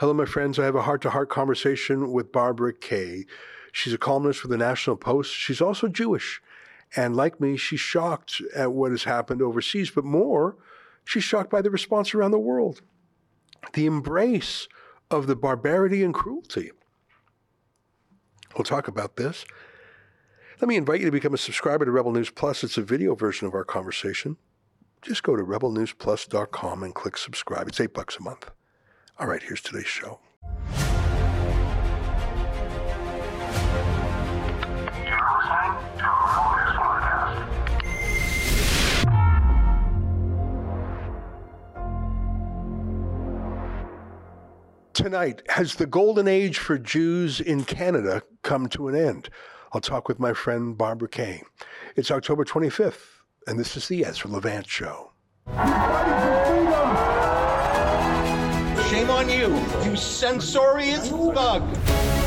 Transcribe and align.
Hello, 0.00 0.14
my 0.14 0.24
friends. 0.24 0.58
I 0.58 0.64
have 0.64 0.76
a 0.76 0.80
heart 0.80 1.02
to 1.02 1.10
heart 1.10 1.28
conversation 1.28 2.10
with 2.10 2.32
Barbara 2.32 2.72
Kay. 2.72 3.26
She's 3.70 3.92
a 3.92 3.98
columnist 3.98 4.40
for 4.40 4.48
the 4.48 4.56
National 4.56 4.96
Post. 4.96 5.34
She's 5.34 5.60
also 5.60 5.88
Jewish. 5.88 6.40
And 6.96 7.14
like 7.14 7.38
me, 7.38 7.58
she's 7.58 7.80
shocked 7.80 8.40
at 8.56 8.72
what 8.72 8.92
has 8.92 9.04
happened 9.04 9.42
overseas, 9.42 9.90
but 9.90 10.06
more, 10.06 10.56
she's 11.04 11.22
shocked 11.22 11.50
by 11.50 11.60
the 11.60 11.68
response 11.68 12.14
around 12.14 12.30
the 12.30 12.38
world. 12.38 12.80
The 13.74 13.84
embrace 13.84 14.68
of 15.10 15.26
the 15.26 15.36
barbarity 15.36 16.02
and 16.02 16.14
cruelty. 16.14 16.70
We'll 18.56 18.64
talk 18.64 18.88
about 18.88 19.16
this. 19.16 19.44
Let 20.62 20.68
me 20.68 20.76
invite 20.76 21.00
you 21.00 21.06
to 21.06 21.12
become 21.12 21.34
a 21.34 21.36
subscriber 21.36 21.84
to 21.84 21.90
Rebel 21.90 22.12
News 22.12 22.30
Plus. 22.30 22.64
It's 22.64 22.78
a 22.78 22.82
video 22.82 23.14
version 23.14 23.46
of 23.46 23.52
our 23.52 23.64
conversation. 23.64 24.38
Just 25.02 25.24
go 25.24 25.36
to 25.36 25.42
rebelnewsplus.com 25.42 26.84
and 26.84 26.94
click 26.94 27.18
subscribe. 27.18 27.68
It's 27.68 27.82
eight 27.82 27.92
bucks 27.92 28.16
a 28.16 28.22
month. 28.22 28.50
All 29.20 29.26
right, 29.26 29.42
here's 29.42 29.60
today's 29.60 29.86
show. 29.86 30.18
Tonight, 44.94 45.42
has 45.50 45.74
the 45.74 45.84
golden 45.86 46.26
age 46.26 46.56
for 46.56 46.78
Jews 46.78 47.42
in 47.42 47.64
Canada 47.64 48.22
come 48.40 48.68
to 48.70 48.88
an 48.88 48.94
end? 48.94 49.28
I'll 49.72 49.82
talk 49.82 50.08
with 50.08 50.18
my 50.18 50.32
friend 50.32 50.78
Barbara 50.78 51.10
Kay. 51.10 51.42
It's 51.94 52.10
October 52.10 52.46
25th, 52.46 53.20
and 53.46 53.60
this 53.60 53.76
is 53.76 53.86
the 53.86 54.02
Ezra 54.02 54.30
Levant 54.30 54.66
Show. 54.66 55.12
You, 59.84 59.96
censorious 59.96 61.08
thug! 61.08 62.19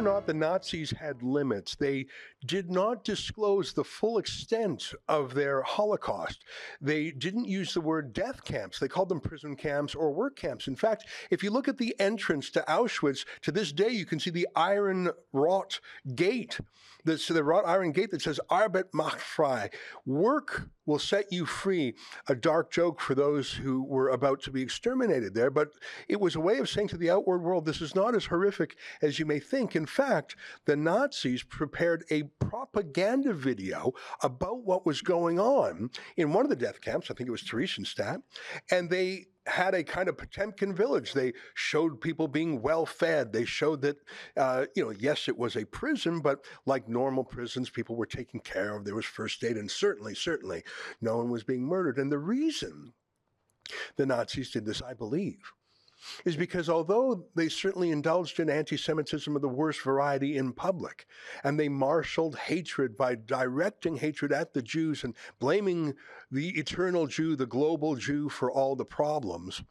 Or 0.00 0.02
not, 0.02 0.26
the 0.26 0.32
Nazis 0.32 0.90
had 0.90 1.22
limits. 1.22 1.74
They 1.74 2.06
did 2.46 2.70
not 2.70 3.04
disclose 3.04 3.72
the 3.72 3.84
full 3.84 4.16
extent 4.16 4.94
of 5.08 5.34
their 5.34 5.60
Holocaust. 5.62 6.44
They 6.80 7.10
didn't 7.10 7.44
use 7.44 7.74
the 7.74 7.82
word 7.82 8.14
death 8.14 8.42
camps. 8.42 8.78
They 8.78 8.88
called 8.88 9.10
them 9.10 9.20
prison 9.20 9.56
camps 9.56 9.94
or 9.94 10.10
work 10.12 10.36
camps. 10.36 10.68
In 10.68 10.76
fact, 10.76 11.06
if 11.30 11.42
you 11.42 11.50
look 11.50 11.68
at 11.68 11.76
the 11.76 11.94
entrance 12.00 12.48
to 12.50 12.64
Auschwitz, 12.66 13.26
to 13.42 13.52
this 13.52 13.72
day, 13.72 13.90
you 13.90 14.06
can 14.06 14.18
see 14.18 14.30
the 14.30 14.48
iron 14.56 15.10
wrought 15.32 15.80
gate 16.14 16.58
the, 17.04 17.32
the 17.32 17.44
wrought 17.44 17.66
iron 17.66 17.92
gate 17.92 18.10
that 18.10 18.22
says 18.22 18.40
Arbeit 18.50 18.92
macht 18.92 19.20
frei. 19.20 19.70
Work 20.06 20.68
will 20.90 20.98
set 20.98 21.32
you 21.32 21.46
free. 21.46 21.94
A 22.26 22.34
dark 22.34 22.70
joke 22.70 23.00
for 23.00 23.14
those 23.14 23.52
who 23.52 23.84
were 23.84 24.08
about 24.08 24.42
to 24.42 24.50
be 24.50 24.60
exterminated 24.60 25.34
there, 25.34 25.50
but 25.50 25.70
it 26.08 26.20
was 26.20 26.34
a 26.34 26.40
way 26.40 26.58
of 26.58 26.68
saying 26.68 26.88
to 26.88 26.96
the 26.96 27.10
outward 27.10 27.38
world, 27.38 27.64
this 27.64 27.80
is 27.80 27.94
not 27.94 28.16
as 28.16 28.26
horrific 28.26 28.76
as 29.00 29.18
you 29.18 29.24
may 29.24 29.38
think. 29.38 29.76
In 29.76 29.86
fact, 29.86 30.34
the 30.64 30.76
Nazis 30.76 31.44
prepared 31.44 32.04
a 32.10 32.24
propaganda 32.40 33.32
video 33.32 33.92
about 34.22 34.64
what 34.64 34.84
was 34.84 35.00
going 35.00 35.38
on 35.38 35.90
in 36.16 36.32
one 36.32 36.44
of 36.44 36.50
the 36.50 36.56
death 36.56 36.80
camps. 36.80 37.10
I 37.10 37.14
think 37.14 37.28
it 37.28 37.32
was 37.32 37.44
Theresienstadt. 37.44 38.22
And 38.70 38.90
they 38.90 39.26
had 39.50 39.74
a 39.74 39.84
kind 39.84 40.08
of 40.08 40.16
Potemkin 40.16 40.74
village. 40.74 41.12
They 41.12 41.32
showed 41.54 42.00
people 42.00 42.28
being 42.28 42.62
well 42.62 42.86
fed. 42.86 43.32
They 43.32 43.44
showed 43.44 43.82
that, 43.82 43.96
uh, 44.36 44.66
you 44.74 44.84
know, 44.84 44.90
yes, 44.90 45.28
it 45.28 45.36
was 45.36 45.56
a 45.56 45.66
prison, 45.66 46.20
but 46.20 46.44
like 46.66 46.88
normal 46.88 47.24
prisons, 47.24 47.68
people 47.68 47.96
were 47.96 48.06
taken 48.06 48.40
care 48.40 48.76
of. 48.76 48.84
There 48.84 48.94
was 48.94 49.04
first 49.04 49.42
aid, 49.44 49.56
and 49.56 49.70
certainly, 49.70 50.14
certainly, 50.14 50.62
no 51.00 51.18
one 51.18 51.30
was 51.30 51.44
being 51.44 51.64
murdered. 51.64 51.98
And 51.98 52.10
the 52.10 52.18
reason 52.18 52.92
the 53.96 54.06
Nazis 54.06 54.50
did 54.50 54.64
this, 54.64 54.82
I 54.82 54.94
believe, 54.94 55.52
is 56.24 56.36
because 56.36 56.68
although 56.68 57.26
they 57.34 57.48
certainly 57.48 57.90
indulged 57.90 58.40
in 58.40 58.48
anti 58.48 58.76
Semitism 58.76 59.34
of 59.34 59.42
the 59.42 59.48
worst 59.48 59.82
variety 59.82 60.36
in 60.36 60.52
public, 60.52 61.06
and 61.44 61.58
they 61.58 61.68
marshaled 61.68 62.36
hatred 62.36 62.96
by 62.96 63.14
directing 63.14 63.96
hatred 63.96 64.32
at 64.32 64.54
the 64.54 64.62
Jews 64.62 65.04
and 65.04 65.14
blaming 65.38 65.94
the 66.30 66.58
eternal 66.58 67.06
Jew, 67.06 67.36
the 67.36 67.46
global 67.46 67.96
Jew, 67.96 68.28
for 68.28 68.50
all 68.50 68.76
the 68.76 68.84
problems, 68.84 69.62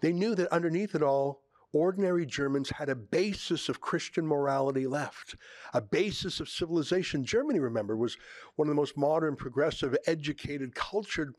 they 0.00 0.12
knew 0.12 0.34
that 0.34 0.52
underneath 0.52 0.94
it 0.94 1.02
all, 1.02 1.42
ordinary 1.72 2.26
Germans 2.26 2.70
had 2.70 2.88
a 2.88 2.96
basis 2.96 3.68
of 3.68 3.80
Christian 3.80 4.26
morality 4.26 4.86
left, 4.86 5.36
a 5.72 5.80
basis 5.80 6.40
of 6.40 6.48
civilization. 6.48 7.24
Germany, 7.24 7.60
remember, 7.60 7.96
was 7.96 8.16
one 8.56 8.66
of 8.66 8.70
the 8.70 8.80
most 8.80 8.96
modern, 8.96 9.36
progressive, 9.36 9.96
educated, 10.06 10.74
cultured 10.74 11.34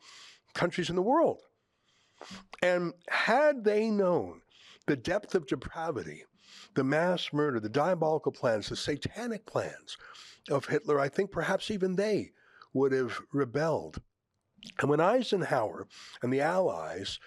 countries 0.53 0.89
in 0.89 0.95
the 0.95 1.01
world. 1.01 1.41
And 2.61 2.93
had 3.09 3.63
they 3.63 3.89
known 3.89 4.41
the 4.87 4.95
depth 4.95 5.35
of 5.35 5.47
depravity, 5.47 6.25
the 6.75 6.83
mass 6.83 7.33
murder, 7.33 7.59
the 7.59 7.69
diabolical 7.69 8.31
plans, 8.31 8.69
the 8.69 8.75
satanic 8.75 9.45
plans 9.45 9.97
of 10.49 10.65
Hitler, 10.65 10.99
I 10.99 11.09
think 11.09 11.31
perhaps 11.31 11.71
even 11.71 11.95
they 11.95 12.31
would 12.73 12.91
have 12.91 13.19
rebelled. 13.33 14.01
And 14.79 14.89
when 14.89 14.99
Eisenhower 14.99 15.87
and 16.21 16.31
the 16.31 16.41
Allies 16.41 17.19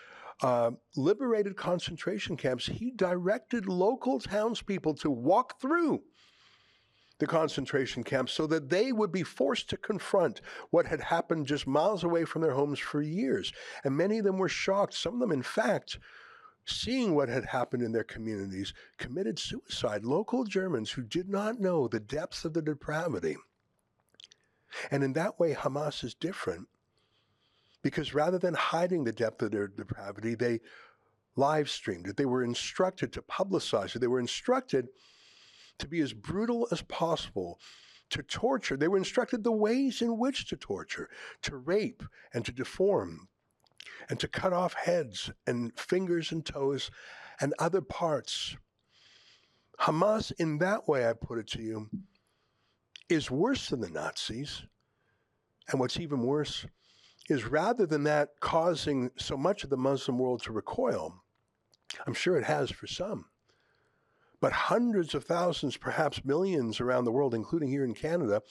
uh, 0.42 0.72
liberated 0.96 1.56
concentration 1.56 2.36
camps, 2.36 2.66
he 2.66 2.92
directed 2.92 3.66
local 3.66 4.20
townspeople 4.20 4.94
to 4.94 5.10
walk 5.10 5.60
through 5.60 6.02
the 7.18 7.26
concentration 7.26 8.02
camps 8.02 8.32
so 8.32 8.46
that 8.46 8.70
they 8.70 8.92
would 8.92 9.12
be 9.12 9.22
forced 9.22 9.70
to 9.70 9.76
confront 9.76 10.40
what 10.70 10.86
had 10.86 11.00
happened 11.00 11.46
just 11.46 11.66
miles 11.66 12.02
away 12.02 12.24
from 12.24 12.42
their 12.42 12.54
homes 12.54 12.78
for 12.78 13.00
years. 13.00 13.52
And 13.84 13.96
many 13.96 14.18
of 14.18 14.24
them 14.24 14.38
were 14.38 14.48
shocked. 14.48 14.94
Some 14.94 15.14
of 15.14 15.20
them, 15.20 15.32
in 15.32 15.42
fact, 15.42 15.98
seeing 16.66 17.14
what 17.14 17.28
had 17.28 17.44
happened 17.44 17.82
in 17.82 17.92
their 17.92 18.04
communities, 18.04 18.74
committed 18.98 19.38
suicide. 19.38 20.04
Local 20.04 20.44
Germans 20.44 20.90
who 20.90 21.02
did 21.02 21.28
not 21.28 21.60
know 21.60 21.86
the 21.86 22.00
depths 22.00 22.44
of 22.44 22.52
the 22.52 22.62
depravity. 22.62 23.36
And 24.90 25.04
in 25.04 25.12
that 25.12 25.38
way, 25.38 25.54
Hamas 25.54 26.02
is 26.02 26.14
different 26.14 26.66
because 27.82 28.14
rather 28.14 28.38
than 28.38 28.54
hiding 28.54 29.04
the 29.04 29.12
depth 29.12 29.42
of 29.42 29.52
their 29.52 29.68
depravity, 29.68 30.34
they 30.34 30.60
live 31.36 31.68
streamed 31.70 32.08
it. 32.08 32.16
They 32.16 32.24
were 32.24 32.42
instructed 32.42 33.12
to 33.12 33.22
publicize 33.22 33.94
it. 33.94 34.00
They 34.00 34.06
were 34.06 34.20
instructed 34.20 34.88
to 35.78 35.88
be 35.88 36.00
as 36.00 36.12
brutal 36.12 36.68
as 36.70 36.82
possible, 36.82 37.58
to 38.10 38.22
torture. 38.22 38.76
They 38.76 38.88
were 38.88 38.98
instructed 38.98 39.42
the 39.42 39.52
ways 39.52 40.02
in 40.02 40.18
which 40.18 40.46
to 40.48 40.56
torture, 40.56 41.08
to 41.42 41.56
rape 41.56 42.02
and 42.32 42.44
to 42.44 42.52
deform, 42.52 43.28
and 44.08 44.20
to 44.20 44.28
cut 44.28 44.52
off 44.52 44.74
heads 44.74 45.30
and 45.46 45.76
fingers 45.78 46.32
and 46.32 46.44
toes 46.44 46.90
and 47.40 47.54
other 47.58 47.80
parts. 47.80 48.56
Hamas, 49.80 50.32
in 50.38 50.58
that 50.58 50.86
way, 50.86 51.08
I 51.08 51.14
put 51.14 51.38
it 51.38 51.48
to 51.48 51.62
you, 51.62 51.90
is 53.08 53.30
worse 53.30 53.68
than 53.68 53.80
the 53.80 53.90
Nazis. 53.90 54.62
And 55.68 55.80
what's 55.80 55.98
even 55.98 56.22
worse 56.22 56.66
is 57.28 57.44
rather 57.44 57.86
than 57.86 58.04
that 58.04 58.28
causing 58.40 59.10
so 59.16 59.36
much 59.36 59.64
of 59.64 59.70
the 59.70 59.76
Muslim 59.76 60.18
world 60.18 60.42
to 60.42 60.52
recoil, 60.52 61.14
I'm 62.06 62.14
sure 62.14 62.36
it 62.36 62.44
has 62.44 62.70
for 62.70 62.86
some, 62.86 63.24
but 64.44 64.52
hundreds 64.52 65.14
of 65.14 65.24
thousands, 65.24 65.78
perhaps 65.78 66.22
millions 66.22 66.78
around 66.78 67.06
the 67.06 67.10
world, 67.10 67.34
including 67.34 67.70
here 67.70 67.82
in 67.82 67.94
Canada, 67.94 68.42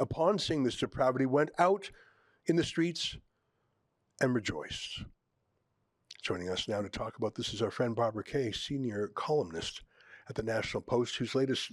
upon 0.00 0.38
seeing 0.38 0.62
this 0.62 0.78
depravity, 0.78 1.26
went 1.26 1.50
out 1.58 1.90
in 2.46 2.56
the 2.56 2.64
streets 2.64 3.14
and 4.22 4.34
rejoiced. 4.34 5.04
Joining 6.22 6.48
us 6.48 6.66
now 6.66 6.80
to 6.80 6.88
talk 6.88 7.18
about 7.18 7.34
this 7.34 7.52
is 7.52 7.60
our 7.60 7.70
friend 7.70 7.94
Barbara 7.94 8.24
Kay, 8.24 8.52
senior 8.52 9.08
columnist 9.14 9.82
at 10.30 10.34
the 10.34 10.42
National 10.42 10.80
Post, 10.80 11.16
whose 11.16 11.34
latest 11.34 11.72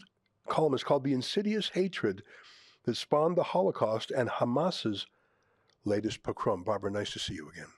column 0.49 0.73
is 0.73 0.83
called 0.83 1.05
The 1.05 1.13
Insidious 1.13 1.69
Hatred 1.69 2.23
That 2.83 2.97
Spawned 2.97 3.37
the 3.37 3.43
Holocaust 3.43 4.11
and 4.11 4.28
Hamas's 4.28 5.07
Latest 5.85 6.23
Pogrom. 6.23 6.66
Barbara, 6.66 6.91
nice 6.91 7.13
to 7.13 7.19
see 7.19 7.35
you 7.35 7.49
again. 7.53 7.72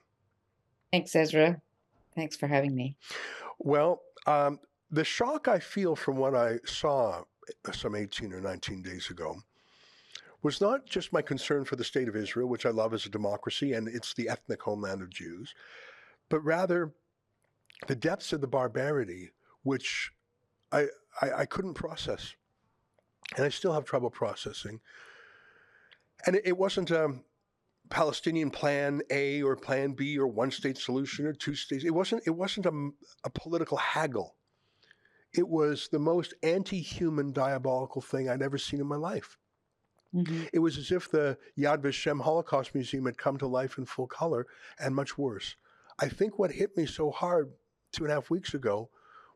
Thanks, 0.92 1.16
Ezra. 1.16 1.62
Thanks 2.16 2.36
for 2.36 2.48
having 2.48 2.74
me. 2.74 2.96
Well, 3.60 4.02
um, 4.26 4.60
the 4.90 5.04
shock 5.04 5.48
I 5.48 5.60
feel 5.60 5.96
from 5.96 6.18
what 6.18 6.36
I 6.36 6.60
saw 6.66 7.24
uh, 7.66 7.72
some 7.72 7.96
18 7.96 8.34
or 8.34 8.42
19 8.42 8.82
days 8.82 9.10
ago 9.10 9.38
was 10.44 10.62
not 10.62 10.86
just 10.86 11.12
my 11.12 11.22
concern 11.22 11.66
for 11.66 11.76
the 11.76 11.84
state 11.84 12.08
of 12.08 12.16
Israel, 12.16 12.48
which 12.48 12.66
I 12.66 12.70
love 12.70 12.94
as 12.94 13.06
a 13.06 13.10
democracy, 13.10 13.74
and 13.74 13.88
it's 13.88 14.14
the 14.14 14.30
ethnic 14.30 14.62
homeland 14.62 15.02
of 15.02 15.10
Jews, 15.10 15.54
but 16.30 16.40
rather 16.42 16.94
the 17.88 17.96
depths 17.96 18.34
of 18.34 18.42
the 18.42 18.48
barbarity, 18.48 19.32
which 19.64 20.12
I, 20.72 20.88
I, 21.22 21.32
I 21.40 21.46
couldn't 21.46 21.74
process. 21.74 22.36
And 23.36 23.46
I 23.46 23.50
still 23.50 23.74
have 23.74 23.84
trouble 23.84 24.10
processing. 24.10 24.80
And 26.26 26.38
it, 26.38 26.44
it 26.46 26.58
wasn't 26.58 26.92
a 26.92 27.14
Palestinian 27.90 28.50
plan 28.50 29.02
A 29.10 29.42
or 29.44 29.56
plan 29.56 29.92
B 29.92 30.18
or 30.18 30.28
one 30.28 30.52
state 30.52 30.78
solution 30.78 31.26
or 31.26 31.34
two 31.34 31.56
states. 31.56 31.84
It 31.84 31.94
wasn't, 31.94 32.24
it 32.26 32.32
wasn't 32.32 32.68
a, 32.68 32.90
a 33.26 33.30
political 33.30 33.78
haggle 33.78 34.37
it 35.34 35.48
was 35.48 35.90
the 35.90 36.00
most 36.00 36.34
anti 36.44 36.82
human, 36.82 37.32
diabolical 37.32 38.02
thing 38.02 38.30
I'd 38.30 38.42
ever 38.42 38.58
seen 38.58 38.80
in 38.80 38.88
my 38.88 38.96
life. 38.96 39.38
Mhm. 40.14 40.50
It 40.54 40.60
was 40.60 40.78
as 40.78 40.92
if 40.92 41.10
the 41.10 41.38
Yad 41.58 41.82
Vashem 41.82 42.22
Holocaust 42.22 42.74
Museum 42.74 43.06
had 43.06 43.18
come 43.18 43.38
to 43.38 43.48
life 43.48 43.78
in 43.78 43.86
full 43.86 44.08
color 44.08 44.48
and 44.80 44.96
much 44.96 45.18
worse. 45.18 45.56
I 46.00 46.10
think 46.10 46.40
what 46.40 46.52
hit 46.52 46.78
me 46.78 46.86
so 46.86 47.12
hard 47.12 47.54
two 47.92 48.04
and 48.04 48.12
a 48.12 48.16
half 48.16 48.30
weeks 48.30 48.54
ago 48.54 48.90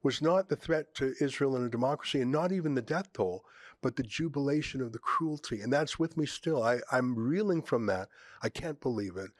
was 0.03 0.21
not 0.21 0.49
the 0.49 0.55
threat 0.55 0.93
to 0.95 1.13
Israel 1.19 1.55
and 1.55 1.65
a 1.65 1.69
democracy 1.69 2.21
and 2.21 2.31
not 2.31 2.51
even 2.51 2.73
the 2.73 2.81
death 2.81 3.11
toll, 3.13 3.45
but 3.81 3.95
the 3.95 4.03
jubilation 4.03 4.81
of 4.81 4.91
the 4.93 4.99
cruelty. 4.99 5.61
And 5.61 5.71
that's 5.71 5.99
with 5.99 6.17
me 6.17 6.25
still. 6.25 6.63
I, 6.63 6.79
I'm 6.91 7.15
reeling 7.15 7.61
from 7.61 7.85
that. 7.87 8.09
I 8.41 8.49
can't 8.49 8.79
believe 8.79 9.17
it. 9.17 9.31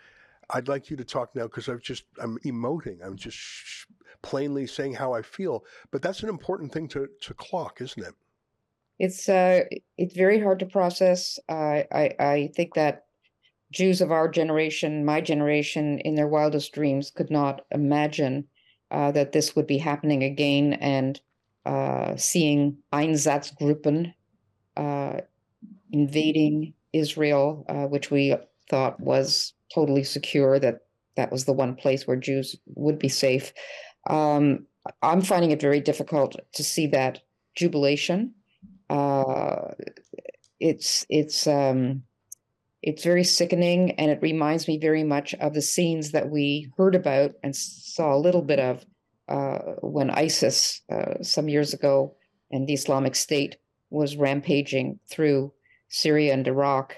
I'd 0.50 0.68
like 0.68 0.90
you 0.90 0.98
to 0.98 1.06
talk 1.06 1.36
now 1.36 1.44
because 1.44 1.70
I've 1.70 1.82
just, 1.82 2.04
I'm 2.20 2.38
emoting. 2.40 3.00
I'm 3.04 3.16
just 3.16 3.38
sh- 3.38 3.86
plainly 4.22 4.68
saying 4.68 4.94
how 4.94 5.14
I 5.14 5.22
feel. 5.22 5.64
But 5.92 6.02
that's 6.02 6.24
an 6.24 6.30
important 6.30 6.72
thing 6.72 6.88
to, 6.90 7.08
to 7.22 7.34
clock, 7.34 7.82
isn't 7.82 8.04
it? 8.04 8.14
It's 9.00 9.28
uh, 9.28 9.64
it's 9.98 10.16
very 10.16 10.40
hard 10.40 10.60
to 10.60 10.66
process. 10.68 11.40
I 11.50 11.88
I 11.92 12.16
I 12.20 12.52
think 12.56 12.76
that 12.76 13.06
Jews 13.72 14.02
of 14.02 14.12
our 14.12 14.28
generation, 14.28 15.06
my 15.06 15.22
generation, 15.22 16.00
in 16.00 16.16
their 16.16 16.28
wildest 16.28 16.72
dreams, 16.74 17.10
could 17.10 17.32
not 17.32 17.66
imagine 17.72 18.48
uh, 18.92 19.12
that 19.12 19.32
this 19.32 19.56
would 19.56 19.66
be 19.66 19.78
happening 19.78 20.24
again. 20.24 20.74
And 20.74 21.20
uh, 21.66 22.16
seeing 22.18 22.78
Einsatzgruppen 22.94 24.14
uh, 24.78 25.22
invading 25.92 26.74
Israel, 26.94 27.66
uh, 27.70 27.86
which 27.88 28.12
we 28.12 28.36
thought 28.70 29.00
was 29.00 29.54
totally 29.74 30.04
secure, 30.04 30.60
that 30.60 30.82
that 31.16 31.32
was 31.32 31.46
the 31.46 31.54
one 31.54 31.76
place 31.76 32.06
where 32.06 32.18
Jews 32.18 32.56
would 32.76 33.00
be 33.00 33.10
safe. 33.10 33.54
Um, 34.08 34.68
I'm 35.02 35.22
finding 35.22 35.52
it 35.52 35.62
very 35.62 35.80
difficult 35.80 36.36
to 36.54 36.64
see 36.64 36.88
that 36.88 37.20
jubilation. 37.56 38.34
Uh, 38.90 39.74
it's 40.60 41.06
it's 41.10 41.48
um, 41.48 42.04
it's 42.82 43.04
very 43.04 43.24
sickening, 43.24 43.92
and 43.92 44.10
it 44.12 44.20
reminds 44.22 44.68
me 44.68 44.78
very 44.78 45.04
much 45.04 45.34
of 45.36 45.54
the 45.54 45.62
scenes 45.62 46.12
that 46.12 46.30
we 46.30 46.72
heard 46.78 46.96
about 46.96 47.34
and 47.44 47.56
saw 47.56 48.16
a 48.16 48.18
little 48.18 48.42
bit 48.42 48.60
of 48.60 48.86
uh, 49.28 49.76
when 49.82 50.10
ISIS 50.10 50.82
uh, 50.92 51.22
some 51.22 51.48
years 51.48 51.74
ago 51.74 52.16
and 52.52 52.68
the 52.68 52.74
Islamic 52.74 53.16
State 53.16 53.58
was 53.90 54.18
rampaging 54.18 55.00
through 55.10 55.54
Syria 55.90 56.34
and 56.34 56.48
Iraq 56.48 56.98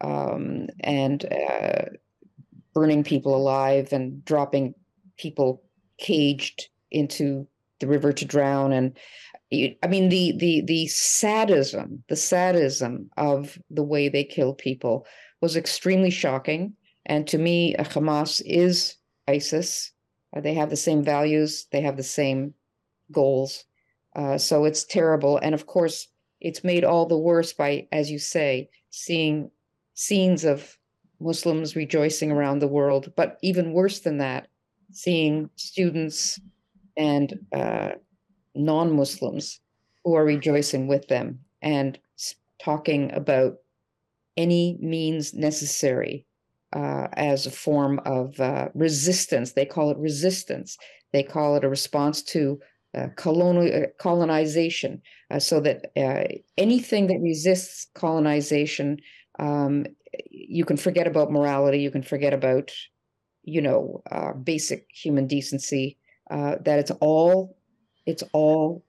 um, 0.00 0.68
and 0.80 1.24
uh, 1.24 1.84
burning 2.74 3.04
people 3.04 3.34
alive 3.34 3.92
and 3.92 4.24
dropping 4.24 4.74
people 5.16 5.62
caged 6.02 6.68
into 6.90 7.46
the 7.80 7.86
river 7.86 8.12
to 8.12 8.24
drown 8.26 8.72
and 8.72 8.98
I 9.52 9.86
mean 9.86 10.08
the 10.08 10.32
the 10.38 10.62
the 10.62 10.86
sadism, 10.86 12.04
the 12.08 12.16
sadism 12.16 13.10
of 13.18 13.58
the 13.70 13.82
way 13.82 14.08
they 14.08 14.24
kill 14.24 14.54
people 14.54 15.06
was 15.42 15.56
extremely 15.56 16.10
shocking. 16.10 16.74
And 17.04 17.26
to 17.28 17.36
me, 17.36 17.74
Hamas 17.78 18.40
is 18.46 18.96
ISIS. 19.28 19.92
Uh, 20.34 20.40
they 20.40 20.54
have 20.54 20.70
the 20.70 20.76
same 20.76 21.02
values, 21.04 21.66
they 21.70 21.82
have 21.82 21.98
the 21.98 22.02
same 22.02 22.54
goals. 23.10 23.64
Uh, 24.16 24.38
so 24.38 24.64
it's 24.64 24.84
terrible. 24.84 25.38
And 25.42 25.54
of 25.54 25.66
course, 25.66 26.08
it's 26.40 26.64
made 26.64 26.84
all 26.84 27.06
the 27.06 27.18
worse 27.18 27.52
by, 27.52 27.88
as 27.92 28.10
you 28.10 28.18
say, 28.18 28.70
seeing 28.90 29.50
scenes 29.94 30.44
of 30.44 30.78
Muslims 31.20 31.76
rejoicing 31.76 32.32
around 32.32 32.60
the 32.60 32.68
world. 32.68 33.12
But 33.16 33.38
even 33.42 33.74
worse 33.74 34.00
than 34.00 34.18
that, 34.18 34.48
seeing 34.92 35.50
students 35.56 36.40
and 36.96 37.38
uh, 37.54 37.90
non 38.54 38.94
Muslims 38.94 39.60
who 40.04 40.14
are 40.14 40.24
rejoicing 40.24 40.86
with 40.86 41.08
them 41.08 41.40
and 41.62 41.98
talking 42.62 43.12
about 43.12 43.56
any 44.36 44.78
means 44.80 45.34
necessary 45.34 46.26
uh, 46.74 47.08
as 47.14 47.46
a 47.46 47.50
form 47.50 48.00
of 48.04 48.38
uh, 48.40 48.68
resistance. 48.74 49.52
They 49.52 49.66
call 49.66 49.90
it 49.90 49.98
resistance. 49.98 50.76
They 51.12 51.22
call 51.22 51.56
it 51.56 51.64
a 51.64 51.68
response 51.68 52.22
to 52.24 52.58
uh, 52.94 53.08
colonial 53.16 53.84
uh, 53.84 53.86
colonization, 53.98 55.00
uh, 55.30 55.38
so 55.38 55.60
that 55.60 55.86
anything 56.58 57.06
that 57.06 57.20
resists 57.22 57.86
colonization, 57.94 58.98
um, 59.38 59.86
you 60.30 60.64
can 60.66 60.76
forget 60.76 61.06
about 61.06 61.32
morality. 61.32 61.78
You 61.78 61.90
can 61.90 62.02
forget 62.02 62.34
about, 62.34 62.70
you 63.42 63.60
know, 63.60 64.02
basic 64.44 64.86
human 64.92 65.26
decency. 65.26 65.98
that 66.30 66.78
it's 66.78 66.92
all, 67.00 67.56
it's 68.06 68.24
all 68.32 68.84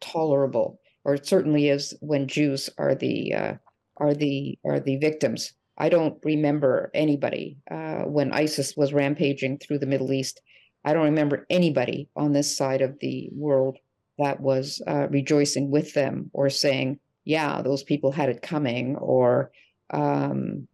tolerable, 0.00 0.80
or 1.04 1.14
it 1.14 1.26
certainly 1.26 1.68
is 1.68 1.94
when 2.00 2.28
Jews 2.28 2.70
are 2.78 2.94
the 2.94 3.58
are 3.98 4.14
the 4.14 4.58
are 4.64 4.80
the 4.80 4.96
victims. 4.96 5.52
I 5.76 5.88
don't 5.88 6.18
remember 6.24 6.90
anybody 6.92 7.58
uh, 7.70 8.02
when 8.02 8.32
ISIS 8.32 8.76
was 8.76 8.92
rampaging 8.92 9.58
through 9.58 9.78
the 9.78 9.86
Middle 9.86 10.12
East. 10.12 10.40
I 10.84 10.92
don't 10.92 11.04
remember 11.04 11.46
anybody 11.50 12.08
on 12.16 12.32
this 12.32 12.56
side 12.56 12.82
of 12.82 12.98
the 13.00 13.28
world 13.32 13.78
that 14.18 14.40
was 14.40 14.82
uh, 14.86 15.06
rejoicing 15.08 15.70
with 15.70 15.94
them 15.94 16.30
or 16.32 16.50
saying, 16.50 16.98
"Yeah, 17.24 17.62
those 17.62 17.84
people 17.84 18.10
had 18.10 18.28
it 18.28 18.42
coming," 18.42 18.96
or 18.96 19.52
um, 19.90 20.66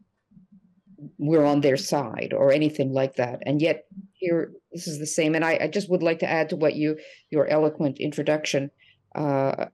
"We're 1.18 1.44
on 1.44 1.60
their 1.60 1.76
side," 1.76 2.32
or 2.32 2.52
anything 2.52 2.92
like 2.92 3.16
that. 3.16 3.42
And 3.46 3.60
yet, 3.60 3.86
here 4.12 4.52
this 4.72 4.86
is 4.86 4.98
the 4.98 5.06
same. 5.06 5.34
And 5.34 5.44
I, 5.44 5.58
I 5.62 5.68
just 5.68 5.90
would 5.90 6.02
like 6.02 6.18
to 6.20 6.30
add 6.30 6.48
to 6.50 6.56
what 6.56 6.74
you 6.74 6.98
your 7.30 7.46
eloquent 7.46 7.98
introduction. 7.98 8.70
Uh, 9.14 9.66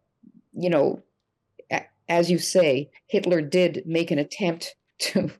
you 0.52 0.68
know, 0.70 1.02
as 2.10 2.30
you 2.30 2.38
say, 2.38 2.90
Hitler 3.06 3.40
did 3.40 3.84
make 3.86 4.10
an 4.10 4.18
attempt 4.18 4.74
to 4.98 5.30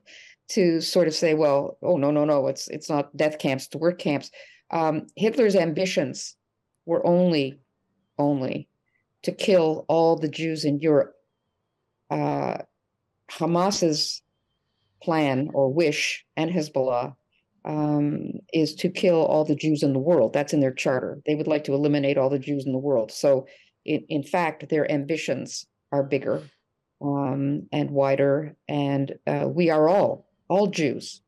to 0.49 0.81
sort 0.81 1.07
of 1.07 1.13
say, 1.13 1.33
well, 1.33 1.77
oh 1.81 1.97
no, 1.97 2.11
no, 2.11 2.25
no, 2.25 2.47
it's 2.47 2.67
it's 2.69 2.89
not 2.89 3.15
death 3.15 3.37
camps, 3.37 3.67
it's 3.67 3.75
work 3.75 3.99
camps. 3.99 4.31
Um, 4.71 5.07
Hitler's 5.15 5.55
ambitions 5.55 6.35
were 6.85 7.05
only 7.05 7.59
only 8.17 8.67
to 9.23 9.31
kill 9.31 9.85
all 9.87 10.15
the 10.15 10.27
Jews 10.27 10.65
in 10.65 10.79
Europe. 10.79 11.13
Uh, 12.09 12.57
Hamas's 13.29 14.21
plan 15.01 15.49
or 15.53 15.71
wish 15.71 16.25
and 16.37 16.51
Hezbollah 16.51 17.15
um, 17.65 18.31
is 18.53 18.73
to 18.75 18.89
kill 18.89 19.25
all 19.25 19.45
the 19.45 19.55
Jews 19.55 19.83
in 19.83 19.93
the 19.93 19.99
world. 19.99 20.33
That's 20.33 20.53
in 20.53 20.59
their 20.59 20.73
charter. 20.73 21.21
They 21.25 21.35
would 21.35 21.47
like 21.47 21.63
to 21.65 21.73
eliminate 21.73 22.17
all 22.17 22.29
the 22.29 22.39
Jews 22.39 22.65
in 22.65 22.71
the 22.71 22.79
world. 22.79 23.11
So, 23.11 23.45
in, 23.85 24.03
in 24.09 24.23
fact, 24.23 24.69
their 24.69 24.91
ambitions 24.91 25.67
are 25.91 26.03
bigger 26.03 26.43
um, 27.01 27.67
and 27.71 27.91
wider. 27.91 28.55
And 28.67 29.13
uh, 29.27 29.47
we 29.47 29.69
are 29.69 29.89
all, 29.89 30.27
all 30.47 30.67
Jews 30.67 31.21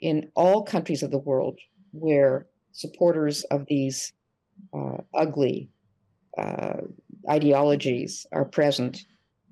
in 0.00 0.30
all 0.34 0.62
countries 0.64 1.02
of 1.02 1.10
the 1.10 1.18
world 1.18 1.58
where 1.92 2.46
supporters 2.72 3.44
of 3.44 3.66
these 3.66 4.12
uh, 4.74 4.98
ugly 5.14 5.70
uh, 6.38 6.80
ideologies 7.28 8.26
are 8.32 8.44
present 8.44 9.04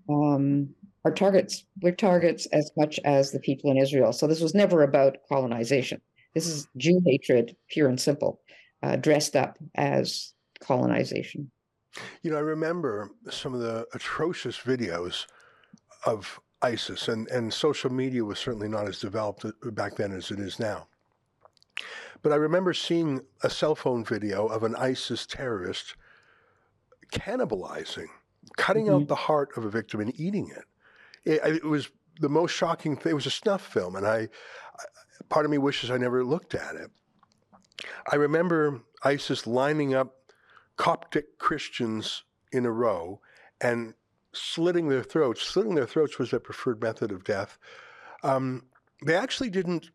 um, 0.09 0.71
are 1.05 1.13
targets. 1.13 1.65
We're 1.83 1.93
targets 1.93 2.47
as 2.47 2.71
much 2.77 3.01
as 3.05 3.31
the 3.31 3.41
people 3.41 3.71
in 3.71 3.79
Israel. 3.79 4.13
So 4.13 4.27
this 4.27 4.41
was 4.41 4.55
never 4.55 4.83
about 4.83 5.19
colonization. 5.29 6.01
This 6.35 6.47
is 6.47 6.69
Jew 6.77 7.01
hatred, 7.05 7.57
pure 7.69 7.89
and 7.89 8.01
simple, 8.01 8.41
uh, 8.83 8.97
dressed 8.97 9.35
up 9.35 9.59
as 9.75 10.33
colonization. 10.61 11.51
You 12.23 12.31
know, 12.31 12.37
I 12.37 12.41
remember 12.41 13.11
some 13.31 13.55
of 13.55 13.61
the 13.61 13.87
atrocious 13.95 14.59
videos 14.59 15.27
of 16.07 16.39
ISIS, 16.63 17.09
and, 17.09 17.27
and 17.29 17.53
social 17.53 17.91
media 17.91 18.25
was 18.25 18.39
certainly 18.39 18.69
not 18.69 18.87
as 18.87 19.01
developed 19.01 19.45
uh, 19.45 19.71
back 19.71 19.97
then 19.97 20.13
as 20.13 20.31
it 20.31 20.39
is 20.39 20.61
now. 20.61 20.87
But 22.23 22.33
I 22.33 22.37
remember 22.37 22.75
seeing 22.75 23.23
a 23.43 23.51
cell 23.51 23.75
phone 23.75 24.05
video 24.05 24.47
of 24.47 24.63
an 24.63 24.77
ISIS 24.77 25.27
terrorist 25.27 25.97
cannibalizing, 27.13 28.07
cutting 28.57 28.87
mm-hmm. 28.87 29.03
out 29.03 29.09
the 29.09 29.15
heart 29.15 29.57
of 29.57 29.65
a 29.65 29.71
victim 29.71 30.01
and 30.01 30.19
eating 30.21 30.51
it. 30.51 30.65
It. 31.25 31.41
It, 31.45 31.65
was 31.65 31.91
the 32.21 32.29
most 32.29 32.53
shocking 32.53 32.97
thing. 32.97 33.13
It 33.13 33.15
was 33.15 33.27
a 33.27 33.31
snuff 33.31 33.67
film, 33.67 33.97
and 33.97 34.07
I, 34.07 34.29
part 35.29 35.45
of 35.45 35.51
me 35.51 35.59
wishes 35.59 35.91
I 35.91 35.97
never 35.97 36.25
looked 36.25 36.55
at 36.55 36.77
it. 36.77 36.91
I 38.11 38.17
remember 38.17 38.83
ISIS 39.03 39.47
lining 39.47 39.95
up 39.95 40.17
Coptic 40.77 41.39
Christians 41.39 42.25
in 42.53 42.67
a 42.67 42.71
row 42.71 43.21
and 43.61 43.95
slitting 44.33 44.89
their 44.89 45.03
throats. 45.03 45.43
Slitting 45.43 45.75
their 45.75 45.87
throats 45.87 46.19
was 46.19 46.31
their 46.31 46.41
preferred 46.41 46.83
method 46.83 47.13
of 47.13 47.25
death. 47.25 47.59
Um, 48.23 48.65
they 49.05 49.17
actually 49.17 49.51
didn't 49.51 49.91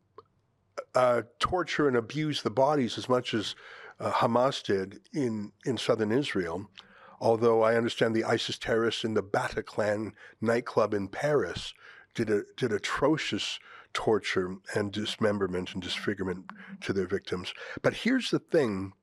uh, 0.94 1.24
torture 1.40 1.88
and 1.88 1.98
abuse 1.98 2.42
the 2.42 2.50
bodies 2.50 2.98
as 2.98 3.08
much 3.08 3.34
as 3.34 3.56
uh, 4.00 4.12
Hamas 4.12 4.64
did 4.64 5.00
in, 5.14 5.52
in 5.66 5.78
southern 5.78 6.12
Israel. 6.12 6.70
Although 7.20 7.64
I 7.64 7.76
understand 7.76 8.16
the 8.16 8.24
ISIS 8.26 8.58
terrorists 8.58 9.04
in 9.04 9.14
the 9.14 9.24
Bataclan 9.24 10.14
nightclub 10.42 10.94
in 10.94 11.08
Paris 11.08 11.74
did 12.14 12.30
a, 12.30 12.44
did 12.58 12.72
atrocious 12.72 13.60
torture 13.94 14.58
and 14.76 14.92
dismemberment 14.92 15.74
and 15.74 15.82
disfigurement 15.82 16.52
to 16.82 16.94
their 16.94 17.08
victims. 17.08 17.54
But 17.82 17.94
here's 17.94 18.32
the 18.32 18.40
thing 18.40 18.94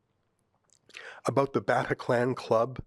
about 1.26 1.52
the 1.52 1.62
Bataclan 1.62 2.36
club 2.36 2.80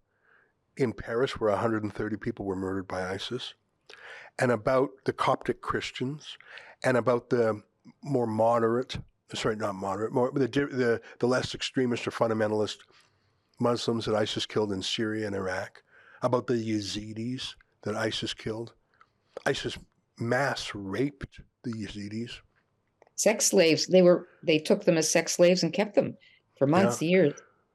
in 0.78 0.94
Paris, 0.94 1.40
where 1.40 1.52
130 1.52 2.18
people 2.18 2.46
were 2.46 2.56
murdered 2.56 2.88
by 2.88 3.10
ISIS. 3.10 3.54
and 4.38 4.52
about 4.52 4.90
the 5.06 5.14
Coptic 5.14 5.62
Christians 5.62 6.38
and 6.84 6.98
about 6.98 7.30
the 7.30 7.62
more 8.04 8.28
moderate, 8.28 8.98
sorry, 9.34 9.56
not 9.56 9.76
moderate, 9.76 10.12
more 10.12 10.32
the 10.32 10.48
the, 10.48 11.02
the 11.20 11.28
less 11.28 11.56
extremist 11.56 12.08
or 12.08 12.12
fundamentalist 12.12 12.78
Muslims 13.60 14.06
that 14.06 14.16
ISIS 14.16 14.46
killed 14.46 14.72
in 14.72 14.82
Syria 14.82 15.28
and 15.28 15.36
Iraq, 15.36 15.84
about 16.22 16.48
the 16.48 16.56
Yazidis 16.56 17.56
that 17.84 17.96
ISIS 17.96 18.34
killed. 18.34 18.74
ISIS 19.46 19.78
mass 20.20 20.72
raped 20.74 21.40
the 21.64 21.72
Yazidis. 21.72 22.32
Sex 23.16 23.46
slaves. 23.46 23.88
They 23.88 24.02
were 24.02 24.28
they 24.44 24.60
took 24.60 24.84
them 24.84 24.98
as 24.98 25.10
sex 25.10 25.34
slaves 25.34 25.64
and 25.64 25.72
kept 25.72 25.96
them 25.96 26.18
for 26.58 26.68
months, 26.68 27.02
yeah. 27.02 27.10
years, 27.10 27.34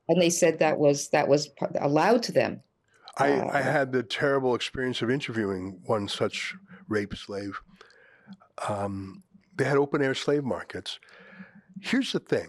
and 0.08 0.20
they 0.20 0.30
said 0.30 0.58
that 0.58 0.78
was 0.78 1.08
that 1.10 1.28
was 1.28 1.50
allowed 1.80 2.22
to 2.24 2.32
them. 2.32 2.62
I, 3.16 3.32
uh, 3.32 3.50
I 3.52 3.60
had 3.62 3.92
the 3.92 4.02
terrible 4.02 4.54
experience 4.54 5.02
of 5.02 5.10
interviewing 5.10 5.80
one 5.84 6.08
such 6.08 6.54
rape 6.88 7.14
slave. 7.14 7.60
Um, 8.68 9.22
they 9.56 9.64
had 9.64 9.76
open 9.76 10.02
air 10.02 10.14
slave 10.14 10.44
markets. 10.44 10.98
Here's 11.80 12.12
the 12.12 12.20
thing 12.20 12.48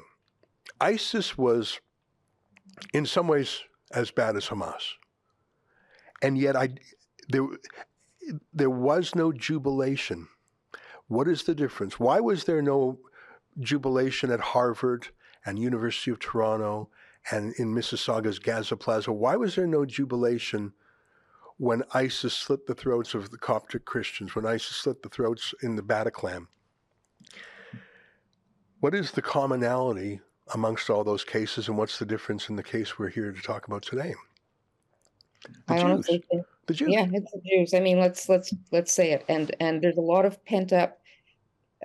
ISIS 0.79 1.37
was, 1.37 1.79
in 2.93 3.05
some 3.05 3.27
ways, 3.27 3.61
as 3.93 4.11
bad 4.11 4.35
as 4.35 4.47
Hamas. 4.47 4.81
And 6.21 6.37
yet, 6.37 6.55
I, 6.55 6.69
there, 7.29 7.47
there 8.53 8.69
was 8.69 9.15
no 9.15 9.31
jubilation. 9.31 10.27
What 11.07 11.27
is 11.27 11.43
the 11.43 11.55
difference? 11.55 11.99
Why 11.99 12.19
was 12.19 12.45
there 12.45 12.61
no 12.61 12.99
jubilation 13.59 14.31
at 14.31 14.39
Harvard 14.39 15.09
and 15.45 15.59
University 15.59 16.11
of 16.11 16.19
Toronto 16.19 16.89
and 17.29 17.53
in 17.55 17.73
Mississauga's 17.73 18.39
Gaza 18.39 18.77
Plaza? 18.77 19.11
Why 19.11 19.35
was 19.35 19.55
there 19.55 19.67
no 19.67 19.85
jubilation 19.85 20.73
when 21.57 21.83
ISIS 21.93 22.33
slit 22.33 22.65
the 22.65 22.75
throats 22.75 23.13
of 23.13 23.29
the 23.29 23.37
Coptic 23.37 23.85
Christians, 23.85 24.35
when 24.35 24.45
ISIS 24.45 24.77
slit 24.77 25.03
the 25.03 25.09
throats 25.09 25.53
in 25.61 25.75
the 25.75 25.83
Bataclan? 25.83 26.47
What 28.79 28.95
is 28.95 29.11
the 29.11 29.21
commonality 29.21 30.21
amongst 30.53 30.89
all 30.89 31.03
those 31.03 31.23
cases, 31.23 31.67
and 31.67 31.77
what's 31.77 31.99
the 31.99 32.05
difference 32.05 32.49
in 32.49 32.55
the 32.55 32.63
case 32.63 32.97
we're 32.97 33.09
here 33.09 33.31
to 33.31 33.41
talk 33.41 33.67
about 33.67 33.83
today? 33.83 34.13
The 35.67 35.73
I 35.73 35.75
Jews. 35.75 35.83
honestly 35.83 36.23
think, 36.29 36.45
the 36.67 36.73
Jews. 36.73 36.89
Yeah, 36.91 37.07
it's 37.11 37.31
the 37.31 37.41
Jews. 37.45 37.73
I 37.73 37.79
mean, 37.79 37.99
let's 37.99 38.29
let's 38.29 38.53
let's 38.71 38.93
say 38.93 39.11
it. 39.11 39.25
And 39.27 39.55
and 39.59 39.81
there's 39.81 39.97
a 39.97 40.01
lot 40.01 40.25
of 40.25 40.43
pent 40.45 40.73
up. 40.73 40.99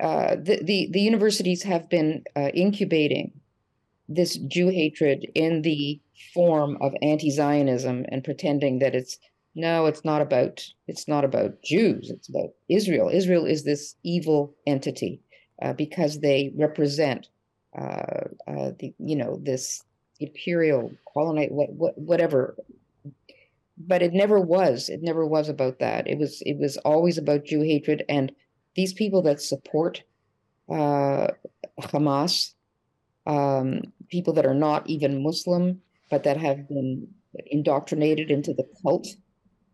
Uh, 0.01 0.37
the, 0.37 0.63
the 0.63 0.89
the 0.93 1.01
universities 1.01 1.63
have 1.63 1.89
been 1.89 2.25
uh, 2.37 2.51
incubating 2.53 3.33
this 4.09 4.37
Jew 4.37 4.69
hatred 4.69 5.27
in 5.35 5.63
the 5.63 6.01
form 6.35 6.77
of 6.81 6.95
anti-Zionism 7.03 8.05
and 8.11 8.23
pretending 8.23 8.79
that 8.79 8.95
it's 8.95 9.19
no, 9.55 9.87
it's 9.87 10.05
not 10.05 10.21
about 10.21 10.65
it's 10.87 11.09
not 11.09 11.25
about 11.25 11.63
Jews. 11.63 12.11
It's 12.11 12.29
about 12.29 12.51
Israel. 12.69 13.09
Israel 13.09 13.47
is 13.47 13.65
this 13.65 13.97
evil 14.03 14.55
entity 14.67 15.23
uh, 15.63 15.73
because 15.73 16.21
they 16.21 16.53
represent 16.57 17.29
the 17.77 18.93
you 18.99 19.17
know 19.17 19.39
this 19.43 19.83
imperial 20.19 20.93
colonized 21.13 21.53
what, 21.53 21.73
what, 21.73 21.99
whatever. 21.99 22.57
But 23.79 24.03
it 24.03 24.15
never 24.15 24.41
was 24.41 24.89
it 24.89 25.03
never 25.03 25.27
was 25.27 25.49
about 25.49 25.79
that. 25.81 26.09
It 26.09 26.19
was 26.19 26.43
it 26.47 26.59
was 26.59 26.77
always 26.79 27.19
about 27.19 27.45
jew 27.45 27.61
hatred 27.61 28.05
and 28.09 28.33
these 28.77 28.93
people 28.93 29.23
that 29.23 29.41
support 29.41 30.03
uh, 30.71 31.29
hamas 31.81 32.53
um, 33.27 33.83
people 34.09 34.33
that 34.35 34.47
are 34.47 34.55
not 34.55 34.89
even 34.89 35.23
muslim 35.23 35.81
but 36.11 36.23
that 36.23 36.37
have 36.37 36.69
been 36.69 37.09
indoctrinated 37.47 38.31
into 38.31 38.55
the 38.55 38.67
cult 38.83 39.09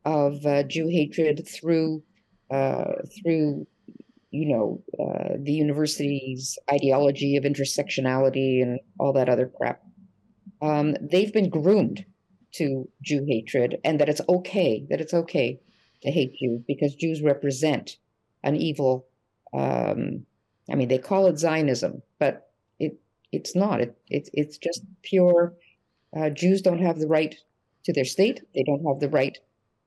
of 0.05 0.45
uh, 0.47 0.63
jew 0.63 0.89
hatred 0.89 1.47
through 1.47 2.03
uh, 2.51 2.93
through 3.15 3.67
you 4.33 4.47
know, 4.47 4.83
uh, 5.01 5.37
the 5.39 5.53
university's 5.53 6.59
ideology 6.73 7.37
of 7.37 7.45
intersectionality 7.45 8.63
and 8.63 8.81
all 8.99 9.13
that 9.15 9.29
other 9.31 9.47
crap. 9.49 9.83
Um, 10.63 10.97
they've 11.01 11.33
been 11.33 11.51
groomed 11.51 12.05
to 12.53 12.89
Jew 13.03 13.25
hatred 13.27 13.79
and 13.85 14.01
that 14.01 14.09
it's 14.09 14.21
okay, 14.29 14.87
that 14.91 15.01
it's 15.01 15.15
okay 15.15 15.61
to 16.03 16.11
hate 16.11 16.37
Jews 16.39 16.63
because 16.67 16.95
Jews 16.95 17.23
represent 17.23 17.99
an 18.43 18.57
evil. 18.57 19.07
Um, 19.53 20.27
I 20.71 20.75
mean, 20.77 20.89
they 20.89 20.99
call 20.99 21.27
it 21.27 21.39
Zionism, 21.39 22.03
but 22.19 22.51
it 22.79 22.97
it's 23.33 23.57
not. 23.57 23.81
It, 23.81 23.97
it 24.11 24.29
it's 24.33 24.59
just 24.59 24.83
pure. 25.03 25.55
Uh, 26.17 26.31
Jews 26.31 26.63
don't 26.63 26.83
have 26.83 26.99
the 26.99 27.09
right 27.09 27.37
to 27.85 27.93
their 27.93 28.05
state. 28.05 28.43
They 28.55 28.65
don't 28.65 28.85
have 28.87 29.01
the 29.01 29.09
right 29.09 29.39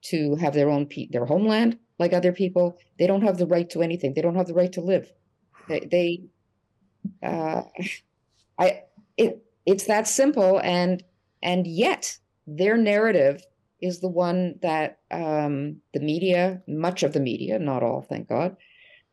to 0.03 0.35
have 0.35 0.53
their 0.53 0.69
own 0.69 0.85
pe- 0.87 1.07
their 1.07 1.25
homeland 1.25 1.79
like 1.99 2.13
other 2.13 2.31
people. 2.31 2.77
They 2.99 3.07
don't 3.07 3.23
have 3.23 3.37
the 3.37 3.47
right 3.47 3.69
to 3.71 3.81
anything. 3.81 4.13
They 4.13 4.21
don't 4.21 4.35
have 4.35 4.47
the 4.47 4.53
right 4.53 4.71
to 4.73 4.81
live. 4.81 5.11
They, 5.67 5.79
they 5.79 6.21
uh, 7.23 7.63
I, 8.59 8.83
it, 9.17 9.43
it's 9.65 9.85
that 9.85 10.07
simple. 10.07 10.59
And, 10.63 11.03
and 11.41 11.67
yet 11.67 12.17
their 12.47 12.77
narrative 12.77 13.43
is 13.81 13.99
the 13.99 14.07
one 14.07 14.55
that 14.61 14.99
um, 15.11 15.77
the 15.93 15.99
media, 15.99 16.61
much 16.67 17.03
of 17.03 17.13
the 17.13 17.19
media, 17.19 17.59
not 17.59 17.83
all, 17.83 18.01
thank 18.01 18.29
God, 18.29 18.55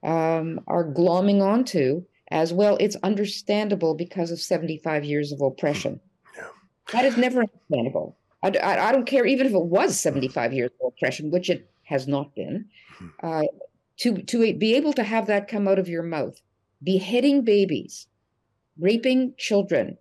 um, 0.03 0.61
are 0.67 0.85
glomming 0.85 1.43
onto 1.43 2.05
as 2.31 2.53
well. 2.53 2.77
It's 2.81 2.97
understandable 3.03 3.95
because 3.95 4.31
of 4.31 4.41
75 4.41 5.05
years 5.05 5.33
of 5.33 5.41
oppression. 5.41 6.01
Yeah. 6.37 6.49
That 6.93 7.05
is 7.05 7.17
never 7.17 7.41
understandable. 7.43 8.17
I, 8.43 8.49
I, 8.49 8.89
I, 8.89 8.93
don't 8.93 9.07
care, 9.07 9.27
even 9.27 9.47
if 9.47 9.53
it 9.53 9.63
was 9.63 10.01
75 10.01 10.53
years 10.53 10.71
of 10.81 10.89
oppression, 10.89 11.31
which 11.31 11.51
it 11.51 11.71
has 11.85 12.07
not 12.07 12.35
been, 12.35 12.67
hmm. 12.99 13.09
uh, 13.23 13.43
to 13.99 14.23
to 14.23 14.55
be 14.55 14.75
able 14.75 14.93
to 14.95 15.03
have 15.03 15.27
that 15.27 15.49
come 15.49 15.69
out 15.69 15.79
of 15.79 15.89
your 15.89 16.03
mouth, 16.03 16.41
beheading 16.83 17.45
babies, 17.45 18.07
raping 18.79 19.35
children, 19.37 19.99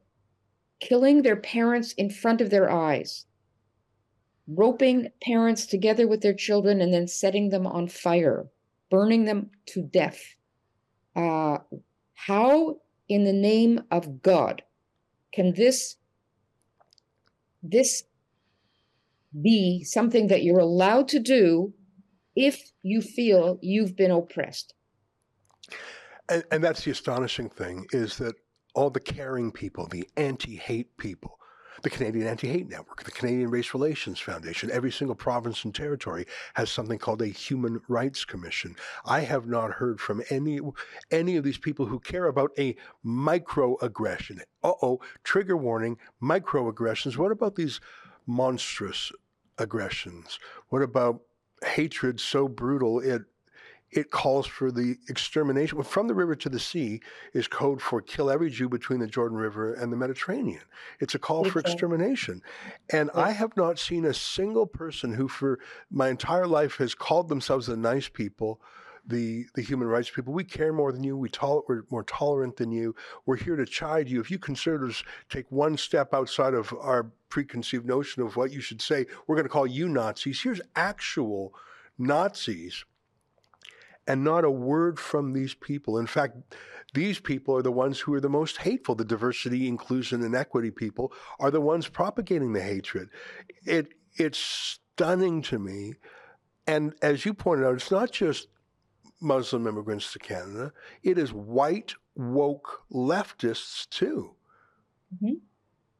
killing 0.79 1.21
their 1.21 1.35
parents 1.35 1.93
in 1.93 2.09
front 2.09 2.41
of 2.41 2.49
their 2.49 2.69
eyes, 2.71 3.25
roping 4.47 5.09
parents 5.21 5.65
together 5.65 6.07
with 6.07 6.21
their 6.21 6.33
children 6.33 6.81
and 6.81 6.93
then 6.93 7.07
setting 7.07 7.49
them 7.49 7.67
on 7.67 7.87
fire, 7.87 8.47
burning 8.89 9.25
them 9.25 9.49
to 9.67 9.81
death. 9.81 10.35
Uh, 11.15 11.57
how, 12.13 12.77
in 13.09 13.23
the 13.23 13.33
name 13.33 13.81
of 13.91 14.21
God, 14.21 14.61
can 15.31 15.53
this 15.53 15.97
this 17.63 18.03
be 19.39 19.83
something 19.83 20.27
that 20.27 20.43
you're 20.43 20.59
allowed 20.59 21.07
to 21.09 21.19
do 21.19 21.73
if 22.35 22.71
you 22.81 23.01
feel 23.01 23.59
you've 23.61 23.95
been 23.95 24.11
oppressed. 24.11 24.73
And, 26.29 26.43
and 26.51 26.63
that's 26.63 26.83
the 26.83 26.91
astonishing 26.91 27.49
thing 27.49 27.85
is 27.91 28.17
that 28.17 28.35
all 28.73 28.89
the 28.89 28.99
caring 28.99 29.51
people, 29.51 29.87
the 29.87 30.07
anti 30.15 30.55
hate 30.55 30.97
people, 30.97 31.37
the 31.83 31.89
Canadian 31.89 32.27
Anti 32.27 32.47
Hate 32.47 32.69
Network, 32.69 33.03
the 33.03 33.11
Canadian 33.11 33.49
Race 33.49 33.73
Relations 33.73 34.19
Foundation, 34.19 34.69
every 34.71 34.91
single 34.91 35.15
province 35.15 35.63
and 35.65 35.73
territory 35.73 36.25
has 36.53 36.69
something 36.69 36.99
called 36.99 37.21
a 37.21 37.27
Human 37.27 37.81
Rights 37.87 38.23
Commission. 38.23 38.75
I 39.05 39.21
have 39.21 39.47
not 39.47 39.71
heard 39.71 39.99
from 39.99 40.21
any 40.29 40.59
any 41.09 41.37
of 41.37 41.43
these 41.43 41.57
people 41.57 41.85
who 41.85 41.99
care 41.99 42.27
about 42.27 42.51
a 42.57 42.75
microaggression. 43.05 44.41
Uh 44.63 44.73
oh, 44.81 44.99
trigger 45.23 45.57
warning, 45.57 45.97
microaggressions. 46.21 47.17
What 47.17 47.31
about 47.31 47.55
these 47.55 47.79
monstrous 48.25 49.11
aggressions? 49.57 50.39
What 50.69 50.81
about 50.81 51.21
hatred 51.63 52.19
so 52.19 52.47
brutal 52.47 52.99
it 52.99 53.23
it 53.91 54.09
calls 54.09 54.47
for 54.47 54.71
the 54.71 54.97
extermination 55.09 55.77
well, 55.77 55.83
from 55.83 56.07
the 56.07 56.13
river 56.13 56.35
to 56.35 56.49
the 56.49 56.59
sea 56.59 57.01
is 57.33 57.47
code 57.47 57.81
for 57.81 58.01
kill 58.01 58.31
every 58.31 58.49
Jew 58.49 58.69
between 58.69 58.99
the 58.99 59.07
Jordan 59.07 59.37
River 59.37 59.73
and 59.73 59.91
the 59.91 59.97
Mediterranean. 59.97 60.61
It's 60.99 61.13
a 61.13 61.19
call 61.19 61.43
for 61.43 61.59
extermination. 61.59 62.41
And 62.91 63.11
I 63.13 63.31
have 63.31 63.55
not 63.57 63.79
seen 63.79 64.05
a 64.05 64.13
single 64.13 64.65
person 64.65 65.13
who 65.13 65.27
for 65.27 65.59
my 65.89 66.07
entire 66.07 66.47
life 66.47 66.77
has 66.77 66.95
called 66.95 67.27
themselves 67.27 67.67
the 67.67 67.75
nice 67.75 68.07
people, 68.07 68.61
the 69.05 69.45
the 69.55 69.61
human 69.61 69.87
rights 69.87 70.09
people. 70.09 70.33
We 70.33 70.43
care 70.43 70.73
more 70.73 70.91
than 70.91 71.03
you. 71.03 71.17
We 71.17 71.29
tol- 71.29 71.63
we're 71.67 71.83
more 71.89 72.03
tolerant 72.03 72.57
than 72.57 72.71
you. 72.71 72.95
We're 73.25 73.37
here 73.37 73.55
to 73.55 73.65
chide 73.65 74.09
you. 74.09 74.19
If 74.19 74.31
you 74.31 74.39
conservatives 74.39 75.03
take 75.29 75.51
one 75.51 75.77
step 75.77 76.13
outside 76.13 76.53
of 76.53 76.73
our 76.79 77.11
preconceived 77.29 77.85
notion 77.85 78.21
of 78.21 78.35
what 78.35 78.51
you 78.51 78.61
should 78.61 78.81
say, 78.81 79.05
we're 79.25 79.35
going 79.35 79.45
to 79.45 79.49
call 79.49 79.67
you 79.67 79.87
Nazis. 79.87 80.41
Here's 80.41 80.61
actual 80.75 81.53
Nazis, 81.97 82.85
and 84.07 84.23
not 84.23 84.43
a 84.43 84.51
word 84.51 84.99
from 84.99 85.33
these 85.33 85.53
people. 85.53 85.97
In 85.97 86.07
fact, 86.07 86.37
these 86.93 87.19
people 87.19 87.55
are 87.55 87.61
the 87.61 87.71
ones 87.71 87.99
who 87.99 88.13
are 88.13 88.21
the 88.21 88.29
most 88.29 88.57
hateful. 88.57 88.95
The 88.95 89.05
diversity, 89.05 89.67
inclusion, 89.67 90.23
and 90.23 90.35
equity 90.35 90.71
people 90.71 91.13
are 91.39 91.51
the 91.51 91.61
ones 91.61 91.87
propagating 91.87 92.53
the 92.53 92.61
hatred. 92.61 93.09
It 93.65 93.93
it's 94.15 94.39
stunning 94.39 95.41
to 95.43 95.57
me. 95.57 95.93
And 96.67 96.93
as 97.01 97.25
you 97.25 97.33
pointed 97.33 97.65
out, 97.65 97.75
it's 97.75 97.91
not 97.91 98.11
just 98.11 98.47
Muslim 99.21 99.67
immigrants 99.67 100.11
to 100.13 100.19
Canada. 100.19 100.73
It 101.03 101.17
is 101.17 101.31
white 101.31 101.93
woke 102.15 102.81
leftists 102.91 103.87
too. 103.89 104.35
Mm-hmm. 105.15 105.35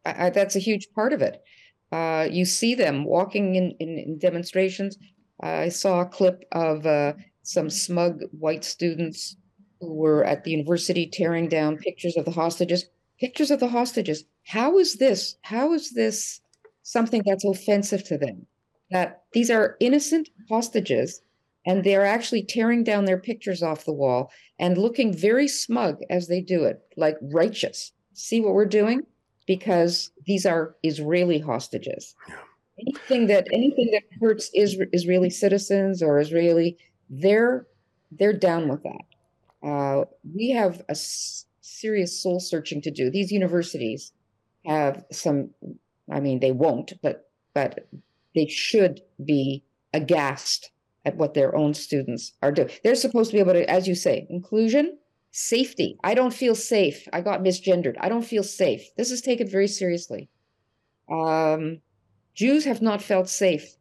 I, 0.05 0.29
that's 0.31 0.55
a 0.55 0.59
huge 0.59 0.89
part 0.93 1.13
of 1.13 1.21
it. 1.21 1.43
Uh, 1.91 2.27
you 2.29 2.45
see 2.45 2.73
them 2.73 3.03
walking 3.03 3.55
in, 3.55 3.75
in, 3.79 3.97
in 3.97 4.17
demonstrations. 4.17 4.97
I 5.41 5.69
saw 5.69 6.01
a 6.01 6.05
clip 6.05 6.43
of 6.51 6.85
uh, 6.85 7.13
some 7.43 7.69
smug 7.69 8.21
white 8.31 8.63
students 8.63 9.35
who 9.79 9.93
were 9.93 10.23
at 10.23 10.43
the 10.43 10.51
university 10.51 11.07
tearing 11.07 11.47
down 11.47 11.77
pictures 11.77 12.15
of 12.15 12.25
the 12.25 12.31
hostages. 12.31 12.85
Pictures 13.19 13.51
of 13.51 13.59
the 13.59 13.67
hostages. 13.67 14.23
How 14.45 14.77
is 14.79 14.95
this? 14.95 15.35
How 15.41 15.73
is 15.73 15.91
this 15.91 16.41
something 16.83 17.23
that's 17.25 17.45
offensive 17.45 18.03
to 18.05 18.17
them? 18.17 18.47
That 18.89 19.23
these 19.33 19.49
are 19.49 19.77
innocent 19.79 20.29
hostages 20.49 21.21
and 21.65 21.83
they're 21.83 22.05
actually 22.05 22.43
tearing 22.43 22.83
down 22.83 23.05
their 23.05 23.19
pictures 23.19 23.61
off 23.61 23.85
the 23.85 23.93
wall 23.93 24.31
and 24.59 24.77
looking 24.77 25.13
very 25.13 25.47
smug 25.47 25.99
as 26.09 26.27
they 26.27 26.41
do 26.41 26.63
it, 26.63 26.81
like 26.97 27.17
righteous. 27.21 27.91
See 28.13 28.41
what 28.41 28.53
we're 28.53 28.65
doing? 28.65 29.01
Because 29.47 30.11
these 30.25 30.45
are 30.45 30.75
Israeli 30.83 31.39
hostages. 31.39 32.15
Yeah. 32.27 32.35
Anything 32.79 33.27
that 33.27 33.47
anything 33.51 33.89
that 33.91 34.03
hurts 34.19 34.49
Isra- 34.57 34.89
Israeli 34.91 35.29
citizens 35.29 36.01
or 36.01 36.19
Israeli, 36.19 36.77
they're 37.09 37.67
they're 38.11 38.33
down 38.33 38.67
with 38.67 38.81
that. 38.83 39.67
Uh, 39.67 40.05
we 40.35 40.49
have 40.49 40.79
a 40.87 40.91
s- 40.91 41.45
serious 41.61 42.21
soul 42.21 42.39
searching 42.39 42.81
to 42.81 42.91
do. 42.91 43.11
These 43.11 43.31
universities 43.31 44.13
have 44.65 45.05
some. 45.11 45.51
I 46.11 46.19
mean, 46.19 46.39
they 46.39 46.51
won't, 46.51 46.93
but 47.03 47.29
but 47.53 47.87
they 48.33 48.47
should 48.47 49.01
be 49.23 49.63
aghast 49.93 50.71
at 51.05 51.15
what 51.15 51.33
their 51.33 51.55
own 51.55 51.73
students 51.73 52.33
are 52.41 52.51
doing. 52.51 52.69
They're 52.83 52.95
supposed 52.95 53.31
to 53.31 53.37
be 53.37 53.39
able 53.39 53.53
to, 53.53 53.69
as 53.69 53.87
you 53.87 53.95
say, 53.95 54.27
inclusion, 54.29 54.97
safety. 55.31 55.97
I 56.03 56.13
don't 56.13 56.33
feel 56.33 56.55
safe. 56.55 57.07
I 57.13 57.21
got 57.21 57.41
misgendered. 57.41 57.95
I 57.99 58.09
don't 58.09 58.25
feel 58.25 58.43
safe. 58.43 58.83
This 58.97 59.11
is 59.11 59.21
taken 59.21 59.47
very 59.49 59.67
seriously. 59.67 60.29
Um, 61.11 61.81
Jews 62.35 62.65
have 62.65 62.81
not 62.81 63.01
felt 63.01 63.29
safe 63.29 63.75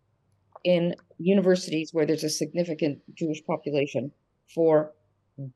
in 0.65 0.95
universities 1.19 1.91
where 1.93 2.07
there's 2.07 2.25
a 2.25 2.31
significant 2.31 3.01
Jewish 3.15 3.45
population 3.45 4.13
for 4.55 4.93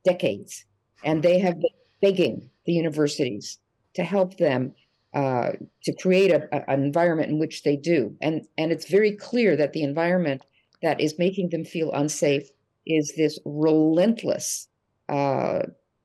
decades. 0.04 0.64
And 1.04 1.23
they 1.23 1.38
have 1.38 1.61
been 1.61 1.71
begging 2.00 2.50
the 2.66 2.73
universities 2.73 3.59
to 3.94 4.04
help 4.04 4.37
them 4.37 4.75
uh, 5.14 5.52
to 5.85 5.94
create 5.94 6.30
a, 6.30 6.49
a, 6.52 6.71
an 6.71 6.83
environment 6.83 7.30
in 7.30 7.38
which 7.38 7.62
they 7.62 7.76
do. 7.76 8.16
And, 8.21 8.47
and 8.59 8.73
it's 8.73 8.90
very 8.90 9.12
clear 9.12 9.56
that 9.56 9.73
the 9.73 9.83
environment 9.83 10.42
that 10.83 11.00
is 11.00 11.19
making 11.19 11.50
them 11.50 11.64
feel 11.64 11.93
unsafe 11.93 12.49
is 12.87 13.12
this 13.16 13.38
relentless 13.45 14.69
uh, 15.09 15.61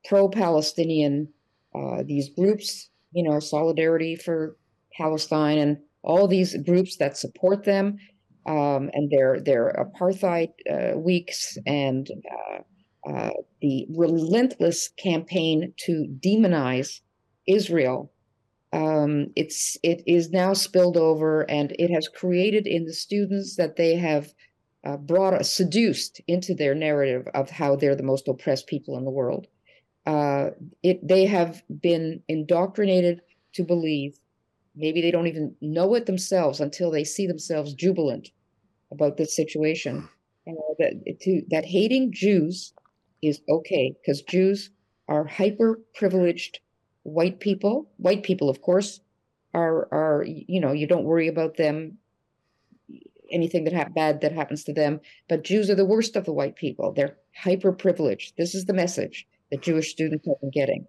pro-Palestinian 0.05 1.27
uh, 1.75 2.03
these 2.03 2.29
groups, 2.29 2.89
you 3.11 3.23
know, 3.23 3.39
solidarity 3.39 4.15
for 4.15 4.57
Palestine, 4.97 5.57
and 5.57 5.77
all 6.03 6.27
these 6.27 6.57
groups 6.63 6.97
that 6.97 7.17
support 7.17 7.63
them, 7.63 7.97
um, 8.47 8.89
and 8.93 9.11
their 9.11 9.39
their 9.39 9.73
apartheid 9.73 10.49
uh, 10.69 10.97
weeks, 10.97 11.57
and 11.65 12.09
uh, 12.31 13.09
uh, 13.09 13.29
the 13.61 13.85
relentless 13.95 14.89
campaign 14.97 15.73
to 15.77 16.07
demonize 16.25 17.01
Israel. 17.47 18.11
Um, 18.73 19.27
it's 19.35 19.77
it 19.83 20.01
is 20.07 20.31
now 20.31 20.53
spilled 20.53 20.97
over, 20.97 21.49
and 21.49 21.75
it 21.77 21.91
has 21.91 22.07
created 22.07 22.65
in 22.65 22.85
the 22.85 22.93
students 22.93 23.55
that 23.57 23.75
they 23.75 23.95
have 23.95 24.33
uh, 24.85 24.97
brought 24.97 25.45
seduced 25.45 26.21
into 26.27 26.53
their 26.53 26.75
narrative 26.75 27.27
of 27.33 27.49
how 27.49 27.75
they're 27.75 27.95
the 27.95 28.03
most 28.03 28.27
oppressed 28.27 28.67
people 28.67 28.97
in 28.97 29.05
the 29.05 29.11
world. 29.11 29.47
Uh, 30.05 30.51
it 30.83 31.05
they 31.07 31.25
have 31.25 31.61
been 31.81 32.21
indoctrinated 32.27 33.21
to 33.53 33.63
believe, 33.63 34.17
maybe 34.75 35.01
they 35.01 35.11
don't 35.11 35.27
even 35.27 35.55
know 35.61 35.95
it 35.95 36.05
themselves 36.05 36.59
until 36.59 36.91
they 36.91 37.03
see 37.03 37.27
themselves 37.27 37.73
jubilant 37.73 38.29
about 38.91 39.17
this 39.17 39.35
situation. 39.35 40.07
Uh, 40.47 40.53
that 40.79 41.19
to 41.21 41.41
that 41.49 41.65
hating 41.65 42.11
Jews 42.13 42.73
is 43.21 43.41
okay 43.49 43.93
because 44.01 44.21
Jews 44.23 44.71
are 45.07 45.25
hyper 45.25 45.81
privileged 45.95 46.59
white 47.03 47.39
people. 47.39 47.89
White 47.97 48.23
people, 48.23 48.49
of 48.49 48.61
course, 48.61 49.01
are 49.53 49.87
are 49.91 50.25
you 50.27 50.59
know 50.59 50.71
you 50.71 50.87
don't 50.87 51.03
worry 51.05 51.27
about 51.27 51.57
them 51.57 51.97
anything 53.31 53.63
that 53.65 53.73
ha- 53.73 53.89
bad 53.93 54.21
that 54.21 54.31
happens 54.31 54.63
to 54.65 54.73
them. 54.73 54.99
But 55.27 55.43
Jews 55.43 55.69
are 55.69 55.75
the 55.75 55.85
worst 55.85 56.15
of 56.15 56.25
the 56.25 56.33
white 56.33 56.55
people. 56.55 56.91
They're 56.93 57.17
hyper 57.35 57.71
privileged. 57.71 58.35
This 58.37 58.55
is 58.55 58.65
the 58.65 58.73
message 58.73 59.27
that 59.51 59.61
Jewish 59.61 59.91
students 59.91 60.27
have 60.27 60.39
been 60.41 60.51
getting. 60.51 60.87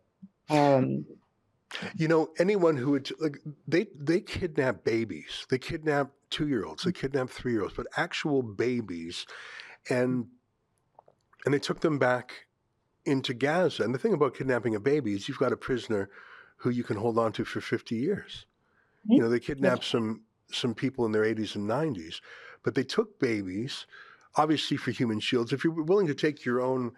Um, 0.49 1.07
you 1.97 2.09
know, 2.09 2.31
anyone 2.39 2.77
who 2.77 2.93
would 2.93 3.11
like 3.21 3.39
they 3.67 3.87
they 3.95 4.21
kidnap 4.21 4.85
babies. 4.85 5.47
They 5.49 5.59
kidnap 5.59 6.11
two 6.31 6.49
year 6.49 6.65
olds. 6.65 6.83
They 6.83 6.93
kidnap 6.93 7.31
three 7.31 7.53
year 7.53 7.63
olds, 7.63 7.75
but 7.75 7.87
actual 7.97 8.43
babies, 8.43 9.27
and 9.89 10.27
and 11.45 11.55
they 11.55 11.59
took 11.59 11.81
them 11.81 11.99
back 11.99 12.47
into 13.05 13.35
Gaza. 13.35 13.85
And 13.85 13.95
the 13.95 13.99
thing 13.99 14.13
about 14.13 14.37
kidnapping 14.37 14.75
a 14.75 14.81
baby 14.81 15.15
is 15.15 15.29
you've 15.29 15.39
got 15.39 15.53
a 15.53 15.57
prisoner 15.57 16.11
who 16.57 16.71
you 16.71 16.85
can 16.85 16.97
hold 16.97 17.19
on 17.19 17.33
to 17.33 17.45
for 17.45 17.61
50 17.61 17.97
years. 17.97 18.47
Mm-hmm. 19.05 19.13
You 19.15 19.21
know, 19.21 19.29
they 19.31 19.41
kidnapped 19.41 19.85
some 19.85 20.23
some 20.55 20.75
people 20.75 21.07
in 21.07 21.13
their 21.13 21.25
80s 21.25 21.55
and 21.55 21.69
90s, 21.69 22.21
but 22.63 22.75
they 22.75 22.85
took 22.85 23.19
babies, 23.19 23.87
obviously 24.37 24.77
for 24.77 24.91
human 24.91 25.21
shields. 25.21 25.53
If 25.53 25.65
you're 25.65 25.73
willing 25.73 26.07
to 26.07 26.15
take 26.15 26.45
your 26.45 26.61
own 26.61 26.93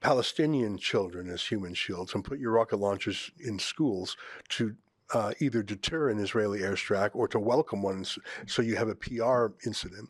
Palestinian 0.00 0.78
children 0.78 1.28
as 1.28 1.44
human 1.44 1.74
shields 1.74 2.14
and 2.14 2.24
put 2.24 2.38
your 2.38 2.52
rocket 2.52 2.76
launchers 2.76 3.30
in 3.38 3.58
schools 3.58 4.16
to 4.50 4.74
uh, 5.14 5.32
either 5.40 5.62
deter 5.62 6.08
an 6.08 6.18
Israeli 6.18 6.60
airstrike 6.60 7.10
or 7.14 7.28
to 7.28 7.38
welcome 7.38 7.82
one 7.82 8.04
so 8.46 8.62
you 8.62 8.76
have 8.76 8.88
a 8.88 8.94
PR 8.94 9.48
incident. 9.66 10.08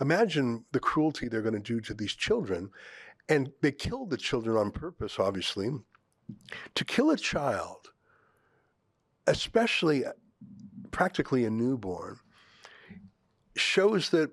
Imagine 0.00 0.64
the 0.72 0.80
cruelty 0.80 1.28
they're 1.28 1.42
going 1.42 1.54
to 1.54 1.60
do 1.60 1.80
to 1.80 1.94
these 1.94 2.14
children. 2.14 2.70
And 3.28 3.52
they 3.60 3.72
killed 3.72 4.10
the 4.10 4.16
children 4.16 4.56
on 4.56 4.72
purpose, 4.72 5.18
obviously. 5.18 5.70
To 6.74 6.84
kill 6.84 7.10
a 7.10 7.16
child, 7.16 7.90
especially 9.26 10.04
practically 10.90 11.44
a 11.44 11.50
newborn, 11.50 12.18
shows 13.56 14.10
that 14.10 14.30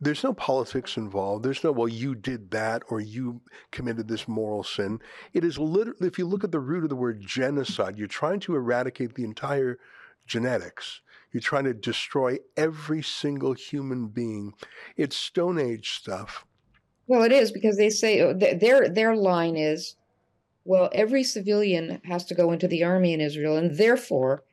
there's 0.00 0.24
no 0.24 0.32
politics 0.32 0.96
involved. 0.96 1.44
There's 1.44 1.62
no, 1.62 1.72
well, 1.72 1.88
you 1.88 2.14
did 2.14 2.50
that 2.50 2.82
or 2.88 3.00
you 3.00 3.40
committed 3.70 4.08
this 4.08 4.26
moral 4.26 4.64
sin. 4.64 5.00
It 5.32 5.44
is 5.44 5.58
literally, 5.58 6.06
if 6.06 6.18
you 6.18 6.26
look 6.26 6.44
at 6.44 6.52
the 6.52 6.60
root 6.60 6.84
of 6.84 6.90
the 6.90 6.96
word 6.96 7.20
genocide, 7.20 7.98
you're 7.98 8.08
trying 8.08 8.40
to 8.40 8.54
eradicate 8.54 9.14
the 9.14 9.24
entire 9.24 9.78
genetics. 10.26 11.00
You're 11.32 11.40
trying 11.40 11.64
to 11.64 11.74
destroy 11.74 12.38
every 12.56 13.02
single 13.02 13.52
human 13.52 14.08
being. 14.08 14.54
It's 14.96 15.16
Stone 15.16 15.58
Age 15.58 15.90
stuff. 15.90 16.46
Well, 17.06 17.22
it 17.22 17.32
is 17.32 17.52
because 17.52 17.76
they 17.76 17.90
say 17.90 18.20
oh, 18.20 18.32
their 18.32 18.88
their 18.88 19.14
line 19.14 19.56
is, 19.56 19.96
well, 20.64 20.88
every 20.92 21.22
civilian 21.22 22.00
has 22.04 22.24
to 22.26 22.34
go 22.34 22.52
into 22.52 22.68
the 22.68 22.84
army 22.84 23.12
in 23.12 23.20
Israel, 23.20 23.56
and 23.56 23.76
therefore 23.76 24.44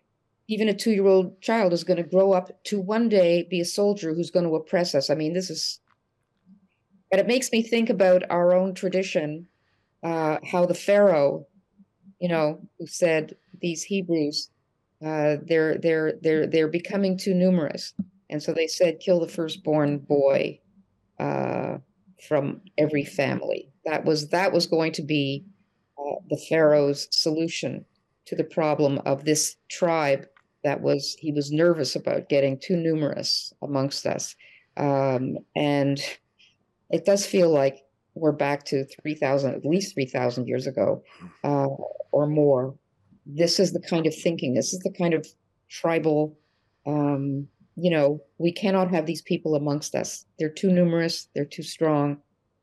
even 0.52 0.68
a 0.68 0.74
two 0.74 0.92
year 0.92 1.08
old 1.08 1.42
child 1.42 1.72
is 1.72 1.86
going 1.86 1.96
to 1.96 2.04
grow 2.04 2.34
up 2.34 2.52
to 2.66 2.78
one 2.78 3.08
day 3.08 3.48
be 3.50 3.62
a 3.62 3.66
soldier 3.66 4.14
who's 4.14 4.30
going 4.30 4.46
to 4.46 4.54
oppress 4.56 4.94
us. 4.94 5.10
I 5.10 5.16
mean, 5.16 5.32
this 5.32 5.50
is, 5.50 5.80
but 7.10 7.22
it 7.22 7.26
makes 7.28 7.54
me 7.54 7.64
think 7.64 7.90
about 7.90 8.30
our 8.30 8.54
own 8.54 8.74
tradition, 8.74 9.48
uh, 10.04 10.40
how 10.44 10.66
the 10.66 10.74
Pharaoh, 10.74 11.48
you 12.20 12.28
know, 12.28 12.60
who 12.78 12.86
said 12.86 13.38
these 13.62 13.82
Hebrews, 13.84 14.50
uh, 15.04 15.38
they're 15.42 15.78
they're 15.78 16.20
they're 16.22 16.46
they're 16.46 16.68
becoming 16.68 17.18
too 17.18 17.34
numerous, 17.34 17.94
and 18.30 18.44
so 18.44 18.52
they 18.52 18.68
said 18.68 19.00
kill 19.00 19.22
the 19.22 19.30
firstborn 19.30 20.00
boy 20.00 20.60
uh, 21.18 21.78
from 22.28 22.60
every 22.78 23.06
family. 23.06 23.70
That 23.86 24.04
was 24.04 24.28
that 24.30 24.52
was 24.52 24.68
going 24.68 24.92
to 24.94 25.02
be 25.02 25.46
uh, 25.98 26.16
the 26.30 26.38
Pharaoh's 26.50 27.08
solution 27.10 27.86
to 28.26 28.36
the 28.36 28.44
problem 28.44 29.00
of 29.06 29.24
this 29.24 29.56
tribe 29.70 30.28
that 30.64 30.82
was 30.82 31.16
he 31.20 31.32
was 31.32 31.52
nervous 31.52 31.96
about 31.96 32.30
getting 32.30 32.60
too 32.60 32.78
numerous 32.78 33.54
amongst 33.62 34.06
us. 34.06 34.36
Um, 34.78 35.38
and 35.56 36.02
it 36.90 37.06
does 37.06 37.26
feel 37.26 37.50
like 37.50 37.84
we're 38.14 38.32
back 38.32 38.66
to 38.66 38.86
3000 39.02 39.54
at 39.54 39.66
least 39.66 39.94
3000 39.96 40.48
years 40.48 40.68
ago 40.68 41.04
uh, 41.44 41.68
or 42.12 42.28
more. 42.28 42.76
This 43.26 43.60
is 43.60 43.72
the 43.72 43.82
kind 43.82 44.06
of 44.06 44.16
thinking 44.16 44.54
this 44.54 44.74
is 44.74 44.80
the 44.80 44.92
kind 44.92 45.14
of 45.14 45.28
tribal 45.70 46.38
um, 46.86 47.48
you 47.78 47.90
know 47.90 48.22
we 48.38 48.52
cannot 48.52 48.92
have 48.92 49.06
these 49.06 49.22
people 49.22 49.56
amongst 49.56 49.96
us. 49.96 50.26
They're 50.38 50.50
too 50.50 50.72
numerous 50.72 51.28
they're 51.34 51.46
too 51.46 51.64
strong 51.64 52.18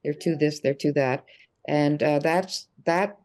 they're 0.04 0.14
too 0.14 0.36
this 0.36 0.60
they're 0.60 0.74
too 0.74 0.92
that. 0.92 1.24
And 1.66 2.02
uh, 2.02 2.18
that's 2.20 2.68
that 2.86 3.18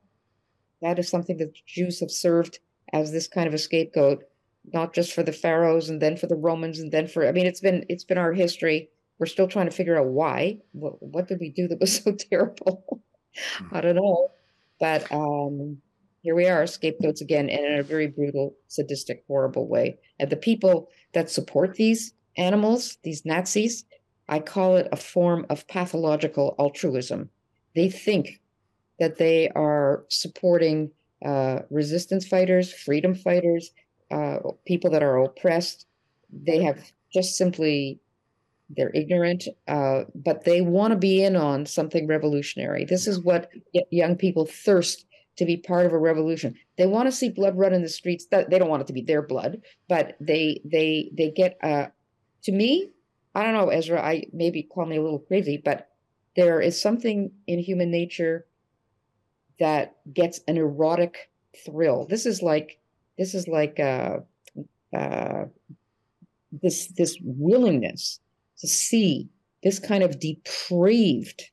that 0.82 1.00
is 1.00 1.10
something 1.10 1.38
that 1.38 1.56
jews 1.66 2.00
have 2.02 2.12
served 2.12 2.60
as 2.92 3.12
this 3.12 3.28
kind 3.28 3.48
of 3.48 3.54
a 3.54 3.58
scapegoat 3.58 4.24
not 4.72 4.94
just 4.94 5.14
for 5.14 5.24
the 5.24 5.32
pharaohs 5.32 5.90
and 5.90 6.02
then 6.02 6.16
for 6.16 6.28
the 6.28 6.36
romans 6.36 6.80
and 6.80 6.92
then 6.92 7.08
for 7.08 7.28
i 7.28 7.32
mean 7.32 7.46
it's 7.46 7.60
been 7.60 7.86
it's 7.90 8.04
been 8.04 8.18
our 8.18 8.34
history. 8.34 8.90
We're 9.20 9.28
still 9.28 9.48
trying 9.48 9.68
to 9.68 9.76
figure 9.76 9.98
out 9.98 10.08
why. 10.08 10.58
What, 10.72 11.02
what 11.02 11.28
did 11.28 11.40
we 11.40 11.50
do 11.50 11.68
that 11.68 11.80
was 11.80 11.98
so 11.98 12.16
terrible? 12.30 13.04
I 13.72 13.80
don't 13.80 13.96
know. 13.96 14.32
But 14.80 15.10
um 15.12 15.78
here 16.22 16.36
we 16.36 16.48
are 16.48 16.66
scapegoats 16.66 17.22
again 17.22 17.50
and 17.50 17.66
in 17.66 17.80
a 17.80 17.84
very 17.84 18.08
brutal 18.08 18.56
sadistic 18.68 19.24
horrible 19.28 19.68
way. 19.68 20.00
And 20.20 20.30
the 20.30 20.38
people 20.38 20.90
that 21.14 21.30
support 21.30 21.76
these 21.76 22.14
animals 22.38 22.98
these 23.04 23.26
nazis 23.26 23.86
I 24.30 24.40
call 24.40 24.78
it 24.78 24.88
a 24.92 24.98
form 24.98 25.46
of 25.50 25.68
pathological 25.68 26.56
altruism. 26.58 27.30
They 27.76 27.90
think 27.90 28.40
that 29.00 29.18
they 29.18 29.50
are 29.50 30.06
supporting 30.10 30.92
uh, 31.26 31.60
resistance 31.70 32.28
fighters, 32.28 32.74
freedom 32.74 33.16
fighters, 33.16 33.72
uh, 34.14 34.38
people 34.66 34.90
that 34.92 35.04
are 35.04 35.18
oppressed. 35.18 35.86
They 36.32 36.62
have 36.64 36.80
just 37.14 37.38
simply, 37.38 38.00
they're 38.70 38.92
ignorant, 38.94 39.48
uh, 39.68 40.04
but 40.16 40.46
they 40.46 40.62
want 40.62 40.92
to 40.92 40.98
be 40.98 41.24
in 41.24 41.36
on 41.36 41.66
something 41.66 42.08
revolutionary. 42.08 42.86
This 42.86 43.08
is 43.08 43.20
what 43.20 43.50
young 43.92 44.16
people 44.16 44.46
thirst 44.46 45.06
to 45.38 45.46
be 45.46 45.58
part 45.58 45.86
of 45.86 45.94
a 45.94 45.98
revolution. 45.98 46.56
They 46.78 46.86
want 46.86 47.08
to 47.08 47.12
see 47.12 47.30
blood 47.30 47.58
run 47.58 47.74
in 47.74 47.82
the 47.82 47.90
streets. 47.90 48.28
They 48.30 48.60
don't 48.60 48.70
want 48.70 48.82
it 48.84 48.88
to 48.88 48.94
be 48.94 49.02
their 49.02 49.22
blood, 49.22 49.62
but 49.88 50.16
they 50.20 50.62
they 50.64 51.12
they 51.18 51.32
get. 51.32 51.58
Uh, 51.62 51.88
to 52.44 52.52
me, 52.52 52.90
I 53.34 53.44
don't 53.44 53.54
know, 53.54 53.70
Ezra. 53.70 54.02
I 54.02 54.26
maybe 54.32 54.64
call 54.64 54.86
me 54.86 54.98
a 54.98 55.02
little 55.02 55.20
crazy, 55.20 55.62
but 55.64 55.90
there 56.36 56.62
is 56.62 56.80
something 56.80 57.32
in 57.48 57.60
human 57.60 57.90
nature 57.90 58.46
that 59.60 59.96
gets 60.14 60.42
an 60.48 60.58
erotic 60.58 61.32
thrill. 61.66 62.06
This 62.06 62.26
is 62.26 62.42
like 62.42 62.80
this 63.18 63.34
is 63.34 63.48
like 63.48 63.80
uh, 63.80 64.18
uh, 64.96 65.46
this 66.52 66.88
this 66.88 67.18
willingness 67.22 68.20
to 68.60 68.68
see 68.68 69.30
this 69.64 69.80
kind 69.80 70.04
of 70.04 70.20
depraved 70.20 71.44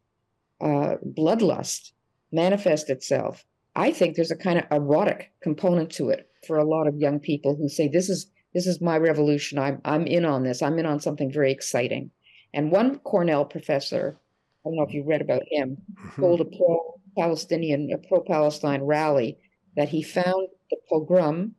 uh, 0.60 0.96
bloodlust 1.16 1.92
manifest 2.32 2.90
itself. 2.90 3.44
I 3.76 3.92
think 3.92 4.16
there's 4.16 4.30
a 4.30 4.36
kind 4.36 4.58
of 4.58 4.64
erotic 4.70 5.32
component 5.42 5.90
to 5.92 6.10
it 6.10 6.28
for 6.46 6.58
a 6.58 6.64
lot 6.64 6.86
of 6.86 6.96
young 6.96 7.20
people 7.20 7.56
who 7.56 7.68
say 7.68 7.88
this 7.88 8.08
is 8.08 8.30
this 8.54 8.66
is 8.66 8.80
my 8.80 8.98
revolution. 8.98 9.58
I'm 9.58 9.80
I'm 9.84 10.06
in 10.06 10.24
on 10.24 10.42
this. 10.42 10.62
I'm 10.62 10.78
in 10.78 10.86
on 10.86 11.00
something 11.00 11.32
very 11.32 11.52
exciting. 11.52 12.10
And 12.52 12.72
one 12.72 12.98
Cornell 13.00 13.44
professor, 13.44 14.18
I 14.64 14.68
don't 14.68 14.76
know 14.76 14.82
if 14.82 14.92
you 14.92 15.04
read 15.04 15.20
about 15.20 15.42
him, 15.48 15.76
mm-hmm. 15.76 16.20
told 16.20 16.40
a 16.40 16.44
pro-Palestinian, 16.44 17.90
a 17.92 17.98
pro-Palestine 18.08 18.82
rally 18.82 19.38
that 19.76 19.88
he 19.90 20.02
found 20.02 20.48
the 20.70 20.76
pogrom 20.88 21.54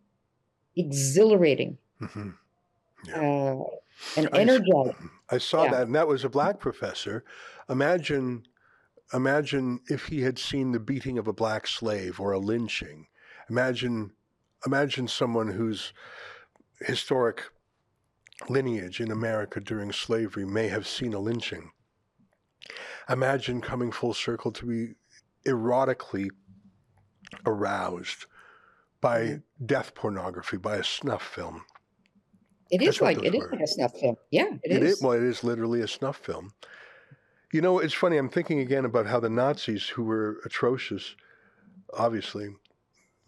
exhilarating 0.76 1.78
mm-hmm. 2.02 2.30
yeah. 3.06 3.16
uh, 3.16 3.64
and 4.18 4.30
energizing. 4.34 5.10
I, 5.30 5.36
I 5.36 5.38
saw 5.38 5.64
yeah. 5.64 5.72
that, 5.72 5.82
and 5.84 5.96
that 5.96 6.08
was 6.08 6.24
a 6.24 6.30
black 6.30 6.60
professor. 6.60 7.24
Imagine, 7.70 8.46
imagine 9.14 9.80
if 9.88 10.08
he 10.08 10.22
had 10.22 10.40
seen 10.40 10.72
the 10.72 10.80
beating 10.80 11.18
of 11.18 11.28
a 11.28 11.34
black 11.34 11.68
slave 11.68 12.20
or 12.20 12.32
a 12.32 12.40
lynching. 12.40 13.08
Imagine, 13.50 14.12
imagine 14.66 15.08
someone 15.08 15.48
whose 15.48 15.94
historic 16.80 17.44
lineage 18.50 19.00
in 19.00 19.12
America 19.12 19.60
during 19.60 19.92
slavery 19.92 20.46
may 20.46 20.68
have 20.68 20.88
seen 20.88 21.14
a 21.14 21.20
lynching. 21.20 21.72
Imagine 23.10 23.62
coming 23.62 23.92
full 23.92 24.14
circle 24.14 24.52
to 24.52 24.66
be 24.66 24.94
erotically 25.46 26.30
aroused 27.46 28.26
by 29.02 29.42
death 29.66 29.96
pornography, 29.96 30.58
by 30.58 30.78
a 30.78 30.84
snuff 30.84 31.24
film. 31.24 31.66
It 32.70 32.82
is 32.82 33.02
like 33.02 33.22
it 33.24 33.34
were. 33.34 33.46
is 33.46 33.52
like 33.52 33.62
a 33.62 33.68
snuff 33.68 34.00
film. 34.00 34.16
Yeah, 34.30 34.54
it, 34.64 34.72
it 34.72 34.84
is. 34.84 34.98
is. 34.98 35.04
Well, 35.04 35.14
it 35.14 35.24
is 35.24 35.44
literally 35.44 35.82
a 35.82 35.88
snuff 35.88 36.18
film. 36.18 36.52
You 37.52 37.62
know, 37.62 37.80
it's 37.80 37.94
funny. 37.94 38.18
I'm 38.18 38.30
thinking 38.30 38.60
again 38.60 38.86
about 38.86 39.08
how 39.08 39.20
the 39.20 39.30
Nazis, 39.30 39.88
who 39.88 40.04
were 40.04 40.38
atrocious, 40.46 41.16
obviously, 41.94 42.50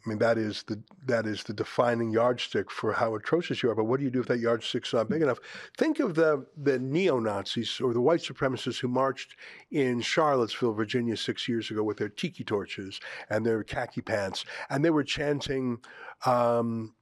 I 0.05 0.09
mean, 0.09 0.17
that 0.17 0.37
is 0.37 0.63
the 0.63 0.81
that 1.05 1.25
is 1.25 1.43
the 1.43 1.53
defining 1.53 2.09
yardstick 2.09 2.69
for 2.69 2.91
how 2.91 3.15
atrocious 3.15 3.63
you 3.63 3.69
are. 3.69 3.75
But 3.75 3.85
what 3.85 3.99
do 3.99 4.03
you 4.03 4.11
do 4.11 4.19
if 4.19 4.27
that 4.27 4.39
yardstick's 4.39 4.93
not 4.93 5.09
big 5.09 5.21
enough? 5.21 5.39
Think 5.77 5.99
of 5.99 6.15
the 6.15 6.45
the 6.57 6.77
neo 6.79 7.19
Nazis 7.19 7.79
or 7.79 7.93
the 7.93 8.01
white 8.01 8.19
supremacists 8.19 8.79
who 8.79 8.89
marched 8.89 9.35
in 9.71 10.01
Charlottesville, 10.01 10.73
Virginia, 10.73 11.15
six 11.15 11.47
years 11.47 11.71
ago 11.71 11.83
with 11.83 11.97
their 11.97 12.09
tiki 12.09 12.43
torches 12.43 12.99
and 13.29 13.45
their 13.45 13.63
khaki 13.63 14.01
pants, 14.01 14.43
and 14.69 14.83
they 14.83 14.89
were 14.89 15.03
chanting. 15.03 15.79
Um, 16.25 16.95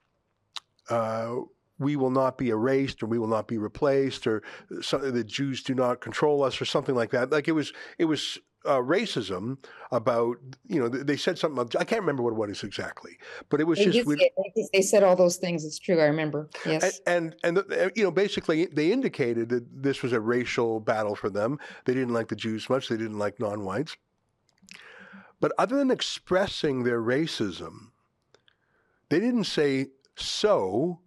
uh, 0.90 1.38
we 1.82 1.96
will 1.96 2.12
not 2.12 2.38
be 2.38 2.50
erased 2.50 3.02
or 3.02 3.08
we 3.08 3.18
will 3.18 3.28
not 3.28 3.48
be 3.48 3.58
replaced 3.58 4.28
or 4.28 4.44
something 4.82 5.14
the 5.14 5.24
Jews 5.24 5.64
do 5.64 5.74
not 5.74 6.00
control 6.00 6.44
us 6.44 6.62
or 6.62 6.66
something 6.66 6.96
like 6.96 7.10
that. 7.12 7.32
Like 7.32 7.48
it 7.48 7.54
was, 7.54 7.74
it 7.98 8.06
was 8.06 8.38
uh, 8.64 8.78
racism 8.78 9.58
about 9.92 10.38
you 10.68 10.80
know 10.80 10.88
they 10.88 11.18
said 11.18 11.38
something 11.40 11.68
I 11.80 11.84
can't 11.84 12.02
remember 12.02 12.22
what 12.22 12.34
it 12.34 12.50
was 12.50 12.64
exactly, 12.64 13.18
but 13.50 13.60
it 13.60 13.66
was 13.66 13.80
they 13.80 13.86
just 13.86 14.06
we, 14.06 14.30
they 14.72 14.84
said 14.84 15.02
all 15.02 15.16
those 15.16 15.38
things. 15.38 15.66
It's 15.66 15.80
true. 15.80 16.00
I 16.00 16.06
remember. 16.06 16.48
Yes. 16.64 17.02
And 17.08 17.36
and, 17.44 17.58
and 17.58 17.92
you 17.96 18.04
know 18.04 18.12
basically 18.12 18.68
they 18.68 18.92
indicated 18.92 19.50
that 19.50 19.66
this 19.84 20.04
was 20.04 20.14
a 20.14 20.20
racial 20.20 20.80
battle 20.80 21.16
for 21.16 21.30
them. 21.30 21.58
They 21.86 21.96
didn't 21.96 22.14
like 22.14 22.28
the 22.28 22.36
Jews 22.36 22.70
much. 22.70 22.88
They 22.88 22.98
didn't 22.98 23.18
like 23.18 23.40
non-whites. 23.40 23.98
But 25.40 25.54
other 25.58 25.78
than 25.78 25.90
expressing 25.90 26.84
their 26.84 27.02
racism, 27.02 27.90
they 29.10 29.20
didn't 29.20 29.46
say 29.46 29.88
so 30.16 31.00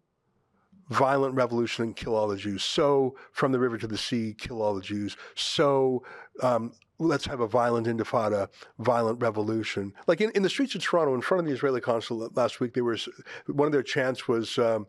violent 0.91 1.35
revolution 1.35 1.85
and 1.85 1.97
kill 1.97 2.15
all 2.15 2.29
the 2.29 2.37
Jews. 2.37 2.65
So 2.65 3.17
from 3.33 3.53
the 3.53 3.59
river 3.59 3.79
to 3.79 3.87
the 3.87 3.99
sea, 3.99 4.35
kill 4.37 4.63
all 4.63 4.75
the 4.75 4.83
Jews. 4.83 5.17
So 5.35 6.05
um, 6.43 6.73
let's 6.99 7.27
have 7.27 7.41
a 7.41 7.47
violent 7.49 7.87
intifada, 7.87 8.49
violent 8.79 9.21
revolution. 9.23 9.93
Like 10.07 10.21
in, 10.21 10.31
in 10.31 10.43
the 10.43 10.51
streets 10.51 10.75
of 10.75 10.83
Toronto, 10.83 11.15
in 11.15 11.21
front 11.21 11.41
of 11.41 11.47
the 11.47 11.53
Israeli 11.53 11.81
consulate 11.81 12.37
last 12.37 12.61
week, 12.61 12.75
they 12.75 12.83
were 12.83 12.99
one 13.47 13.67
of 13.67 13.73
their 13.73 13.83
chants 13.83 14.29
was. 14.29 14.59
Um, 14.59 14.87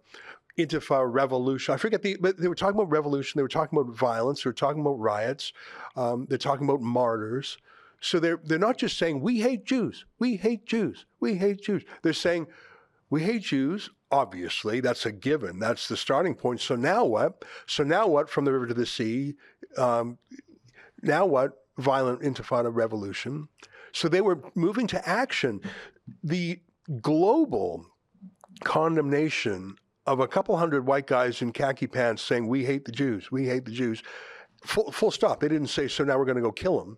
Intifada 0.57 1.11
revolution. 1.11 1.73
I 1.73 1.77
forget 1.77 2.01
the, 2.01 2.15
but 2.17 2.37
they 2.37 2.47
were 2.47 2.55
talking 2.55 2.79
about 2.79 2.89
revolution. 2.89 3.37
They 3.37 3.41
were 3.41 3.49
talking 3.49 3.77
about 3.77 3.93
violence. 3.93 4.41
They 4.41 4.47
were 4.47 4.53
talking 4.53 4.79
about 4.79 4.97
riots. 4.97 5.51
Um, 5.97 6.27
they're 6.29 6.37
talking 6.37 6.65
about 6.65 6.79
martyrs. 6.79 7.57
So 7.99 8.19
they're 8.19 8.39
they're 8.41 8.57
not 8.57 8.77
just 8.77 8.97
saying 8.97 9.19
we 9.19 9.41
hate 9.41 9.65
Jews. 9.65 10.05
We 10.17 10.37
hate 10.37 10.65
Jews. 10.65 11.05
We 11.19 11.35
hate 11.35 11.61
Jews. 11.61 11.83
They're 12.03 12.13
saying 12.13 12.47
we 13.09 13.23
hate 13.23 13.41
Jews. 13.41 13.89
Obviously, 14.15 14.79
that's 14.79 15.05
a 15.05 15.11
given. 15.11 15.59
That's 15.59 15.87
the 15.87 15.97
starting 15.97 16.35
point. 16.35 16.61
So 16.61 16.75
now 16.75 17.05
what? 17.05 17.43
So 17.67 17.83
now 17.83 18.07
what? 18.07 18.29
From 18.29 18.45
the 18.45 18.53
river 18.53 18.67
to 18.67 18.73
the 18.73 18.85
sea. 18.85 19.35
Um, 19.77 20.17
now 21.01 21.25
what? 21.25 21.53
violent 21.77 22.21
intifada 22.21 22.73
revolution. 22.73 23.47
So 23.91 24.07
they 24.07 24.21
were 24.21 24.39
moving 24.55 24.87
to 24.87 25.07
action. 25.07 25.61
The 26.23 26.59
global 27.01 27.85
condemnation 28.63 29.75
of 30.05 30.19
a 30.19 30.27
couple 30.27 30.55
hundred 30.57 30.85
white 30.85 31.07
guys 31.07 31.41
in 31.41 31.51
khaki 31.51 31.87
pants 31.87 32.21
saying, 32.21 32.47
We 32.47 32.65
hate 32.65 32.85
the 32.85 32.91
Jews, 32.91 33.31
we 33.31 33.45
hate 33.45 33.65
the 33.65 33.71
Jews, 33.71 34.03
full, 34.63 34.91
full 34.91 35.11
stop. 35.11 35.39
They 35.39 35.47
didn't 35.47 35.67
say, 35.67 35.87
So 35.87 36.03
now 36.03 36.17
we're 36.17 36.25
going 36.25 36.37
to 36.37 36.41
go 36.41 36.51
kill 36.51 36.79
them. 36.79 36.97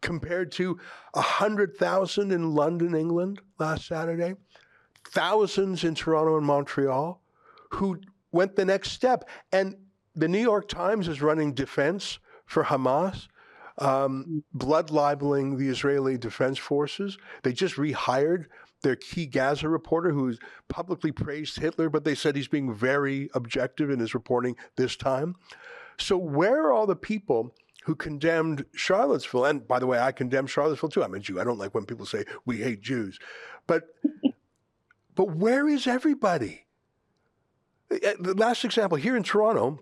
Compared 0.00 0.52
to 0.52 0.78
100,000 1.12 2.30
in 2.30 2.54
London, 2.54 2.94
England 2.94 3.40
last 3.58 3.86
Saturday, 3.86 4.34
thousands 5.08 5.84
in 5.84 5.94
Toronto 5.94 6.36
and 6.36 6.46
Montreal 6.46 7.20
who 7.70 8.00
went 8.32 8.56
the 8.56 8.64
next 8.64 8.92
step. 8.92 9.28
And 9.52 9.76
the 10.14 10.28
New 10.28 10.40
York 10.40 10.68
Times 10.68 11.08
is 11.08 11.20
running 11.20 11.54
defense 11.54 12.18
for 12.46 12.64
Hamas 12.64 13.28
um, 13.78 14.44
blood 14.52 14.90
libeling 14.90 15.56
the 15.56 15.68
Israeli 15.68 16.16
Defense 16.16 16.58
Forces. 16.58 17.18
They 17.42 17.52
just 17.52 17.76
rehired 17.76 18.46
their 18.82 18.96
key 18.96 19.26
Gaza 19.26 19.68
reporter 19.68 20.12
who 20.12 20.34
publicly 20.68 21.10
praised 21.10 21.58
Hitler, 21.58 21.88
but 21.88 22.04
they 22.04 22.14
said 22.14 22.36
he's 22.36 22.48
being 22.48 22.72
very 22.72 23.30
objective 23.34 23.90
in 23.90 23.98
his 23.98 24.14
reporting 24.14 24.56
this 24.76 24.94
time. 24.94 25.36
So, 25.98 26.16
where 26.16 26.66
are 26.66 26.72
all 26.72 26.86
the 26.86 26.96
people 26.96 27.54
who 27.84 27.94
condemned 27.94 28.64
Charlottesville? 28.74 29.46
And 29.46 29.66
by 29.66 29.78
the 29.78 29.86
way, 29.86 29.98
I 29.98 30.12
condemn 30.12 30.46
Charlottesville 30.46 30.90
too. 30.90 31.02
I'm 31.02 31.14
a 31.14 31.20
Jew. 31.20 31.40
I 31.40 31.44
don't 31.44 31.58
like 31.58 31.74
when 31.74 31.86
people 31.86 32.06
say 32.06 32.24
we 32.44 32.58
hate 32.58 32.82
Jews. 32.82 33.18
But, 33.66 33.84
but 35.14 35.36
where 35.36 35.68
is 35.68 35.86
everybody? 35.86 36.66
Eh, 37.90 37.98
eh, 38.02 38.14
the 38.18 38.34
last 38.34 38.64
example 38.64 38.96
here 38.96 39.16
in 39.16 39.22
Toronto, 39.22 39.80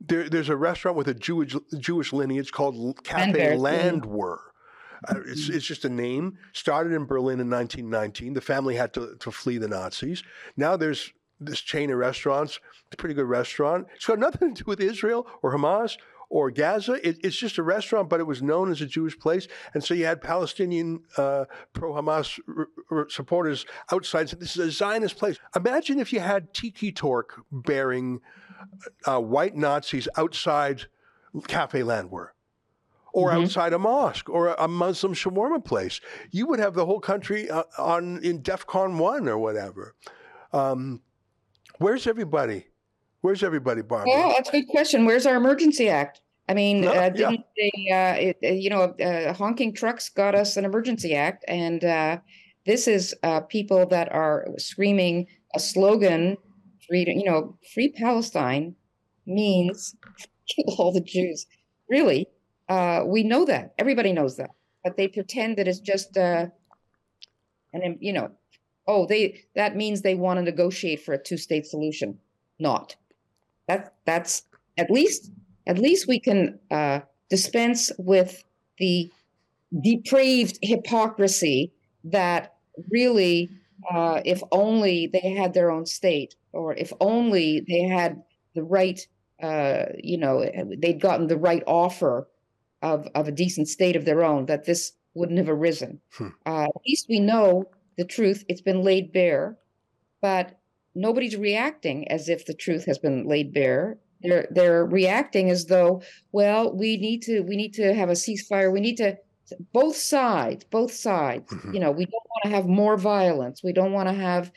there, 0.00 0.28
there's 0.28 0.48
a 0.48 0.56
restaurant 0.56 0.96
with 0.96 1.08
a 1.08 1.14
Jewish 1.14 1.54
Jewish 1.78 2.12
lineage 2.12 2.52
called 2.52 3.04
Cafe 3.04 3.32
mm-hmm. 3.32 3.60
Landwer. 3.60 4.38
Uh, 5.08 5.14
it's, 5.26 5.48
it's 5.48 5.64
just 5.64 5.84
a 5.84 5.88
name. 5.88 6.38
Started 6.52 6.92
in 6.92 7.06
Berlin 7.06 7.40
in 7.40 7.48
1919. 7.48 8.34
The 8.34 8.40
family 8.40 8.76
had 8.76 8.92
to, 8.94 9.16
to 9.20 9.30
flee 9.30 9.58
the 9.58 9.68
Nazis. 9.68 10.22
Now 10.56 10.76
there's 10.76 11.12
this 11.38 11.60
chain 11.60 11.90
of 11.90 11.98
restaurants. 11.98 12.60
It's 12.86 12.94
a 12.94 12.96
pretty 12.96 13.14
good 13.14 13.26
restaurant. 13.26 13.86
It's 13.94 14.06
got 14.06 14.18
nothing 14.18 14.54
to 14.54 14.62
do 14.62 14.68
with 14.68 14.80
Israel 14.80 15.26
or 15.42 15.56
Hamas 15.56 15.96
or 16.30 16.50
Gaza. 16.50 17.06
It, 17.06 17.18
it's 17.22 17.36
just 17.36 17.58
a 17.58 17.62
restaurant, 17.62 18.08
but 18.08 18.20
it 18.20 18.26
was 18.26 18.40
known 18.40 18.70
as 18.70 18.80
a 18.80 18.86
Jewish 18.86 19.18
place. 19.18 19.48
And 19.74 19.84
so 19.84 19.92
you 19.92 20.06
had 20.06 20.22
Palestinian 20.22 21.02
uh, 21.16 21.44
pro 21.72 21.92
Hamas 21.92 22.38
r- 22.48 22.68
r- 22.90 23.08
supporters 23.10 23.66
outside. 23.92 24.30
So 24.30 24.36
this 24.36 24.56
is 24.56 24.68
a 24.68 24.70
Zionist 24.70 25.18
place. 25.18 25.38
Imagine 25.54 25.98
if 25.98 26.12
you 26.12 26.20
had 26.20 26.54
Tiki 26.54 26.92
Torch 26.92 27.28
bearing 27.50 28.20
uh, 29.06 29.20
white 29.20 29.56
Nazis 29.56 30.08
outside 30.16 30.84
Cafe 31.48 31.80
Landwer 31.80 32.28
or 33.12 33.30
mm-hmm. 33.30 33.42
outside 33.42 33.72
a 33.72 33.78
mosque 33.78 34.28
or 34.30 34.48
a 34.48 34.68
Muslim 34.68 35.14
shawarma 35.14 35.64
place. 35.64 36.00
You 36.30 36.46
would 36.46 36.60
have 36.60 36.74
the 36.74 36.86
whole 36.86 37.00
country 37.00 37.50
uh, 37.50 37.64
on 37.76 38.20
in 38.22 38.40
DEFCON 38.42 38.98
1 38.98 39.28
or 39.28 39.38
whatever. 39.38 39.96
Um, 40.52 41.00
where's 41.78 42.06
everybody? 42.06 42.66
Where's 43.22 43.42
everybody, 43.42 43.82
Barbara? 43.82 44.10
Well, 44.10 44.28
that's 44.30 44.48
a 44.48 44.52
good 44.52 44.68
question. 44.68 45.04
Where's 45.04 45.26
our 45.26 45.36
emergency 45.36 45.88
act? 45.88 46.20
I 46.48 46.54
mean, 46.54 46.80
No, 46.80 46.92
uh, 46.92 47.10
didn't 47.10 47.44
they, 47.56 47.92
uh, 47.92 48.14
it, 48.14 48.38
uh, 48.42 48.48
you 48.48 48.70
know, 48.70 48.82
uh, 48.82 49.32
honking 49.34 49.72
trucks 49.72 50.08
got 50.08 50.34
us 50.34 50.56
an 50.56 50.64
emergency 50.64 51.14
act, 51.14 51.44
and 51.46 51.84
uh, 51.84 52.18
this 52.66 52.88
is 52.88 53.14
uh, 53.22 53.40
people 53.42 53.86
that 53.86 54.10
are 54.10 54.46
screaming 54.58 55.26
a 55.54 55.60
slogan, 55.60 56.36
free, 56.88 57.04
you 57.06 57.24
know, 57.24 57.56
free 57.72 57.92
Palestine 57.92 58.74
means 59.26 59.94
kill 60.48 60.74
all 60.78 60.92
the 60.92 61.00
Jews. 61.00 61.46
Really, 61.88 62.26
uh, 62.68 63.02
we 63.06 63.22
know 63.22 63.44
that. 63.44 63.74
Everybody 63.78 64.12
knows 64.12 64.36
that, 64.38 64.50
but 64.82 64.96
they 64.96 65.08
pretend 65.08 65.58
that 65.58 65.68
it's 65.68 65.78
just, 65.78 66.16
uh, 66.16 66.46
and 67.72 67.96
you 68.00 68.12
know, 68.12 68.30
oh, 68.88 69.06
they 69.06 69.44
that 69.54 69.76
means 69.76 70.02
they 70.02 70.14
want 70.14 70.38
to 70.38 70.42
negotiate 70.42 71.04
for 71.04 71.14
a 71.14 71.22
two-state 71.22 71.66
solution. 71.66 72.18
Not. 72.58 72.96
That 73.70 73.94
that's 74.04 74.42
at 74.76 74.90
least 74.90 75.30
at 75.68 75.78
least 75.78 76.08
we 76.08 76.18
can 76.18 76.58
uh, 76.72 77.00
dispense 77.28 77.92
with 77.98 78.42
the 78.78 79.08
depraved 79.80 80.58
hypocrisy 80.60 81.72
that 82.02 82.54
really, 82.90 83.48
uh, 83.88 84.22
if 84.24 84.42
only 84.50 85.06
they 85.06 85.34
had 85.34 85.54
their 85.54 85.70
own 85.70 85.86
state, 85.86 86.34
or 86.52 86.74
if 86.74 86.92
only 87.00 87.60
they 87.68 87.82
had 87.82 88.20
the 88.56 88.64
right, 88.64 89.06
uh, 89.40 89.84
you 90.02 90.18
know, 90.18 90.44
they'd 90.82 91.00
gotten 91.00 91.28
the 91.28 91.36
right 91.36 91.62
offer 91.68 92.26
of 92.82 93.06
of 93.14 93.28
a 93.28 93.32
decent 93.32 93.68
state 93.68 93.94
of 93.94 94.04
their 94.04 94.24
own, 94.24 94.46
that 94.46 94.64
this 94.64 94.94
wouldn't 95.14 95.38
have 95.38 95.48
arisen. 95.48 96.00
Hmm. 96.16 96.28
Uh, 96.44 96.64
at 96.64 96.82
least 96.88 97.06
we 97.08 97.20
know 97.20 97.70
the 97.96 98.04
truth; 98.04 98.44
it's 98.48 98.62
been 98.62 98.82
laid 98.82 99.12
bare, 99.12 99.56
but 100.20 100.59
nobody's 100.94 101.36
reacting 101.36 102.08
as 102.10 102.28
if 102.28 102.46
the 102.46 102.54
truth 102.54 102.84
has 102.86 102.98
been 102.98 103.26
laid 103.26 103.52
bare. 103.52 103.98
They're 104.22 104.48
they're 104.50 104.84
reacting 104.84 105.50
as 105.50 105.66
though, 105.66 106.02
well, 106.32 106.74
we 106.74 106.96
need 106.98 107.22
to 107.22 107.40
we 107.42 107.56
need 107.56 107.74
to 107.74 107.94
have 107.94 108.10
a 108.10 108.12
ceasefire. 108.14 108.72
We 108.72 108.80
need 108.80 108.96
to 108.98 109.16
both 109.72 109.96
sides, 109.96 110.64
both 110.64 110.92
sides. 110.92 111.50
Mhm. 111.52 111.74
You 111.74 111.80
know, 111.80 111.90
we 111.90 112.04
don't 112.04 112.12
want 112.30 112.42
to 112.44 112.50
have 112.50 112.66
more 112.66 112.96
violence. 112.96 113.62
We 113.64 113.72
don't 113.72 113.92
want 113.92 114.08
to 114.08 114.14
have 114.14 114.52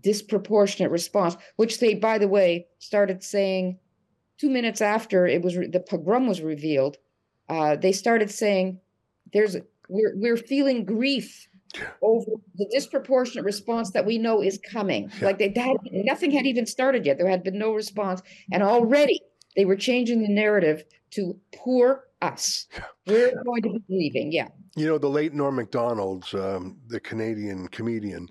disproportionate 0.00 0.90
response, 0.90 1.36
which 1.56 1.80
they, 1.80 1.94
by 1.94 2.18
the 2.18 2.28
way, 2.28 2.66
started 2.78 3.22
saying 3.22 3.78
two 4.38 4.50
minutes 4.50 4.80
after 4.80 5.26
it 5.26 5.42
was 5.42 5.56
re- 5.56 5.68
the 5.68 5.80
pogrom 5.80 6.26
was 6.26 6.42
revealed. 6.42 6.98
Uh, 7.48 7.76
they 7.76 7.92
started 7.92 8.30
saying, 8.30 8.80
"There's 9.32 9.56
we're 9.88 10.14
we're 10.16 10.36
feeling 10.36 10.84
grief." 10.84 11.48
Over 12.00 12.30
the 12.54 12.66
disproportionate 12.72 13.44
response 13.44 13.90
that 13.90 14.06
we 14.06 14.18
know 14.18 14.42
is 14.42 14.58
coming. 14.58 15.10
Yeah. 15.18 15.26
Like 15.26 15.38
they 15.38 15.52
had 15.54 15.76
nothing 15.92 16.30
had 16.30 16.46
even 16.46 16.66
started 16.66 17.04
yet. 17.04 17.18
There 17.18 17.28
had 17.28 17.42
been 17.42 17.58
no 17.58 17.72
response, 17.72 18.22
and 18.50 18.62
already 18.62 19.20
they 19.56 19.64
were 19.64 19.76
changing 19.76 20.22
the 20.22 20.28
narrative 20.28 20.84
to 21.12 21.38
poor 21.54 22.04
us. 22.22 22.66
Yeah. 23.06 23.14
We're 23.34 23.42
going 23.44 23.62
to 23.62 23.68
be 23.70 23.84
leaving. 23.88 24.32
Yeah. 24.32 24.48
You 24.74 24.86
know, 24.86 24.98
the 24.98 25.08
late 25.08 25.32
Norm 25.32 25.56
Macdonald, 25.56 26.26
um, 26.34 26.78
the 26.88 27.00
Canadian 27.00 27.68
comedian 27.68 28.28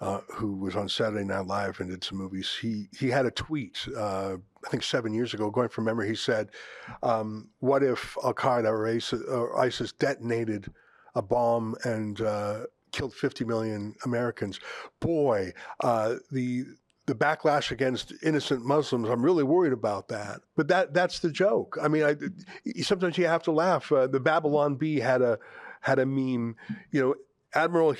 uh, 0.00 0.20
who 0.32 0.54
was 0.54 0.76
on 0.76 0.88
Saturday 0.88 1.24
Night 1.24 1.46
Live 1.46 1.80
and 1.80 1.90
did 1.90 2.02
some 2.02 2.18
movies, 2.18 2.56
he, 2.60 2.88
he 2.98 3.08
had 3.08 3.26
a 3.26 3.30
tweet, 3.30 3.86
uh, 3.96 4.36
I 4.64 4.68
think 4.70 4.82
seven 4.82 5.12
years 5.12 5.34
ago, 5.34 5.50
going 5.50 5.68
from 5.68 5.84
memory. 5.84 6.08
He 6.08 6.14
said, 6.14 6.50
um, 7.02 7.50
What 7.58 7.82
if 7.82 8.16
Al 8.24 8.32
Qaeda 8.32 8.64
or 8.64 8.86
ISIS, 8.86 9.22
or 9.28 9.58
ISIS 9.58 9.92
detonated 9.92 10.72
a 11.14 11.22
bomb 11.22 11.74
and 11.84 12.20
uh, 12.20 12.60
killed 12.92 13.14
50 13.14 13.44
million 13.44 13.94
Americans? 14.04 14.60
Boy, 15.00 15.52
uh, 15.82 16.16
the 16.30 16.64
the 17.06 17.14
backlash 17.14 17.72
against 17.72 18.12
innocent 18.22 18.64
Muslims, 18.64 19.08
I'm 19.08 19.22
really 19.24 19.42
worried 19.42 19.72
about 19.72 20.06
that. 20.08 20.42
But 20.56 20.68
that 20.68 20.94
that's 20.94 21.18
the 21.18 21.30
joke. 21.30 21.76
I 21.82 21.88
mean, 21.88 22.04
I, 22.04 22.14
sometimes 22.82 23.18
you 23.18 23.26
have 23.26 23.42
to 23.44 23.52
laugh. 23.52 23.90
Uh, 23.90 24.06
the 24.06 24.20
Babylon 24.20 24.76
Bee 24.76 25.00
had 25.00 25.20
a 25.22 25.38
had 25.80 25.98
a 25.98 26.06
meme. 26.06 26.56
You 26.92 27.00
know, 27.00 27.14
Admiral 27.54 27.96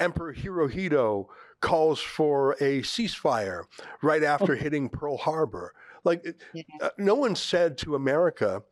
Emperor 0.00 0.34
Hirohito 0.34 1.26
calls 1.60 2.00
for 2.00 2.52
a 2.54 2.80
ceasefire 2.80 3.64
right 4.02 4.24
after 4.24 4.56
hitting 4.56 4.88
Pearl 4.88 5.16
Harbor. 5.18 5.74
Like, 6.02 6.24
Yeah. 6.54 6.62
uh, 6.80 6.90
no 6.96 7.14
one 7.14 7.36
said 7.36 7.76
to 7.78 7.94
America 7.94 8.62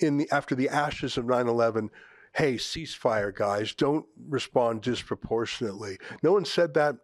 in 0.00 0.16
the 0.16 0.28
after 0.32 0.54
the 0.54 0.70
ashes 0.70 1.16
of 1.18 1.26
9/11, 1.26 1.90
"Hey, 2.32 2.54
ceasefire, 2.54 3.34
guys! 3.34 3.74
Don't 3.74 4.06
respond 4.28 4.82
disproportionately." 4.82 5.98
No 6.22 6.32
one 6.32 6.44
said 6.44 6.74
that 6.74 6.96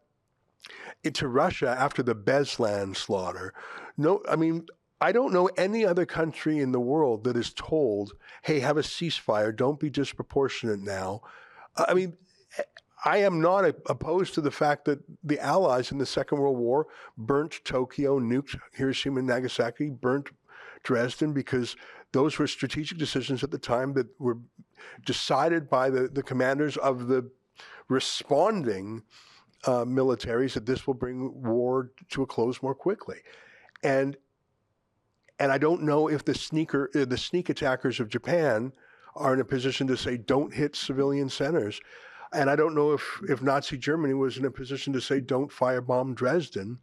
to 1.13 1.29
Russia 1.29 1.69
after 1.69 2.03
the 2.03 2.15
Beslan 2.15 2.97
slaughter. 2.97 3.55
No, 3.97 4.23
I 4.29 4.37
mean, 4.37 4.67
I 5.01 5.13
don't 5.13 5.33
know 5.33 5.47
any 5.57 5.85
other 5.85 6.07
country 6.07 6.59
in 6.59 6.73
the 6.73 6.81
world 6.81 7.25
that 7.25 7.37
is 7.37 7.53
told, 7.53 8.15
hey, 8.43 8.61
have 8.61 8.77
a 8.77 8.83
ceasefire, 8.83 9.55
don't 9.55 9.79
be 9.79 9.91
disproportionate 9.91 10.81
now. 10.81 11.21
I 11.77 11.95
mean, 11.95 12.17
I 13.05 13.19
am 13.19 13.41
not 13.41 13.65
opposed 13.87 14.35
to 14.35 14.41
the 14.41 14.51
fact 14.51 14.87
that 14.87 15.01
the 15.23 15.39
Allies 15.39 15.93
in 15.93 15.99
the 15.99 16.07
Second 16.07 16.39
World 16.39 16.57
War 16.57 16.87
burnt 17.17 17.61
Tokyo, 17.65 18.19
nuked 18.19 18.59
Hiroshima 18.73 19.19
and 19.19 19.29
Nagasaki, 19.29 19.91
burnt 19.91 20.31
Dresden 20.83 21.33
because 21.33 21.77
those 22.13 22.39
were 22.39 22.47
strategic 22.47 22.97
decisions 22.97 23.45
at 23.45 23.51
the 23.51 23.59
time 23.59 23.93
that 23.95 24.07
were 24.19 24.39
decided 25.05 25.69
by 25.69 25.91
the, 25.91 26.09
the 26.09 26.23
commanders 26.23 26.77
of 26.77 27.09
the 27.09 27.31
responding 27.89 29.03
uh, 29.65 29.85
militaries 29.85 30.55
that 30.55 30.67
this 30.67 30.87
will 30.87 30.95
bring 30.95 31.43
war 31.43 31.93
to 32.11 32.23
a 32.23 32.27
close 32.27 32.63
more 32.63 32.75
quickly. 32.75 33.19
And 33.83 34.17
and 35.39 35.53
I 35.53 35.59
don't 35.59 35.83
know 35.83 36.09
if 36.09 36.25
the 36.25 36.35
sneaker 36.35 36.91
uh, 36.95 37.05
the 37.05 37.19
sneak 37.19 37.49
attackers 37.49 38.01
of 38.01 38.09
Japan 38.09 38.73
are 39.15 39.35
in 39.35 39.41
a 39.41 39.45
position 39.45 39.87
to 39.89 39.97
say 39.97 40.17
don't 40.17 40.53
hit 40.55 40.77
civilian 40.77 41.29
centers. 41.29 41.81
And 42.33 42.51
I 42.51 42.57
don't 42.57 42.75
know 42.75 42.93
if 42.93 43.21
if 43.29 43.43
Nazi 43.43 43.77
Germany 43.77 44.15
was 44.15 44.37
in 44.37 44.45
a 44.45 44.51
position 44.51 44.93
to 44.93 45.01
say 45.01 45.21
don't 45.21 45.51
firebomb 45.51 46.15
Dresden. 46.15 46.79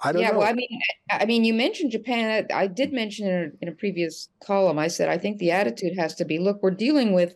I 0.00 0.12
don't 0.12 0.22
yeah. 0.22 0.30
know. 0.30 0.38
Well, 0.38 0.48
I 0.48 0.52
mean, 0.52 0.80
I 1.10 1.24
mean, 1.24 1.44
you 1.44 1.54
mentioned 1.54 1.90
Japan. 1.90 2.46
I 2.50 2.62
I 2.62 2.66
did 2.66 2.92
mention 2.92 3.26
in 3.26 3.34
a, 3.34 3.62
in 3.62 3.68
a 3.68 3.72
previous 3.72 4.28
column. 4.44 4.78
I 4.78 4.88
said 4.88 5.08
I 5.08 5.18
think 5.18 5.38
the 5.38 5.50
attitude 5.50 5.98
has 5.98 6.14
to 6.16 6.24
be: 6.24 6.38
look, 6.38 6.62
we're 6.62 6.70
dealing 6.70 7.12
with. 7.12 7.34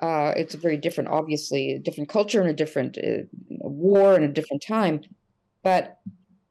Uh, 0.00 0.32
it's 0.36 0.54
a 0.54 0.58
very 0.58 0.76
different, 0.76 1.10
obviously, 1.10 1.74
a 1.74 1.78
different 1.78 2.08
culture 2.08 2.40
and 2.40 2.50
a 2.50 2.54
different 2.54 2.98
uh, 2.98 3.22
war 3.48 4.16
and 4.16 4.24
a 4.24 4.28
different 4.28 4.62
time, 4.66 5.00
but, 5.62 5.98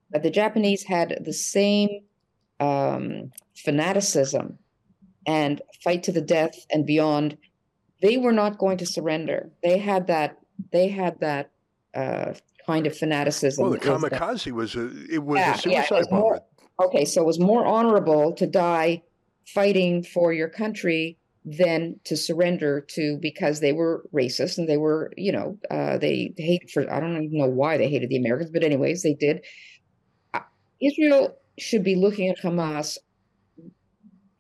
but 0.10 0.24
the 0.24 0.30
Japanese 0.30 0.84
had 0.84 1.18
the 1.26 1.34
same 1.34 1.90
um, 2.62 3.32
fanaticism 3.56 4.58
and 5.26 5.62
fight 5.84 6.04
to 6.04 6.12
the 6.12 6.22
death 6.22 6.66
and 6.72 6.86
beyond. 6.86 7.38
They 8.02 8.18
were 8.18 8.32
not 8.32 8.58
going 8.58 8.78
to 8.78 8.86
surrender. 8.86 9.50
They 9.64 9.80
had 9.80 10.08
that. 10.08 10.38
They 10.72 10.88
had 10.88 11.20
that 11.20 11.52
uh, 11.94 12.34
kind 12.66 12.88
of 12.88 12.96
fanaticism. 12.98 13.64
well, 13.64 13.72
the 13.80 13.92
was 13.92 14.02
that- 14.04 14.12
kamikaze 14.14 14.52
was 14.52 14.76
a 14.76 14.92
it 15.10 15.24
was 15.24 15.40
Yeah, 15.40 15.52
a 15.66 15.70
yeah, 15.72 15.82
suicide 15.84 15.98
was 16.00 16.08
bomber. 16.08 16.22
more- 16.22 16.42
okay, 16.88 17.06
so 17.06 17.22
it 17.22 17.26
was 17.26 17.40
more 17.40 17.66
honorable 17.66 18.34
to 18.34 18.48
die 18.48 19.02
fighting 19.48 20.04
for 20.04 20.32
your 20.34 20.50
country 20.50 21.18
than 21.44 22.00
to 22.04 22.16
surrender 22.16 22.82
to 22.82 23.18
because 23.20 23.60
they 23.60 23.74
were 23.74 24.06
racist 24.14 24.60
and 24.60 24.70
they 24.70 24.78
were, 24.78 25.12
you 25.18 25.32
know, 25.32 25.58
uh, 25.72 25.98
they 25.98 26.34
hated 26.38 26.70
for 26.70 26.92
I 26.92 27.00
don't 27.00 27.24
even 27.24 27.38
know 27.40 27.48
why 27.50 27.78
they 27.78 27.90
hated 27.90 28.10
the 28.10 28.18
Americans, 28.18 28.52
but 28.52 28.64
anyways, 28.64 29.02
they 29.02 29.16
did. 29.16 29.44
Uh, 30.36 30.42
Israel 30.80 31.36
should 31.58 31.84
be 31.84 31.96
looking 31.96 32.30
at 32.30 32.38
Hamas 32.40 32.98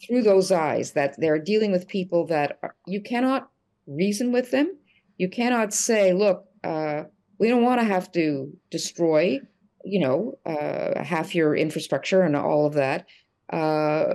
through 0.06 0.22
those 0.24 0.52
eyes 0.52 0.94
that 0.94 1.16
they're 1.20 1.40
dealing 1.40 1.72
with 1.72 1.88
people 1.88 2.26
that 2.28 2.58
are, 2.64 2.76
you 2.88 3.02
cannot 3.02 3.50
reason 3.88 4.32
with 4.32 4.52
them. 4.52 4.76
You 5.18 5.30
cannot 5.30 5.74
say, 5.74 6.14
look, 6.14 6.46
uh, 6.64 7.04
we 7.42 7.50
don't 7.50 7.64
want 7.64 7.82
to 7.82 7.86
have 7.86 8.10
to 8.14 8.54
destroy 8.70 9.42
you 9.84 10.00
know, 10.00 10.38
uh, 10.46 11.04
half 11.04 11.36
your 11.36 11.56
infrastructure 11.56 12.22
and 12.22 12.36
all 12.36 12.66
of 12.66 12.74
that. 12.74 13.08
Uh, 13.52 14.14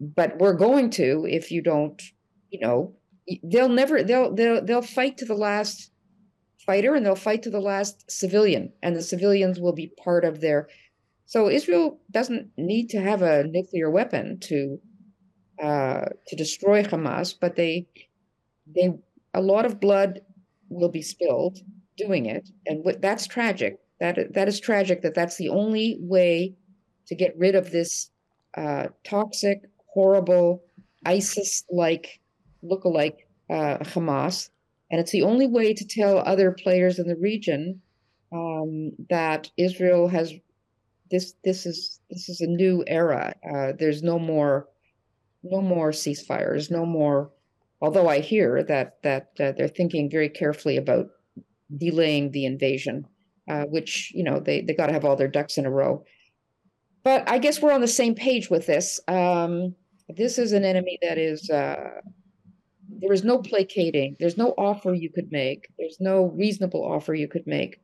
but 0.00 0.38
we're 0.38 0.54
going 0.54 0.90
to 0.90 1.26
if 1.28 1.50
you 1.50 1.62
don't, 1.62 2.02
you 2.50 2.60
know, 2.60 2.94
they'll 3.42 3.68
never 3.68 4.02
they'll 4.02 4.34
they'll 4.34 4.64
they'll 4.64 4.82
fight 4.82 5.16
to 5.18 5.24
the 5.24 5.34
last 5.34 5.92
fighter 6.66 6.94
and 6.94 7.04
they'll 7.04 7.14
fight 7.14 7.42
to 7.42 7.50
the 7.50 7.60
last 7.60 8.10
civilian, 8.10 8.72
and 8.82 8.96
the 8.96 9.02
civilians 9.02 9.60
will 9.60 9.72
be 9.72 9.92
part 10.02 10.24
of 10.24 10.40
their. 10.40 10.68
So 11.26 11.48
Israel 11.48 12.00
doesn't 12.10 12.50
need 12.56 12.90
to 12.90 13.00
have 13.00 13.22
a 13.22 13.44
nuclear 13.44 13.90
weapon 13.90 14.38
to 14.40 14.80
uh, 15.62 16.06
to 16.26 16.36
destroy 16.36 16.82
Hamas, 16.82 17.34
but 17.40 17.54
they 17.54 17.86
they 18.66 18.92
a 19.32 19.40
lot 19.40 19.66
of 19.66 19.80
blood 19.80 20.22
will 20.68 20.90
be 20.90 21.02
spilled 21.02 21.60
doing 21.96 22.26
it, 22.26 22.48
and 22.66 22.84
wh- 22.84 23.00
that's 23.00 23.26
tragic. 23.26 23.78
That 24.00 24.34
that 24.34 24.48
is 24.48 24.60
tragic. 24.60 25.02
That 25.02 25.14
that's 25.14 25.36
the 25.36 25.48
only 25.48 25.98
way 26.00 26.54
to 27.06 27.14
get 27.14 27.36
rid 27.36 27.54
of 27.54 27.70
this 27.70 28.10
uh, 28.56 28.88
toxic, 29.04 29.62
horrible, 29.86 30.64
ISIS-like 31.04 32.20
lookalike 32.64 33.18
uh, 33.50 33.78
Hamas, 33.78 34.50
and 34.90 35.00
it's 35.00 35.12
the 35.12 35.22
only 35.22 35.46
way 35.46 35.74
to 35.74 35.84
tell 35.84 36.18
other 36.18 36.52
players 36.52 36.98
in 36.98 37.06
the 37.06 37.16
region 37.16 37.80
um, 38.32 38.92
that 39.10 39.50
Israel 39.56 40.08
has 40.08 40.32
this 41.10 41.34
this 41.44 41.66
is 41.66 42.00
this 42.10 42.28
is 42.28 42.40
a 42.40 42.46
new 42.46 42.82
era. 42.86 43.34
Uh, 43.48 43.72
there's 43.78 44.02
no 44.02 44.18
more 44.18 44.68
no 45.42 45.60
more 45.60 45.90
ceasefires, 45.90 46.70
no 46.70 46.86
more. 46.86 47.30
Although 47.80 48.08
I 48.08 48.20
hear 48.20 48.62
that 48.64 49.02
that 49.02 49.28
uh, 49.38 49.52
they're 49.52 49.68
thinking 49.68 50.10
very 50.10 50.28
carefully 50.28 50.76
about 50.76 51.10
delaying 51.76 52.30
the 52.30 52.44
invasion, 52.44 53.06
uh, 53.48 53.64
which 53.64 54.12
you 54.14 54.24
know 54.24 54.40
they 54.40 54.60
they 54.60 54.74
got 54.74 54.86
to 54.86 54.92
have 54.92 55.04
all 55.04 55.16
their 55.16 55.28
ducks 55.28 55.58
in 55.58 55.66
a 55.66 55.70
row. 55.70 56.04
But 57.02 57.28
I 57.28 57.38
guess 57.38 57.60
we're 57.60 57.72
on 57.72 57.82
the 57.82 57.88
same 57.88 58.14
page 58.14 58.48
with 58.48 58.66
this. 58.66 58.98
Um, 59.08 59.74
this 60.08 60.38
is 60.38 60.52
an 60.52 60.64
enemy 60.64 60.98
that 61.02 61.18
is 61.18 61.50
uh, 61.50 62.00
there 62.88 63.12
is 63.12 63.24
no 63.24 63.38
placating. 63.38 64.16
There's 64.18 64.38
no 64.38 64.54
offer 64.56 64.94
you 64.94 65.10
could 65.10 65.30
make. 65.30 65.68
There's 65.78 65.98
no 66.00 66.26
reasonable 66.36 66.84
offer 66.84 67.14
you 67.14 67.28
could 67.28 67.46
make. 67.46 67.80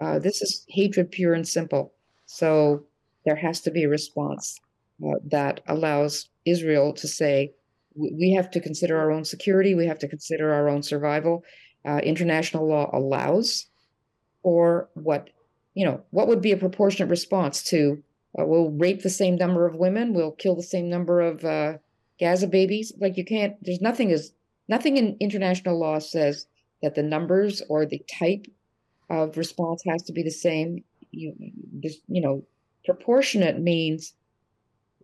Uh, 0.00 0.18
this 0.18 0.40
is 0.40 0.64
hatred 0.68 1.10
pure 1.10 1.34
and 1.34 1.46
simple. 1.46 1.92
So 2.26 2.84
there 3.24 3.36
has 3.36 3.60
to 3.62 3.70
be 3.70 3.84
a 3.84 3.88
response 3.88 4.58
uh, 5.04 5.16
that 5.26 5.60
allows 5.66 6.28
Israel 6.46 6.92
to 6.94 7.08
say, 7.08 7.52
we 7.96 8.32
have 8.32 8.50
to 8.52 8.60
consider 8.60 8.96
our 8.98 9.10
own 9.10 9.24
security. 9.24 9.74
We 9.74 9.86
have 9.86 9.98
to 9.98 10.08
consider 10.08 10.52
our 10.52 10.68
own 10.68 10.82
survival. 10.82 11.42
Uh, 11.84 11.98
international 12.04 12.68
law 12.68 12.90
allows 12.92 13.66
for 14.42 14.88
what, 14.94 15.30
you 15.74 15.84
know, 15.84 16.02
what 16.10 16.28
would 16.28 16.42
be 16.42 16.52
a 16.52 16.56
proportionate 16.56 17.08
response 17.08 17.62
to 17.62 18.02
uh, 18.38 18.44
we'll 18.44 18.70
rape 18.70 19.02
the 19.02 19.10
same 19.10 19.36
number 19.36 19.66
of 19.66 19.74
women, 19.74 20.14
we'll 20.14 20.32
kill 20.32 20.54
the 20.54 20.62
same 20.62 20.88
number 20.88 21.20
of 21.20 21.44
uh, 21.44 21.78
Gaza 22.20 22.46
babies. 22.46 22.92
Like 23.00 23.16
you 23.16 23.24
can't, 23.24 23.56
there's 23.62 23.80
nothing 23.80 24.10
is 24.10 24.32
nothing 24.68 24.96
in 24.96 25.16
international 25.20 25.78
law 25.78 25.98
says 25.98 26.46
that 26.82 26.94
the 26.94 27.02
numbers 27.02 27.62
or 27.68 27.84
the 27.84 28.02
type 28.08 28.46
of 29.08 29.36
response 29.36 29.82
has 29.88 30.02
to 30.04 30.12
be 30.12 30.22
the 30.22 30.30
same. 30.30 30.84
You 31.10 31.34
just, 31.80 32.02
you 32.06 32.20
know, 32.20 32.44
proportionate 32.84 33.60
means 33.60 34.14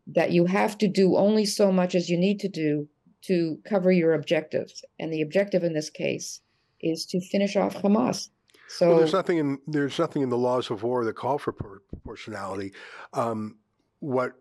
that 0.06 0.30
you 0.30 0.46
have 0.46 0.78
to 0.78 0.86
do 0.86 1.16
only 1.16 1.44
so 1.44 1.72
much 1.72 1.96
as 1.96 2.08
you 2.08 2.16
need 2.16 2.38
to 2.40 2.48
do 2.48 2.88
to 3.22 3.58
cover 3.64 3.90
your 3.90 4.14
objectives. 4.14 4.84
And 5.00 5.12
the 5.12 5.22
objective 5.22 5.64
in 5.64 5.72
this 5.72 5.90
case 5.90 6.40
is 6.90 7.06
to 7.06 7.20
finish 7.20 7.56
off 7.56 7.74
Hamas. 7.74 8.30
So 8.68 8.88
well, 8.88 8.98
there's 8.98 9.12
nothing 9.12 9.38
in 9.38 9.58
there's 9.66 9.98
nothing 9.98 10.22
in 10.22 10.28
the 10.28 10.38
laws 10.38 10.70
of 10.70 10.82
war 10.82 11.04
that 11.04 11.14
call 11.14 11.38
for 11.38 11.52
proportionality. 11.52 12.72
Um, 13.12 13.58
what 14.00 14.34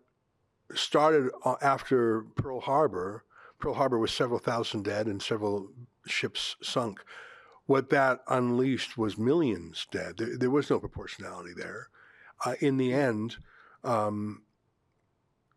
started 0.74 1.32
after 1.62 2.24
Pearl 2.36 2.60
Harbor, 2.60 3.24
Pearl 3.60 3.76
Harbor 3.76 4.00
was 4.00 4.12
several 4.12 4.40
thousand 4.40 4.84
dead 4.84 5.08
and 5.08 5.22
several 5.22 5.70
ships 6.08 6.56
sunk. 6.62 7.04
What 7.68 7.90
that 7.92 8.22
unleashed 8.28 8.98
was 8.98 9.18
millions 9.18 9.88
dead. 9.92 10.18
There, 10.18 10.38
there 10.38 10.52
was 10.52 10.70
no 10.70 10.80
proportionality 10.80 11.52
there. 11.56 11.90
Uh, 12.46 12.56
in 12.60 12.78
the 12.78 12.94
end, 12.94 13.38
um, 13.84 14.44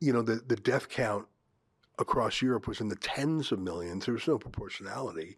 you 0.00 0.12
know, 0.12 0.22
the, 0.22 0.36
the 0.36 0.56
death 0.56 0.88
count 0.88 1.26
across 1.98 2.40
Europe 2.40 2.66
was 2.68 2.80
in 2.80 2.88
the 2.88 2.96
tens 2.96 3.52
of 3.52 3.58
millions. 3.58 4.06
There 4.06 4.14
was 4.14 4.28
no 4.28 4.38
proportionality. 4.38 5.36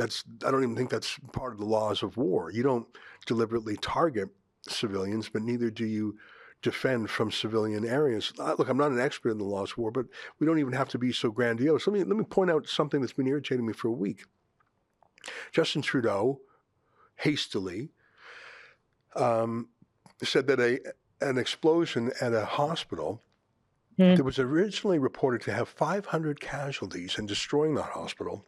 That's 0.00 0.24
I 0.46 0.50
don't 0.50 0.62
even 0.62 0.76
think 0.76 0.88
that's 0.88 1.18
part 1.34 1.52
of 1.52 1.58
the 1.58 1.66
laws 1.66 2.02
of 2.02 2.16
war. 2.16 2.50
You 2.50 2.62
don't 2.62 2.86
deliberately 3.26 3.76
target 3.76 4.30
civilians, 4.66 5.28
but 5.28 5.42
neither 5.42 5.70
do 5.70 5.84
you 5.84 6.16
defend 6.62 7.10
from 7.10 7.30
civilian 7.30 7.86
areas. 7.86 8.32
Look, 8.38 8.70
I'm 8.70 8.78
not 8.78 8.92
an 8.92 9.00
expert 9.00 9.30
in 9.30 9.38
the 9.38 9.44
laws 9.44 9.72
of 9.72 9.78
war, 9.78 9.90
but 9.90 10.06
we 10.38 10.46
don't 10.46 10.58
even 10.58 10.72
have 10.72 10.88
to 10.90 10.98
be 10.98 11.12
so 11.12 11.30
grandiose. 11.30 11.86
Let 11.86 11.92
me 11.92 12.04
let 12.04 12.16
me 12.16 12.24
point 12.24 12.50
out 12.50 12.66
something 12.66 13.02
that's 13.02 13.12
been 13.12 13.26
irritating 13.26 13.66
me 13.66 13.74
for 13.74 13.88
a 13.88 13.92
week. 13.92 14.24
Justin 15.52 15.82
Trudeau 15.82 16.40
hastily 17.16 17.90
um, 19.14 19.68
said 20.22 20.46
that 20.46 20.60
a 20.60 20.80
an 21.20 21.36
explosion 21.36 22.10
at 22.22 22.32
a 22.32 22.46
hospital 22.46 23.22
mm. 23.98 24.16
that 24.16 24.24
was 24.24 24.38
originally 24.38 24.98
reported 24.98 25.42
to 25.42 25.52
have 25.52 25.68
500 25.68 26.40
casualties 26.40 27.18
and 27.18 27.28
destroying 27.28 27.74
that 27.74 27.90
hospital. 27.90 28.46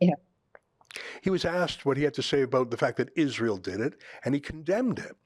Yeah. 0.00 0.14
He 1.22 1.30
was 1.30 1.44
asked 1.44 1.84
what 1.84 1.96
he 1.96 2.04
had 2.04 2.14
to 2.14 2.22
say 2.22 2.42
about 2.42 2.70
the 2.70 2.76
fact 2.76 2.96
that 2.96 3.10
Israel 3.16 3.56
did 3.56 3.80
it, 3.80 3.94
and 4.24 4.34
he 4.34 4.40
condemned 4.40 4.98
it. 4.98 5.16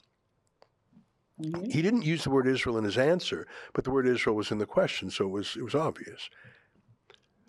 Mm-hmm. 1.40 1.70
He 1.70 1.82
didn't 1.82 2.02
use 2.02 2.24
the 2.24 2.30
word 2.30 2.46
Israel 2.46 2.78
in 2.78 2.84
his 2.84 2.98
answer, 2.98 3.46
but 3.72 3.84
the 3.84 3.90
word 3.90 4.06
Israel 4.06 4.36
was 4.36 4.50
in 4.50 4.58
the 4.58 4.66
question, 4.66 5.10
so 5.10 5.24
it 5.24 5.30
was 5.30 5.56
it 5.56 5.62
was 5.62 5.74
obvious. 5.74 6.28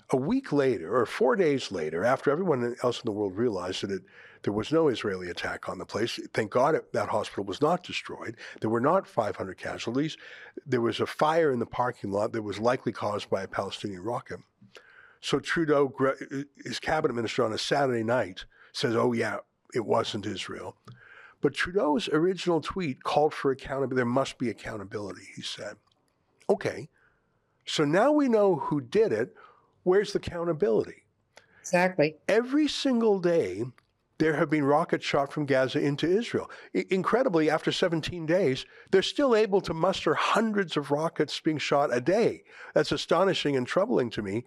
A 0.09 0.17
week 0.17 0.51
later, 0.51 0.95
or 0.95 1.05
four 1.05 1.36
days 1.36 1.71
later, 1.71 2.03
after 2.03 2.29
everyone 2.29 2.75
else 2.83 2.99
in 2.99 3.05
the 3.05 3.12
world 3.12 3.36
realized 3.36 3.81
that 3.81 3.91
it, 3.91 4.03
there 4.43 4.53
was 4.53 4.71
no 4.71 4.89
Israeli 4.89 5.29
attack 5.29 5.69
on 5.69 5.77
the 5.77 5.86
place, 5.86 6.19
thank 6.33 6.51
God 6.51 6.75
it, 6.75 6.91
that 6.93 7.09
hospital 7.09 7.45
was 7.45 7.62
not 7.62 7.83
destroyed. 7.83 8.36
There 8.62 8.69
were 8.69 8.81
not 8.81 9.07
500 9.07 9.57
casualties. 9.57 10.17
There 10.65 10.81
was 10.81 10.99
a 10.99 11.05
fire 11.05 11.51
in 11.51 11.59
the 11.59 11.65
parking 11.65 12.12
lot 12.12 12.33
that 12.33 12.41
was 12.41 12.59
likely 12.59 12.91
caused 12.91 13.29
by 13.29 13.43
a 13.43 13.47
Palestinian 13.47 14.03
rocket. 14.03 14.41
So 15.23 15.39
Trudeau, 15.39 15.93
his 16.65 16.81
cabinet 16.81 17.13
minister, 17.13 17.45
on 17.45 17.53
a 17.53 17.57
Saturday 17.57 18.03
night 18.03 18.43
says, 18.73 18.93
"Oh 18.93 19.13
yeah, 19.13 19.38
it 19.73 19.86
wasn't 19.86 20.25
Israel." 20.25 20.75
But 21.39 21.53
Trudeau's 21.53 22.09
original 22.09 22.59
tweet 22.59 23.03
called 23.03 23.33
for 23.33 23.49
accountability. 23.49 23.95
There 23.95 24.05
must 24.05 24.38
be 24.38 24.49
accountability, 24.49 25.29
he 25.33 25.41
said. 25.41 25.77
Okay, 26.49 26.89
so 27.65 27.86
now 27.86 28.12
we 28.12 28.27
know 28.27 28.57
who 28.57 28.81
did 28.81 29.13
it. 29.13 29.33
Where's 29.83 30.12
the 30.12 30.19
accountability? 30.19 31.05
Exactly. 31.62 32.17
Every 32.27 32.67
single 32.67 33.19
day, 33.21 33.63
there 34.17 34.36
have 34.36 34.49
been 34.49 34.65
rockets 34.65 35.05
shot 35.05 35.31
from 35.31 35.45
Gaza 35.45 35.79
into 35.79 36.05
Israel. 36.05 36.51
I- 36.75 36.86
incredibly, 36.89 37.49
after 37.49 37.71
17 37.71 38.25
days, 38.25 38.65
they're 38.91 39.01
still 39.01 39.33
able 39.33 39.62
to 39.62 39.73
muster 39.73 40.15
hundreds 40.15 40.75
of 40.75 40.91
rockets 40.91 41.39
being 41.39 41.59
shot 41.59 41.95
a 41.95 42.01
day. 42.01 42.43
That's 42.73 42.91
astonishing 42.91 43.55
and 43.55 43.65
troubling 43.65 44.09
to 44.12 44.21
me. 44.21 44.43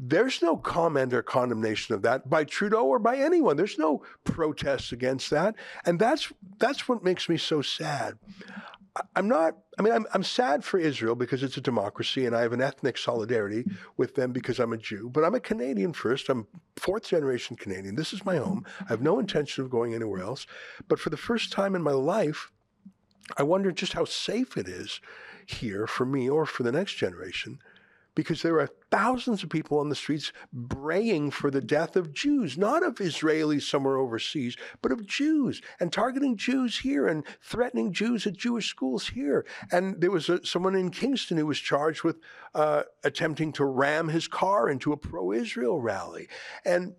There's 0.00 0.40
no 0.42 0.56
comment 0.56 1.12
or 1.12 1.22
condemnation 1.22 1.94
of 1.94 2.02
that 2.02 2.30
by 2.30 2.44
Trudeau 2.44 2.84
or 2.84 3.00
by 3.00 3.16
anyone. 3.16 3.56
There's 3.56 3.78
no 3.78 4.04
protests 4.22 4.92
against 4.92 5.30
that. 5.30 5.56
And 5.84 5.98
that's 5.98 6.32
that's 6.58 6.88
what 6.88 7.02
makes 7.02 7.28
me 7.28 7.36
so 7.36 7.62
sad. 7.62 8.14
I'm 9.14 9.28
not, 9.28 9.56
I 9.78 9.82
mean, 9.82 9.92
I'm, 9.92 10.06
I'm 10.12 10.22
sad 10.22 10.64
for 10.64 10.78
Israel 10.78 11.14
because 11.14 11.42
it's 11.42 11.56
a 11.56 11.60
democracy 11.60 12.26
and 12.26 12.34
I 12.34 12.42
have 12.42 12.52
an 12.52 12.60
ethnic 12.60 12.98
solidarity 12.98 13.64
with 13.96 14.14
them 14.14 14.32
because 14.32 14.58
I'm 14.58 14.72
a 14.72 14.76
Jew, 14.76 15.08
but 15.12 15.24
I'm 15.24 15.34
a 15.34 15.40
Canadian 15.40 15.92
first. 15.92 16.28
I'm 16.28 16.46
fourth 16.76 17.08
generation 17.08 17.56
Canadian. 17.56 17.94
This 17.94 18.12
is 18.12 18.24
my 18.24 18.36
home. 18.36 18.64
I 18.80 18.88
have 18.88 19.02
no 19.02 19.18
intention 19.18 19.64
of 19.64 19.70
going 19.70 19.94
anywhere 19.94 20.22
else. 20.22 20.46
But 20.88 20.98
for 20.98 21.10
the 21.10 21.16
first 21.16 21.52
time 21.52 21.74
in 21.74 21.82
my 21.82 21.92
life, 21.92 22.50
I 23.36 23.42
wonder 23.42 23.70
just 23.72 23.92
how 23.92 24.04
safe 24.04 24.56
it 24.56 24.68
is 24.68 25.00
here 25.46 25.86
for 25.86 26.04
me 26.04 26.28
or 26.28 26.44
for 26.44 26.62
the 26.62 26.72
next 26.72 26.94
generation 26.94 27.58
because 28.18 28.42
there 28.42 28.58
are 28.58 28.68
thousands 28.90 29.44
of 29.44 29.48
people 29.48 29.78
on 29.78 29.90
the 29.90 29.94
streets 29.94 30.32
braying 30.52 31.30
for 31.30 31.52
the 31.52 31.60
death 31.60 31.94
of 31.94 32.12
Jews, 32.12 32.58
not 32.58 32.82
of 32.82 32.96
Israelis 32.96 33.62
somewhere 33.62 33.96
overseas, 33.96 34.56
but 34.82 34.90
of 34.90 35.06
Jews, 35.06 35.62
and 35.78 35.92
targeting 35.92 36.36
Jews 36.36 36.78
here 36.78 37.06
and 37.06 37.22
threatening 37.40 37.92
Jews 37.92 38.26
at 38.26 38.36
Jewish 38.36 38.68
schools 38.68 39.06
here. 39.06 39.46
And 39.70 40.00
there 40.00 40.10
was 40.10 40.28
a, 40.28 40.44
someone 40.44 40.74
in 40.74 40.90
Kingston 40.90 41.36
who 41.36 41.46
was 41.46 41.60
charged 41.60 42.02
with 42.02 42.16
uh, 42.56 42.82
attempting 43.04 43.52
to 43.52 43.64
ram 43.64 44.08
his 44.08 44.26
car 44.26 44.68
into 44.68 44.90
a 44.90 44.96
pro-Israel 44.96 45.80
rally. 45.80 46.26
And 46.64 46.96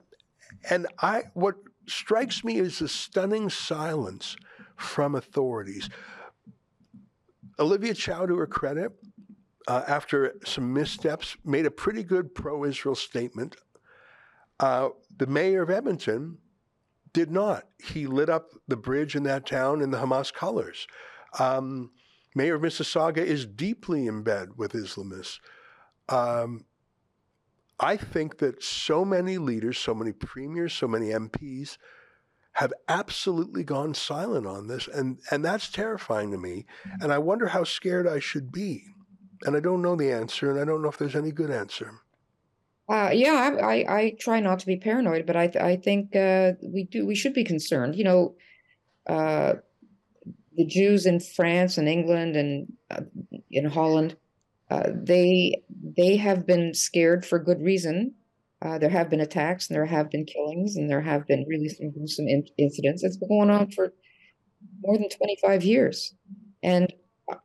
and 0.70 0.88
I 1.02 1.24
what 1.34 1.56
strikes 1.86 2.46
me 2.46 2.60
is 2.60 2.80
the 2.80 2.88
stunning 2.88 3.50
silence 3.50 4.38
from 4.78 5.16
authorities. 5.16 5.90
Olivia 7.60 7.94
Chow, 7.94 8.26
to 8.26 8.38
her 8.38 8.48
credit, 8.48 8.94
uh, 9.70 9.84
after 9.88 10.34
some 10.44 10.74
missteps, 10.74 11.38
made 11.46 11.68
a 11.68 11.72
pretty 11.72 12.02
good 12.02 12.34
pro 12.34 12.66
Israel 12.66 12.96
statement. 12.96 13.56
Uh, 14.60 14.90
the 15.16 15.28
mayor 15.28 15.62
of 15.62 15.70
Edmonton 15.70 16.40
did 17.14 17.30
not. 17.30 17.68
He 17.78 18.08
lit 18.08 18.30
up 18.30 18.50
the 18.68 18.76
bridge 18.76 19.16
in 19.16 19.24
that 19.24 19.46
town 19.46 19.82
in 19.82 19.92
the 19.92 20.00
Hamas 20.00 20.34
colors. 20.34 20.88
Um, 21.38 21.92
mayor 22.34 22.56
of 22.56 22.64
Mississauga 22.64 23.20
is 23.20 23.46
deeply 23.46 24.08
in 24.08 24.24
bed 24.24 24.50
with 24.58 24.74
Islamists. 24.74 25.38
Um, 26.10 26.66
I 27.80 27.96
think 27.96 28.40
that 28.40 28.64
so 28.64 29.06
many 29.06 29.38
leaders, 29.38 29.78
so 29.78 29.94
many 29.94 30.14
premiers, 30.14 30.74
so 30.74 30.88
many 30.88 31.10
MPs 31.10 31.78
have 32.54 32.74
absolutely 32.88 33.64
gone 33.64 33.94
silent 33.94 34.48
on 34.48 34.66
this. 34.66 34.88
And, 34.88 35.20
and 35.30 35.46
that's 35.46 35.70
terrifying 35.70 36.32
to 36.32 36.40
me. 36.40 36.66
And 37.00 37.14
I 37.14 37.20
wonder 37.20 37.50
how 37.50 37.64
scared 37.64 38.08
I 38.08 38.18
should 38.18 38.52
be 38.52 38.96
and 39.46 39.56
I 39.56 39.60
don't 39.60 39.82
know 39.82 39.96
the 39.96 40.12
answer, 40.12 40.52
and 40.52 40.60
I 40.60 40.66
don't 40.66 40.82
know 40.82 40.90
if 40.90 40.98
there's 40.98 41.16
any 41.16 41.32
good 41.32 41.52
answer. 41.52 41.92
Uh, 42.90 43.12
yeah, 43.14 43.56
I, 43.62 43.84
I, 43.84 43.98
I 44.00 44.16
try 44.20 44.40
not 44.40 44.60
to 44.60 44.66
be 44.66 44.78
paranoid, 44.78 45.26
but 45.28 45.36
I 45.36 45.52
I 45.60 45.76
think 45.76 46.16
uh, 46.16 46.54
we 46.64 46.86
do 46.86 47.06
we 47.06 47.16
should 47.16 47.34
be 47.34 47.44
concerned. 47.44 47.96
You 47.96 48.04
know, 48.04 48.36
uh, 49.08 49.54
the 50.56 50.66
Jews 50.66 51.06
in 51.06 51.20
France 51.20 51.78
and 51.78 51.88
England 51.88 52.36
and 52.36 52.68
uh, 52.90 53.02
in 53.52 53.66
Holland, 53.66 54.18
uh, 54.72 54.90
they 54.94 55.62
they 55.98 56.18
have 56.18 56.48
been 56.48 56.74
scared 56.74 57.26
for 57.26 57.38
good 57.38 57.62
reason. 57.62 58.16
Uh, 58.62 58.78
there 58.78 58.90
have 58.90 59.10
been 59.10 59.22
attacks 59.22 59.70
and 59.70 59.76
there 59.76 59.86
have 59.86 60.10
been 60.10 60.26
killings 60.26 60.76
and 60.76 60.90
there 60.90 61.00
have 61.00 61.26
been 61.28 61.46
really 61.48 61.70
some 61.70 61.92
gruesome 61.92 62.28
in- 62.28 62.44
incidents. 62.58 63.04
It's 63.04 63.16
been 63.16 63.30
going 63.30 63.50
on 63.50 63.72
for 63.72 63.94
more 64.82 64.98
than 64.98 65.10
twenty 65.10 65.38
five 65.44 65.64
years, 65.64 66.14
and 66.64 66.92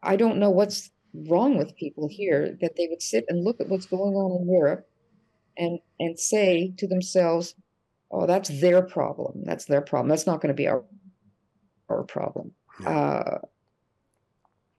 I 0.02 0.16
don't 0.16 0.38
know 0.38 0.50
what's 0.50 0.90
wrong 1.14 1.56
with 1.56 1.76
people 1.76 2.08
here 2.08 2.56
that 2.60 2.76
they 2.76 2.88
would 2.88 3.02
sit 3.02 3.24
and 3.28 3.44
look 3.44 3.60
at 3.60 3.68
what's 3.68 3.86
going 3.86 4.14
on 4.14 4.42
in 4.42 4.52
Europe 4.52 4.88
and 5.56 5.78
and 6.00 6.18
say 6.18 6.74
to 6.78 6.86
themselves, 6.86 7.54
"Oh, 8.10 8.26
that's 8.26 8.48
their 8.60 8.82
problem. 8.82 9.42
That's 9.44 9.64
their 9.66 9.80
problem. 9.80 10.08
That's 10.08 10.26
not 10.26 10.40
going 10.40 10.54
to 10.54 10.62
be 10.62 10.68
our 10.68 10.84
our 11.88 12.02
problem." 12.02 12.52
Uh, 12.84 13.38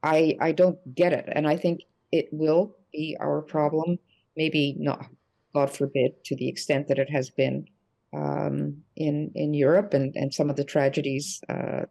I 0.03 0.37
I 0.39 0.51
don't 0.51 0.77
get 0.93 1.13
it, 1.13 1.25
and 1.31 1.47
I 1.47 1.55
think 1.55 1.81
it 2.11 2.27
will 2.31 2.75
be 2.91 3.15
our 3.19 3.41
problem. 3.41 3.97
Maybe 4.35 4.75
not, 4.77 5.07
God 5.53 5.71
forbid, 5.71 6.23
to 6.25 6.35
the 6.35 6.49
extent 6.49 6.87
that 6.89 6.99
it 6.99 7.09
has 7.09 7.29
been 7.29 7.65
um, 8.13 8.83
in 8.95 9.31
in 9.35 9.53
Europe 9.53 9.93
and 9.93 10.15
and 10.15 10.33
some 10.33 10.49
of 10.49 10.57
the 10.57 10.65
tragedies 10.65 11.41
uh, 11.49 11.85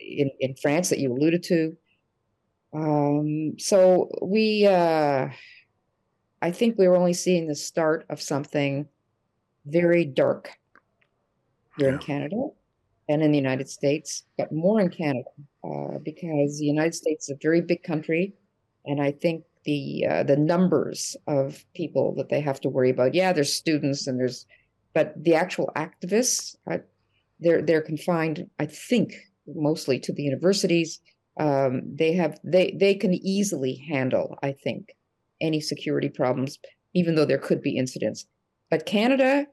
in 0.00 0.30
in 0.40 0.54
France 0.56 0.88
that 0.88 0.98
you 0.98 1.12
alluded 1.12 1.42
to. 1.44 1.76
Um, 2.72 3.54
so 3.58 4.10
we, 4.22 4.66
uh, 4.66 5.28
I 6.42 6.50
think 6.50 6.78
we 6.78 6.88
were 6.88 6.96
only 6.96 7.12
seeing 7.12 7.48
the 7.48 7.54
start 7.54 8.06
of 8.08 8.20
something 8.20 8.88
very 9.66 10.04
dark 10.04 10.50
here 11.76 11.88
in 11.88 11.98
Canada 11.98 12.48
and 13.08 13.22
in 13.22 13.32
the 13.32 13.38
United 13.38 13.68
States, 13.68 14.24
but 14.38 14.52
more 14.52 14.80
in 14.80 14.88
Canada 14.88 15.28
uh, 15.64 15.98
because 16.02 16.58
the 16.58 16.64
United 16.64 16.94
States 16.94 17.28
is 17.28 17.36
a 17.36 17.38
very 17.42 17.60
big 17.60 17.82
country, 17.82 18.34
and 18.86 19.02
I 19.02 19.10
think 19.10 19.44
the 19.64 20.06
uh, 20.08 20.22
the 20.22 20.36
numbers 20.36 21.16
of 21.26 21.64
people 21.74 22.14
that 22.16 22.28
they 22.28 22.40
have 22.40 22.60
to 22.62 22.68
worry 22.68 22.90
about. 22.90 23.14
Yeah, 23.14 23.32
there's 23.32 23.52
students 23.52 24.06
and 24.06 24.18
there's, 24.18 24.46
but 24.94 25.12
the 25.22 25.34
actual 25.34 25.70
activists, 25.76 26.56
uh, 26.70 26.78
they're 27.40 27.62
they're 27.62 27.82
confined, 27.82 28.48
I 28.58 28.66
think, 28.66 29.14
mostly 29.46 29.98
to 30.00 30.12
the 30.12 30.22
universities. 30.22 31.00
Um, 31.38 31.82
they 31.94 32.12
have 32.14 32.38
they 32.44 32.76
they 32.78 32.94
can 32.94 33.14
easily 33.14 33.84
handle, 33.88 34.36
I 34.42 34.52
think, 34.52 34.94
any 35.40 35.60
security 35.60 36.08
problems, 36.08 36.58
even 36.94 37.14
though 37.14 37.24
there 37.24 37.38
could 37.38 37.62
be 37.62 37.76
incidents. 37.76 38.26
But 38.70 38.86
Canada, 38.86 39.46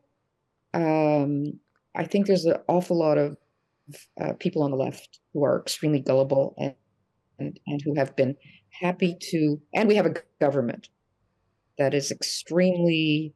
um, 0.74 1.60
I 1.96 2.06
think 2.06 2.26
there's 2.26 2.46
an 2.46 2.58
awful 2.68 2.98
lot 2.98 3.18
of 3.18 3.38
uh, 4.20 4.34
people 4.40 4.64
on 4.64 4.72
the 4.72 4.78
left 4.78 5.20
who 5.34 5.44
are 5.44 5.60
extremely 5.60 6.00
gullible 6.00 6.56
and, 6.58 6.74
and 7.40 7.60
and 7.68 7.82
who 7.84 7.96
have 7.96 8.16
been 8.16 8.36
happy 8.70 9.16
to, 9.32 9.62
and 9.74 9.88
we 9.88 9.96
have 9.96 10.06
a 10.06 10.16
government 10.40 10.90
that 11.78 11.94
is 11.94 12.12
extremely 12.12 13.34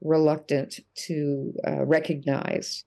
reluctant 0.00 0.80
to 0.94 1.52
uh, 1.66 1.84
recognize 1.84 2.84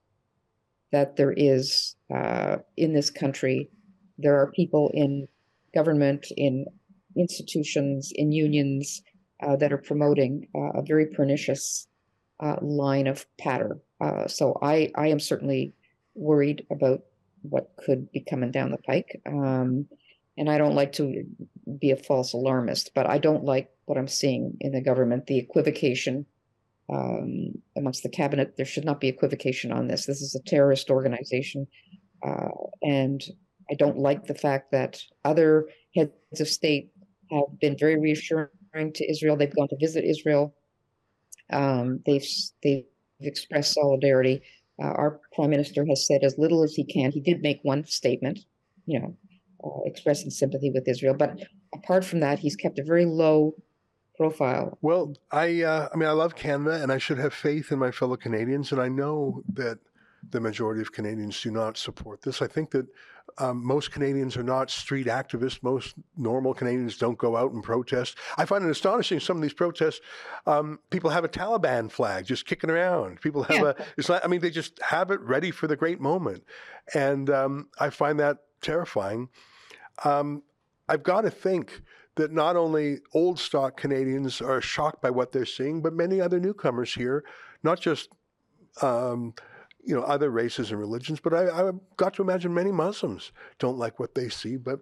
that 0.91 1.16
there 1.16 1.34
is 1.36 1.95
uh, 2.14 2.58
in 2.78 2.93
this 2.93 3.10
country 3.10 3.70
there 4.18 4.39
are 4.39 4.51
people 4.51 4.89
in 4.93 5.28
government 5.74 6.28
in 6.36 6.65
institutions 7.15 8.11
in 8.15 8.32
unions 8.32 9.01
uh, 9.41 9.55
that 9.55 9.74
are 9.74 9.78
promoting 9.78 10.47
uh, 10.55 10.80
a 10.80 10.82
very 10.82 11.07
pernicious 11.07 11.88
uh, 12.39 12.55
line 12.61 13.07
of 13.07 13.26
patter 13.39 13.80
uh, 14.01 14.28
so 14.28 14.57
i 14.61 14.89
i 14.95 15.07
am 15.07 15.20
certainly 15.20 15.74
worried 16.15 16.65
about 16.72 17.01
what 17.41 17.72
could 17.78 18.11
be 18.11 18.20
coming 18.20 18.51
down 18.51 18.72
the 18.72 18.78
pike 18.80 19.22
um, 19.28 19.88
and 20.38 20.49
i 20.49 20.57
don't 20.57 20.76
like 20.76 20.91
to 20.91 21.24
be 21.80 21.91
a 21.91 21.95
false 21.95 22.34
alarmist 22.34 22.91
but 22.93 23.09
i 23.09 23.18
don't 23.18 23.43
like 23.43 23.70
what 23.86 23.97
i'm 23.97 24.07
seeing 24.07 24.55
in 24.59 24.72
the 24.72 24.82
government 24.82 25.26
the 25.28 25.38
equivocation 25.38 26.26
um, 26.89 27.53
amongst 27.76 28.03
the 28.03 28.09
cabinet. 28.09 28.55
There 28.55 28.65
should 28.65 28.86
not 28.86 29.01
be 29.01 29.07
equivocation 29.07 29.72
on 29.72 29.88
this. 29.88 30.05
This 30.05 30.22
is 30.22 30.36
a 30.36 30.49
terrorist 30.49 30.89
organization. 30.89 31.68
Uh, 32.26 32.49
and 32.82 33.22
I 33.70 33.76
don't 33.76 33.97
like 33.97 34.26
the 34.26 34.36
fact 34.36 34.72
that 34.72 35.01
other 35.26 35.68
heads 35.95 36.11
of 36.39 36.47
state 36.47 36.91
have 37.32 37.59
been 37.59 37.78
very 37.78 37.99
reassuring 37.99 38.49
to 38.93 39.09
Israel. 39.09 39.36
They've 39.36 39.55
gone 39.55 39.68
to 39.70 39.78
visit 39.80 40.03
Israel. 40.03 40.55
Um, 41.51 42.01
they've 42.05 42.26
they've 42.63 42.86
expressed 43.20 43.74
solidarity. 43.74 44.41
Uh, 44.82 44.88
our 44.88 45.20
prime 45.34 45.49
minister 45.49 45.86
has 45.86 46.05
said 46.05 46.24
as 46.24 46.38
little 46.38 46.63
as 46.63 46.76
he 46.76 46.84
can. 46.84 47.11
He 47.11 47.20
did 47.20 47.41
make 47.41 47.59
one 47.63 47.86
statement, 47.86 48.39
you 48.86 48.99
know, 48.99 49.18
uh, 49.63 49.82
expressing 49.86 50.30
sympathy 50.30 50.70
with 50.70 50.88
Israel. 50.88 51.15
But 51.15 51.39
apart 51.74 52.05
from 52.05 52.20
that, 52.20 52.39
he's 52.39 52.55
kept 52.55 52.78
a 52.78 52.84
very 52.84 53.05
low 53.05 53.55
profile. 54.18 54.78
Well, 54.82 55.15
I 55.32 55.63
uh, 55.63 55.89
I 55.93 55.97
mean 55.97 56.09
I 56.09 56.13
love 56.13 56.36
Canada 56.36 56.82
and 56.82 56.91
I 56.91 56.97
should 56.97 57.18
have 57.18 57.34
faith 57.34 57.72
in 57.72 57.80
my 57.80 57.91
fellow 57.91 58.18
Canadians 58.18 58.72
and 58.72 58.82
I 58.82 58.89
know 58.89 59.43
that 59.53 59.80
the 60.30 60.39
majority 60.39 60.82
of 60.82 60.91
Canadians 60.91 61.39
do 61.41 61.51
not 61.51 61.78
support 61.78 62.22
this. 62.22 62.41
I 62.41 62.47
think 62.47 62.72
that 62.72 62.88
um, 63.40 63.64
most 63.66 63.92
Canadians 63.92 64.36
are 64.36 64.44
not 64.44 64.72
street 64.72 65.08
activists. 65.08 65.62
Most 65.62 65.96
normal 66.16 66.54
Canadians 66.54 66.98
don't 66.98 67.18
go 67.18 67.36
out 67.38 67.52
and 67.52 67.64
protest. 67.64 68.18
I 68.38 68.46
find 68.46 68.64
it 68.64 68.70
astonishing 68.70 69.20
some 69.20 69.38
of 69.38 69.44
these 69.44 69.54
protests. 69.54 70.02
Um, 70.46 70.80
people 70.90 71.10
have 71.12 71.24
a 71.24 71.30
Taliban 71.30 71.92
flag 71.92 72.26
just 72.26 72.46
kicking 72.46 72.70
around. 72.70 73.22
People 73.22 73.44
have 73.44 73.58
Yeah. 73.58 73.74
a. 73.78 73.86
It's 73.98 74.10
not. 74.10 74.24
I 74.26 74.28
mean, 74.28 74.42
they 74.42 74.50
just 74.50 74.82
have 74.82 75.12
it 75.12 75.20
ready 75.22 75.52
for 75.52 75.68
the 75.68 75.76
great 75.76 76.00
moment, 76.02 76.44
and 76.94 77.30
um, 77.30 77.68
I 77.80 77.90
find 77.92 78.20
that 78.20 78.38
terrifying. 78.62 79.30
Um, 80.04 80.44
I've 80.90 81.04
got 81.04 81.22
to 81.22 81.30
think 81.30 81.82
that 82.16 82.32
not 82.32 82.56
only 82.56 83.00
old 83.14 83.38
stock 83.40 83.78
Canadians 83.78 84.42
are 84.42 84.62
shocked 84.62 85.02
by 85.02 85.12
what 85.12 85.32
they're 85.32 85.46
seeing, 85.46 85.82
but 85.82 85.94
many 85.94 86.20
other 86.20 86.40
newcomers 86.40 86.94
here, 86.96 87.24
not 87.62 87.80
just 87.80 88.10
um, 88.82 89.34
you 89.88 89.96
know 89.96 90.04
other 90.04 90.30
races 90.30 90.72
and 90.72 90.80
religions, 90.80 91.20
but 91.22 91.34
I, 91.34 91.68
I've 91.68 91.80
got 91.96 92.14
to 92.16 92.22
imagine 92.22 92.54
many 92.54 92.72
Muslims 92.72 93.32
don't 93.58 93.78
like 93.78 94.00
what 94.00 94.16
they 94.16 94.28
see, 94.28 94.58
but 94.58 94.82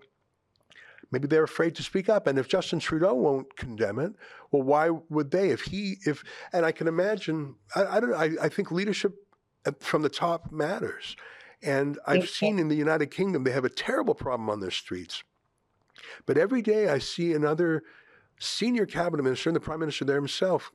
maybe 1.12 1.28
they're 1.28 1.44
afraid 1.44 1.76
to 1.76 1.84
speak 1.84 2.10
up. 2.10 2.26
And 2.26 2.40
if 2.40 2.48
Justin 2.48 2.80
Trudeau 2.80 3.14
won't 3.14 3.56
condemn 3.56 4.00
it, 4.00 4.14
well, 4.52 4.64
why 4.64 4.90
would 5.10 5.30
they? 5.30 5.52
If 5.52 5.62
he, 5.62 5.98
if, 6.06 6.24
and 6.52 6.66
I 6.66 6.72
can 6.72 6.88
imagine, 6.88 7.56
I, 7.76 7.86
I 7.86 8.00
don't 8.00 8.14
I, 8.14 8.32
I 8.42 8.50
think 8.50 8.72
leadership 8.72 9.14
from 9.80 10.02
the 10.02 10.10
top 10.10 10.52
matters. 10.52 11.16
And 11.62 12.00
I've 12.06 12.30
seen 12.30 12.60
in 12.60 12.68
the 12.68 12.76
United 12.76 13.12
Kingdom, 13.12 13.44
they 13.44 13.52
have 13.52 13.66
a 13.66 13.70
terrible 13.70 14.16
problem 14.16 14.50
on 14.50 14.60
their 14.60 14.72
streets. 14.72 15.24
But 16.26 16.38
every 16.38 16.62
day 16.62 16.90
I 16.90 16.98
see 17.00 17.34
another 17.34 17.84
senior 18.40 18.86
cabinet 18.86 19.24
minister 19.24 19.50
and 19.50 19.56
the 19.56 19.62
prime 19.62 19.80
minister 19.80 20.06
there 20.06 20.18
himself, 20.18 20.72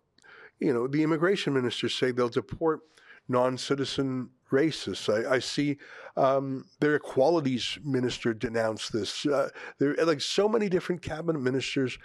you 0.58 0.72
know, 0.72 0.86
the 0.86 1.02
immigration 1.02 1.52
ministers 1.52 1.94
say 1.94 2.10
they'll 2.10 2.28
deport 2.28 2.80
non-citizen 3.28 4.30
racists. 4.50 5.08
I, 5.08 5.36
I 5.36 5.38
see 5.38 5.78
um, 6.16 6.66
their 6.80 6.96
equalities 6.96 7.78
minister 7.84 8.34
denounce 8.34 8.88
this. 8.88 9.24
Uh, 9.26 9.48
there 9.78 9.94
are 9.98 10.04
like 10.04 10.20
so 10.20 10.48
many 10.48 10.68
different 10.68 11.02
cabinet 11.02 11.38
ministers, 11.38 11.98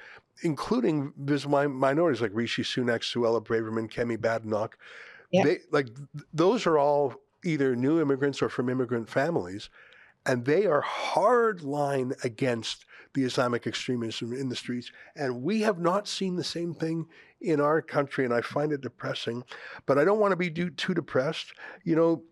including 0.43 1.13
visible 1.18 1.59
mi- 1.61 1.68
minorities 1.68 2.22
like 2.22 2.32
Rishi 2.34 2.63
Sunak, 2.63 3.01
Suella 3.01 3.43
Braverman, 3.43 3.91
Kemi 3.91 4.18
Badenoch. 4.18 4.74
Yeah. 5.32 5.43
They 5.43 5.57
like 5.72 5.88
those 6.34 6.66
are 6.66 6.78
all 6.78 7.16
either 7.43 7.76
new 7.76 8.01
immigrants 8.01 8.41
or 8.41 8.49
from 8.49 8.70
immigrant 8.70 9.09
families, 9.09 9.70
and 10.26 10.45
they 10.45 10.66
are 10.66 10.82
hard 10.82 11.63
line 11.63 12.13
against 12.24 12.86
the 13.13 13.24
Islamic 13.24 13.66
extremism 13.66 14.34
in 14.34 14.49
the 14.49 14.55
streets. 14.55 14.91
And 15.16 15.41
we 15.41 15.61
have 15.61 15.80
not 15.80 16.07
seen 16.07 16.36
the 16.36 16.43
same 16.43 16.74
thing 16.74 17.07
in 17.45 17.61
our 17.61 17.81
country, 17.81 18.25
and 18.25 18.33
I 18.33 18.41
find 18.41 18.71
it 18.71 18.81
depressing. 18.81 19.43
But 19.85 19.97
I 19.97 20.05
don't 20.05 20.19
want 20.19 20.31
to 20.31 20.35
be 20.35 20.49
too, 20.49 20.93
depressed. 20.93 21.53
You 21.83 21.95
know, 21.95 22.23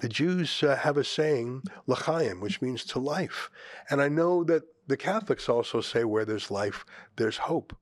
the 0.00 0.08
Jews 0.08 0.62
uh, 0.62 0.76
have 0.76 0.96
a 0.96 1.04
saying, 1.04 1.62
l'chaim, 1.86 2.40
which 2.40 2.62
means 2.62 2.84
to 2.86 2.98
life. 2.98 3.50
And 3.90 4.00
I 4.00 4.08
know 4.08 4.44
that 4.44 4.62
the 4.86 4.96
Catholics 4.96 5.48
also 5.48 5.80
say, 5.80 6.04
where 6.04 6.24
there's 6.24 6.50
life, 6.50 6.84
there's 7.16 7.38
hope. 7.38 7.76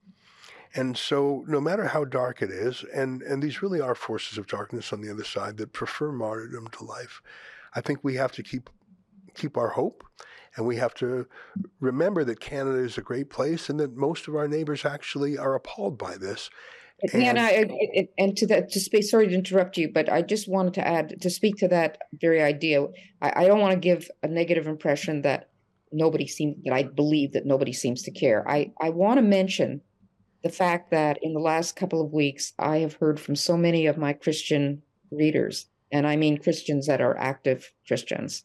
And 0.75 0.97
so, 0.97 1.45
no 1.49 1.61
matter 1.61 1.87
how 1.87 2.05
dark 2.05 2.43
it 2.43 2.51
is, 2.51 2.85
and, 2.95 3.23
and 3.23 3.43
these 3.43 3.63
really 3.63 3.81
are 3.81 3.95
forces 3.95 4.37
of 4.37 4.47
darkness 4.47 4.93
on 4.93 5.01
the 5.01 5.11
other 5.11 5.25
side 5.25 5.57
that 5.57 5.73
prefer 5.73 6.13
martyrdom 6.13 6.69
to 6.69 6.85
life, 6.85 7.23
I 7.75 7.81
think 7.81 8.01
we 8.03 8.17
have 8.17 8.33
to 8.33 8.43
keep 8.43 8.69
keep 9.35 9.57
our 9.57 9.69
hope, 9.69 10.05
and 10.59 10.67
we 10.67 10.77
have 10.77 10.93
to 10.95 11.27
remember 11.81 12.25
that 12.25 12.41
Canada 12.41 12.79
is 12.81 12.99
a 12.99 13.03
great 13.03 13.31
place, 13.31 13.71
and 13.71 13.79
that 13.81 13.97
most 13.97 14.29
of 14.29 14.35
our 14.35 14.49
neighbors 14.49 14.85
actually 14.85 15.39
are 15.39 15.55
appalled 15.55 15.97
by 15.97 16.17
this. 16.19 16.51
And- 17.13 17.23
and, 17.23 17.39
I, 17.39 17.49
I- 17.49 18.01
I- 18.01 18.09
and 18.19 18.37
to 18.39 18.47
that, 18.49 18.71
to 18.71 18.81
speak, 18.81 19.05
sorry 19.05 19.29
to 19.29 19.35
interrupt 19.35 19.77
you, 19.79 19.89
but 19.91 20.11
I 20.11 20.21
just 20.21 20.49
wanted 20.49 20.75
to 20.75 20.87
add, 20.87 21.21
to 21.23 21.31
speak 21.31 21.57
to 21.59 21.69
that 21.69 21.99
very 22.13 22.43
idea. 22.43 22.87
I, 23.23 23.45
I 23.45 23.47
don't 23.47 23.61
want 23.61 23.73
to 23.75 23.79
give 23.79 24.11
a 24.25 24.29
negative 24.29 24.67
impression 24.67 25.23
that 25.23 25.49
nobody 25.93 26.27
seems, 26.27 26.57
that 26.65 26.75
I 26.75 26.83
believe 26.83 27.33
that 27.33 27.47
nobody 27.47 27.73
seems 27.73 28.03
to 28.03 28.11
care. 28.11 28.47
I, 28.49 28.73
I 28.83 28.91
want 28.91 29.19
to 29.19 29.23
mention 29.23 29.81
the 30.43 30.51
fact 30.51 30.91
that 30.91 31.19
in 31.23 31.35
the 31.35 31.41
last 31.41 31.77
couple 31.77 32.01
of 32.05 32.13
weeks, 32.13 32.53
I 32.59 32.79
have 32.79 32.95
heard 32.95 33.21
from 33.21 33.37
so 33.37 33.57
many 33.57 33.87
of 33.87 33.97
my 33.97 34.13
Christian 34.13 34.83
readers, 35.13 35.67
and 35.93 36.05
I 36.07 36.17
mean 36.17 36.37
Christians 36.39 36.87
that 36.89 37.01
are 37.01 37.17
active 37.17 37.73
Christians, 37.87 38.45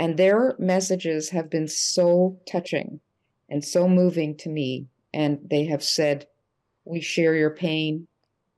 and 0.00 0.16
their 0.16 0.56
messages 0.58 1.28
have 1.28 1.50
been 1.50 1.68
so 1.68 2.40
touching 2.50 3.00
and 3.50 3.62
so 3.62 3.86
moving 3.86 4.34
to 4.38 4.48
me. 4.48 4.86
And 5.12 5.38
they 5.44 5.66
have 5.66 5.84
said, 5.84 6.26
we 6.86 7.02
share 7.02 7.34
your 7.34 7.50
pain. 7.50 8.08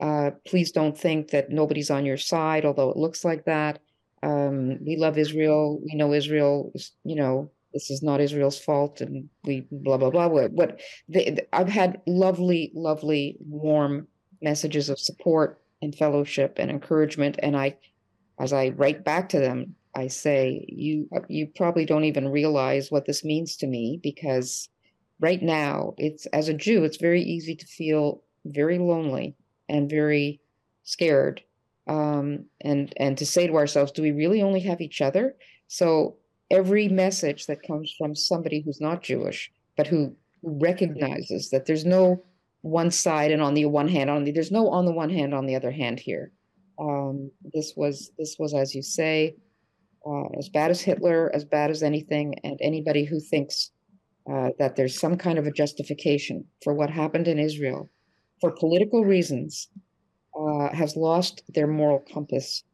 Uh, 0.01 0.31
please 0.47 0.71
don't 0.71 0.97
think 0.97 1.31
that 1.31 1.51
nobody's 1.51 1.91
on 1.91 2.07
your 2.07 2.17
side, 2.17 2.65
although 2.65 2.91
it 2.91 2.97
looks 2.97 3.25
like 3.25 3.45
that. 3.47 3.81
Um, 4.23 4.79
we 4.87 4.97
love 4.97 5.19
Israel. 5.19 5.81
We 5.85 5.97
know 5.97 6.13
Israel 6.13 6.71
is, 6.77 6.93
you 7.03 7.17
know, 7.17 7.51
this 7.75 7.91
is 7.91 8.05
not 8.05 8.21
Israel's 8.21 8.59
fault, 8.59 9.01
and 9.01 9.29
we 9.45 9.67
blah 9.73 9.97
blah 9.97 10.11
blah. 10.11 10.29
What, 10.29 10.53
what 10.53 10.81
they, 11.09 11.39
I've 11.53 11.69
had 11.69 12.01
lovely, 12.07 12.71
lovely, 12.75 13.37
warm 13.41 14.07
messages 14.43 14.91
of 14.91 15.01
support 15.01 15.61
and 15.81 15.93
fellowship 15.95 16.59
and 16.59 16.71
encouragement, 16.71 17.37
and 17.43 17.57
I, 17.57 17.77
as 18.39 18.53
I 18.53 18.69
write 18.71 19.05
back 19.05 19.29
to 19.31 19.41
them, 19.41 19.75
I 19.95 20.09
say, 20.09 20.65
you 20.69 21.09
you 21.29 21.47
probably 21.47 21.85
don't 21.85 22.05
even 22.05 22.29
realize 22.29 22.91
what 22.91 23.07
this 23.07 23.25
means 23.25 23.57
to 23.57 23.67
me 23.67 24.01
because 24.03 24.69
right 25.21 25.43
now, 25.43 25.95
it's 25.99 26.27
as 26.27 26.49
a 26.49 26.55
Jew, 26.55 26.85
it's 26.85 26.97
very 26.97 27.23
easy 27.23 27.55
to 27.55 27.67
feel 27.67 28.23
very 28.45 28.79
lonely 28.79 29.37
and 29.69 29.89
very 29.89 30.41
scared 30.85 31.43
um, 31.87 32.47
and 32.61 32.93
and 32.97 33.19
to 33.19 33.27
say 33.27 33.47
to 33.47 33.57
ourselves, 33.57 33.93
do 33.93 34.03
we 34.03 34.13
really 34.13 34.43
only 34.43 34.61
have 34.61 34.81
each 34.81 35.01
other? 35.01 35.35
So 35.69 36.17
every 36.51 36.89
message 36.89 37.47
that 37.47 37.67
comes 37.67 37.95
from 37.97 38.15
somebody 38.15 38.61
who's 38.61 38.81
not 38.81 39.03
Jewish, 39.03 39.51
but 39.77 39.87
who 39.87 40.15
recognizes 40.43 41.51
that 41.51 41.67
there's 41.67 41.85
no 41.85 42.23
one 42.61 42.91
side 42.91 43.33
and 43.33 43.43
on 43.43 43.55
the 43.55 43.67
one 43.67 43.89
hand 43.89 44.09
on 44.09 44.23
the 44.23 44.31
there's 44.31 44.53
no 44.53 44.69
on 44.69 44.85
the 44.85 44.93
one 44.93 45.11
hand 45.11 45.35
on 45.35 45.47
the 45.47 45.57
other 45.57 45.71
hand 45.71 45.99
here. 45.99 46.31
Um, 46.79 47.31
this 47.53 47.75
was 47.77 48.13
this 48.19 48.37
was 48.39 48.55
as 48.55 48.75
you 48.75 48.83
say, 48.83 49.37
uh, 50.07 50.29
as 50.39 50.49
bad 50.49 50.71
as 50.71 50.81
Hitler, 50.81 51.31
as 51.35 51.45
bad 51.45 51.71
as 51.71 51.83
anything, 51.83 52.35
and 52.45 52.59
anybody 52.61 53.05
who 53.05 53.21
thinks 53.21 53.71
uh, 54.31 54.51
that 54.59 54.77
there's 54.77 54.99
some 54.99 55.17
kind 55.17 55.39
of 55.39 55.47
a 55.47 55.53
justification 55.53 56.45
for 56.63 56.75
what 56.75 56.91
happened 56.91 57.29
in 57.29 57.39
Israel 57.39 57.91
for 58.41 58.51
political 58.53 59.05
reasons 59.05 59.69
uh, 60.39 60.69
has 60.75 60.97
lost 60.97 61.43
their 61.49 61.67
moral 61.67 62.05
compass 62.13 62.65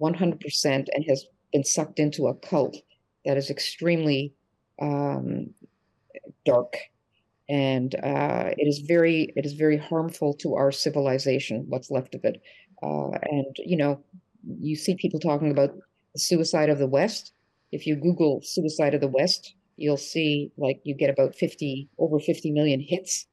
100% 0.00 0.38
and 0.64 1.04
has 1.08 1.26
been 1.52 1.64
sucked 1.64 1.98
into 1.98 2.26
a 2.26 2.34
cult 2.34 2.76
that 3.24 3.36
is 3.36 3.50
extremely 3.50 4.32
um, 4.80 5.50
dark. 6.44 6.76
And 7.48 7.94
uh, 7.96 8.50
it 8.56 8.66
is 8.66 8.80
very 8.80 9.32
it 9.36 9.46
is 9.46 9.52
very 9.52 9.76
harmful 9.76 10.34
to 10.34 10.54
our 10.54 10.72
civilization 10.72 11.64
what's 11.68 11.90
left 11.90 12.14
of 12.14 12.24
it. 12.24 12.40
Uh, 12.82 13.10
and 13.22 13.56
you 13.64 13.76
know 13.76 14.02
you 14.60 14.74
see 14.76 14.96
people 14.96 15.20
talking 15.20 15.50
about 15.50 15.70
suicide 16.18 16.68
of 16.68 16.78
the 16.78 16.86
west. 16.86 17.32
If 17.72 17.86
you 17.86 17.96
google 17.96 18.40
suicide 18.42 18.94
of 18.94 19.00
the 19.00 19.08
west 19.08 19.54
you'll 19.76 19.96
see 19.96 20.50
like 20.56 20.80
you 20.84 20.94
get 20.94 21.10
about 21.10 21.34
50 21.34 21.88
over 21.98 22.18
50 22.18 22.50
million 22.50 22.80
hits 22.80 23.26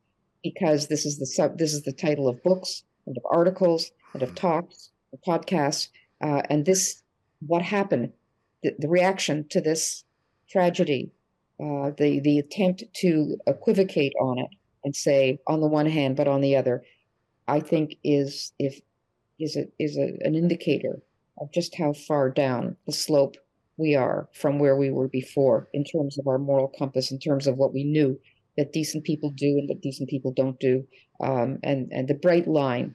because 0.44 0.88
this 0.88 1.06
is 1.06 1.18
the 1.18 1.26
sub 1.26 1.58
this 1.58 1.74
is 1.74 1.84
the 1.84 1.94
title 1.94 2.28
of 2.28 2.44
books 2.44 2.84
and 3.08 3.18
of 3.18 3.24
articles 3.32 3.92
and 4.14 4.22
of 4.22 4.36
talks 4.36 4.92
and 5.12 5.22
podcasts 5.22 5.88
uh, 6.22 6.42
and 6.50 6.66
this 6.66 7.02
what 7.48 7.62
happened 7.62 8.12
the, 8.62 8.74
the 8.80 8.88
reaction 8.88 9.46
to 9.50 9.62
this 9.62 10.04
tragedy 10.50 11.12
uh, 11.60 11.92
the 11.98 12.20
the 12.20 12.40
attempt 12.40 12.84
to 12.94 13.38
equivocate 13.48 14.14
on 14.20 14.38
it 14.38 14.50
and 14.84 14.96
say 14.96 15.40
on 15.48 15.62
the 15.62 15.68
one 15.68 15.86
hand 15.86 16.16
but 16.16 16.28
on 16.28 16.42
the 16.42 16.56
other 16.56 16.84
i 17.48 17.60
think 17.60 17.96
is 18.04 18.52
if 18.60 18.82
is 19.40 19.56
a, 19.56 19.66
is 19.80 19.98
a, 19.98 20.18
an 20.22 20.36
indicator 20.36 21.02
of 21.40 21.52
just 21.52 21.76
how 21.76 21.94
far 21.94 22.30
down 22.30 22.76
the 22.86 22.92
slope 22.92 23.36
we 23.78 23.96
are 23.96 24.30
from 24.34 24.60
where 24.60 24.76
we 24.76 24.92
were 24.92 25.08
before 25.08 25.68
in 25.74 25.84
terms 25.84 26.18
of 26.20 26.28
our 26.28 26.38
moral 26.38 26.68
compass, 26.68 27.12
in 27.12 27.20
terms 27.20 27.48
of 27.48 27.58
what 27.58 27.74
we 27.74 27.84
knew 27.84 28.20
that 28.58 28.72
decent 28.72 29.04
people 29.04 29.32
do 29.32 29.58
and 29.58 29.68
what 29.68 29.82
decent 29.82 30.10
people 30.10 30.32
don't 30.32 30.60
do, 30.60 30.86
um, 31.22 31.58
and 31.64 31.92
and 31.92 32.08
the 32.08 32.14
bright 32.14 32.48
line 32.48 32.94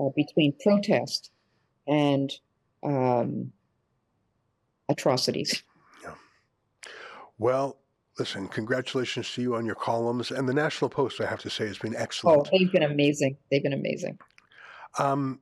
uh, 0.00 0.08
between 0.16 0.52
protest 0.62 1.30
and 1.86 2.32
um, 2.84 3.52
atrocities. 4.88 5.62
Yeah. 6.02 6.14
Well, 7.38 7.78
listen, 8.18 8.48
congratulations 8.48 9.32
to 9.34 9.42
you 9.42 9.54
on 9.54 9.64
your 9.64 9.76
columns, 9.76 10.32
and 10.32 10.48
the 10.48 10.54
National 10.54 10.90
Post. 10.90 11.20
I 11.20 11.26
have 11.26 11.40
to 11.40 11.50
say 11.50 11.66
has 11.68 11.78
been 11.78 11.94
excellent. 11.96 12.48
Oh, 12.48 12.50
they've 12.50 12.72
been 12.72 12.82
amazing. 12.82 13.36
They've 13.50 13.62
been 13.62 13.72
amazing. 13.72 14.18
Um, 14.98 15.40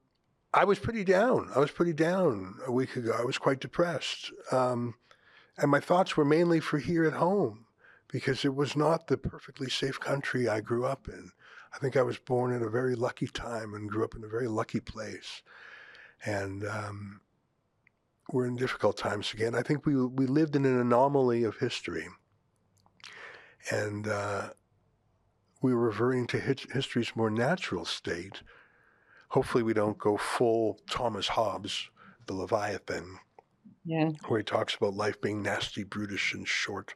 I 0.55 0.63
was 0.63 0.79
pretty 0.79 1.03
down. 1.03 1.51
I 1.55 1.59
was 1.59 1.73
pretty 1.73 1.93
down 1.93 2.61
a 2.65 2.71
week 2.71 2.95
ago. 2.95 3.13
I 3.19 3.25
was 3.25 3.39
quite 3.39 3.59
depressed. 3.59 4.31
Um, 4.53 4.95
and 5.59 5.69
my 5.69 5.81
thoughts 5.81 6.17
were 6.17 6.25
mainly 6.25 6.61
for 6.61 6.79
here 6.79 7.05
at 7.05 7.15
home 7.15 7.67
because 8.07 8.45
it 8.45 8.55
was 8.55 8.77
not 8.77 9.09
the 9.09 9.17
perfectly 9.17 9.69
safe 9.69 9.99
country 9.99 10.49
I 10.49 10.61
grew 10.61 10.87
up 10.87 11.09
in. 11.09 11.33
I 11.75 11.79
think 11.79 11.97
I 11.97 12.03
was 12.03 12.19
born 12.19 12.55
in 12.55 12.63
a 12.63 12.71
very 12.71 12.95
lucky 12.95 13.27
time 13.27 13.75
and 13.75 13.91
grew 13.91 14.05
up 14.05 14.15
in 14.15 14.23
a 14.23 14.29
very 14.29 14.47
lucky 14.47 14.79
place. 14.79 15.43
And 16.25 16.65
um, 16.65 17.21
we're 18.31 18.47
in 18.47 18.55
difficult 18.55 18.97
times 18.97 19.35
again. 19.35 19.57
I 19.57 19.63
think 19.63 19.85
we, 19.85 19.97
we 19.97 20.27
lived 20.27 20.55
in 20.55 20.65
an 20.65 20.79
anomaly 20.79 21.43
of 21.43 21.57
history. 21.57 22.07
And 23.73 24.07
uh, 24.07 24.51
we 25.63 25.75
were 25.75 25.81
reverting 25.81 26.29
to 26.29 26.39
history's 26.39 27.17
more 27.17 27.31
natural 27.31 27.85
state 27.85 28.43
hopefully 29.35 29.65
we 29.65 29.75
don't 29.75 29.99
go 29.99 30.17
full 30.17 30.79
Thomas 30.89 31.27
Hobbes, 31.27 31.91
the 32.27 32.35
Leviathan, 32.35 33.19
yeah. 33.85 34.11
where 34.29 34.39
he 34.39 34.45
talks 34.45 34.77
about 34.77 34.95
life 34.95 35.21
being 35.21 35.43
nasty, 35.43 35.83
brutish, 35.83 36.35
and 36.35 36.47
short. 36.47 36.95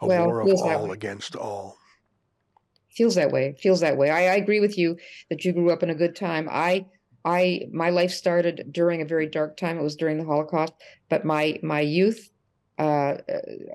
A 0.00 0.06
well, 0.06 0.26
war 0.26 0.40
of 0.42 0.60
all 0.60 0.92
against 0.92 1.34
all. 1.34 1.76
Feels 2.90 3.16
that 3.16 3.32
way. 3.32 3.56
Feels 3.60 3.80
that 3.80 3.96
way. 3.96 4.10
I, 4.10 4.34
I 4.34 4.36
agree 4.36 4.60
with 4.60 4.78
you 4.78 4.96
that 5.28 5.44
you 5.44 5.52
grew 5.52 5.72
up 5.72 5.82
in 5.82 5.90
a 5.90 5.94
good 5.96 6.14
time. 6.14 6.48
I 6.48 6.86
I 7.24 7.62
my 7.72 7.90
life 7.90 8.12
started 8.12 8.68
during 8.70 9.02
a 9.02 9.04
very 9.04 9.26
dark 9.26 9.56
time. 9.56 9.76
It 9.76 9.82
was 9.82 9.96
during 9.96 10.18
the 10.18 10.24
Holocaust, 10.24 10.74
but 11.08 11.24
my 11.24 11.58
my 11.64 11.80
youth, 11.80 12.30
uh, 12.78 13.14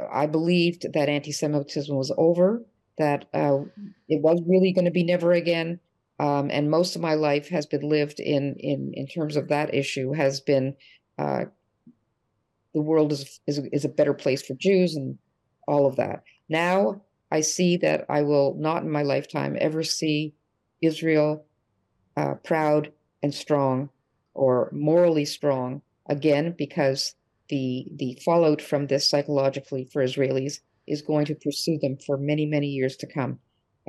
I 0.09 0.27
believed 0.27 0.93
that 0.93 1.09
anti-Semitism 1.09 1.93
was 1.93 2.13
over. 2.17 2.63
That 2.97 3.25
uh, 3.33 3.63
it 4.07 4.21
was 4.21 4.41
really 4.47 4.71
going 4.71 4.85
to 4.85 4.91
be 4.91 5.03
never 5.03 5.33
again. 5.33 5.81
Um, 6.19 6.49
and 6.51 6.69
most 6.69 6.95
of 6.95 7.01
my 7.01 7.13
life 7.13 7.47
has 7.49 7.65
been 7.65 7.87
lived 7.87 8.19
in 8.19 8.55
in 8.59 8.91
in 8.93 9.07
terms 9.07 9.35
of 9.37 9.47
that 9.47 9.73
issue 9.73 10.11
has 10.11 10.41
been 10.41 10.75
uh, 11.17 11.45
the 12.73 12.81
world 12.81 13.11
is, 13.11 13.39
is 13.47 13.59
is 13.71 13.85
a 13.85 13.89
better 13.89 14.13
place 14.13 14.41
for 14.41 14.53
Jews 14.55 14.95
and 14.95 15.17
all 15.67 15.87
of 15.87 15.95
that. 15.95 16.23
Now 16.49 17.01
I 17.31 17.41
see 17.41 17.77
that 17.77 18.05
I 18.09 18.21
will 18.23 18.55
not 18.59 18.83
in 18.83 18.91
my 18.91 19.03
lifetime 19.03 19.55
ever 19.59 19.83
see 19.83 20.33
Israel 20.81 21.45
uh, 22.17 22.35
proud 22.35 22.91
and 23.23 23.33
strong 23.33 23.89
or 24.33 24.69
morally 24.73 25.25
strong 25.25 25.81
again 26.09 26.55
because 26.57 27.15
the 27.49 27.87
the 27.95 28.19
fallout 28.25 28.61
from 28.61 28.87
this 28.87 29.09
psychologically 29.09 29.85
for 29.85 30.03
Israelis 30.03 30.59
is 30.87 31.01
going 31.01 31.25
to 31.25 31.35
pursue 31.35 31.77
them 31.77 31.97
for 32.05 32.17
many 32.17 32.45
many 32.45 32.67
years 32.67 32.95
to 32.97 33.07
come. 33.07 33.39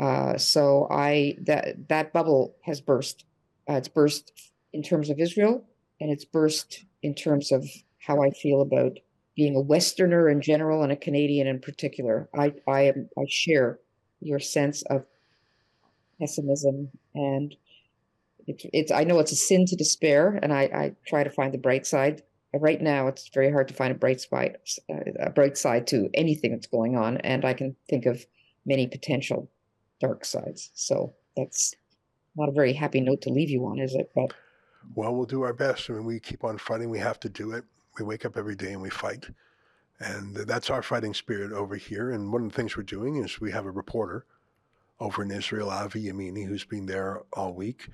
Uh, 0.01 0.39
so 0.39 0.89
I 0.91 1.37
that 1.43 1.89
that 1.89 2.13
bubble 2.13 2.57
has 2.63 2.81
burst. 2.81 3.25
Uh, 3.69 3.75
it's 3.75 3.89
burst 3.89 4.33
in 4.73 4.83
terms 4.83 5.11
of 5.11 5.19
Israel, 5.19 5.65
and 6.01 6.11
it's 6.11 6.25
burst 6.25 6.85
in 7.03 7.15
terms 7.15 7.53
of 7.53 7.69
how 7.99 8.23
I 8.23 8.31
feel 8.31 8.61
about 8.63 8.99
being 9.37 9.55
a 9.57 9.61
Westerner 9.61 10.29
in 10.29 10.41
general 10.41 10.83
and 10.83 10.93
a 10.93 10.97
Canadian 10.97 11.47
in 11.47 11.61
particular. 11.61 12.29
I 12.35 12.55
I 12.67 12.83
am 12.83 13.09
I 13.19 13.25
share 13.29 13.79
your 14.21 14.39
sense 14.39 14.83
of 14.83 15.05
pessimism 16.19 16.91
and 17.15 17.57
it's 18.47 18.67
it's 18.73 18.93
I 18.93 19.05
know 19.05 19.19
it's 19.19 19.33
a 19.33 19.37
sin 19.37 19.67
to 19.67 19.77
despair, 19.77 20.39
and 20.43 20.53
I 20.53 20.63
I 20.63 20.93
try 21.07 21.25
to 21.25 21.31
find 21.31 21.53
the 21.53 21.59
bright 21.59 21.87
side. 21.87 22.23
Right 22.53 22.81
now, 22.81 23.07
it's 23.07 23.29
very 23.29 23.53
hard 23.53 23.69
to 23.69 23.75
find 23.75 23.93
a 23.93 23.99
bright 23.99 24.21
side, 24.21 24.57
a 25.21 25.31
bright 25.31 25.57
side 25.57 25.87
to 25.89 26.11
anything 26.15 26.51
that's 26.51 26.67
going 26.67 26.97
on, 26.97 27.19
and 27.19 27.45
I 27.45 27.55
can 27.55 27.77
think 27.89 28.07
of 28.07 28.27
many 28.67 28.89
potential 28.89 29.49
dark 30.01 30.25
sides. 30.25 30.71
So 30.75 31.15
that's 31.37 31.75
not 32.37 32.49
a 32.49 32.53
very 32.53 32.73
happy 32.73 33.01
note 33.01 33.23
to 33.23 33.31
leave 33.31 33.51
you 33.51 33.65
on, 33.67 33.79
is 33.79 33.95
it? 33.95 34.11
But 34.15 34.33
well, 34.95 35.15
we'll 35.15 35.27
do 35.27 35.43
our 35.43 35.53
best. 35.53 35.91
I 35.91 35.95
mean, 35.95 36.05
we 36.05 36.21
keep 36.21 36.45
on 36.45 36.59
fighting. 36.59 36.91
We 36.91 36.99
have 36.99 37.21
to 37.21 37.29
do 37.29 37.53
it. 37.53 37.65
We 37.99 38.05
wake 38.05 38.25
up 38.25 38.37
every 38.37 38.57
day 38.57 38.73
and 38.73 38.83
we 38.83 38.91
fight. 38.91 39.29
And 40.01 40.35
that's 40.35 40.71
our 40.71 40.83
fighting 40.83 41.13
spirit 41.13 41.53
over 41.53 41.77
here. 41.77 42.13
And 42.13 42.33
one 42.33 42.45
of 42.45 42.51
the 42.51 42.57
things 42.57 42.77
we're 42.77 42.85
doing 42.85 43.17
is 43.17 43.41
we 43.41 43.53
have 43.53 43.67
a 43.67 43.71
reporter 43.71 44.25
over 44.99 45.23
in 45.23 45.31
Israel, 45.31 45.69
Avi 45.71 46.05
Yamini, 46.05 46.47
who's 46.47 46.65
been 46.65 46.87
there 46.87 47.21
all 47.35 47.53
week. 47.53 47.89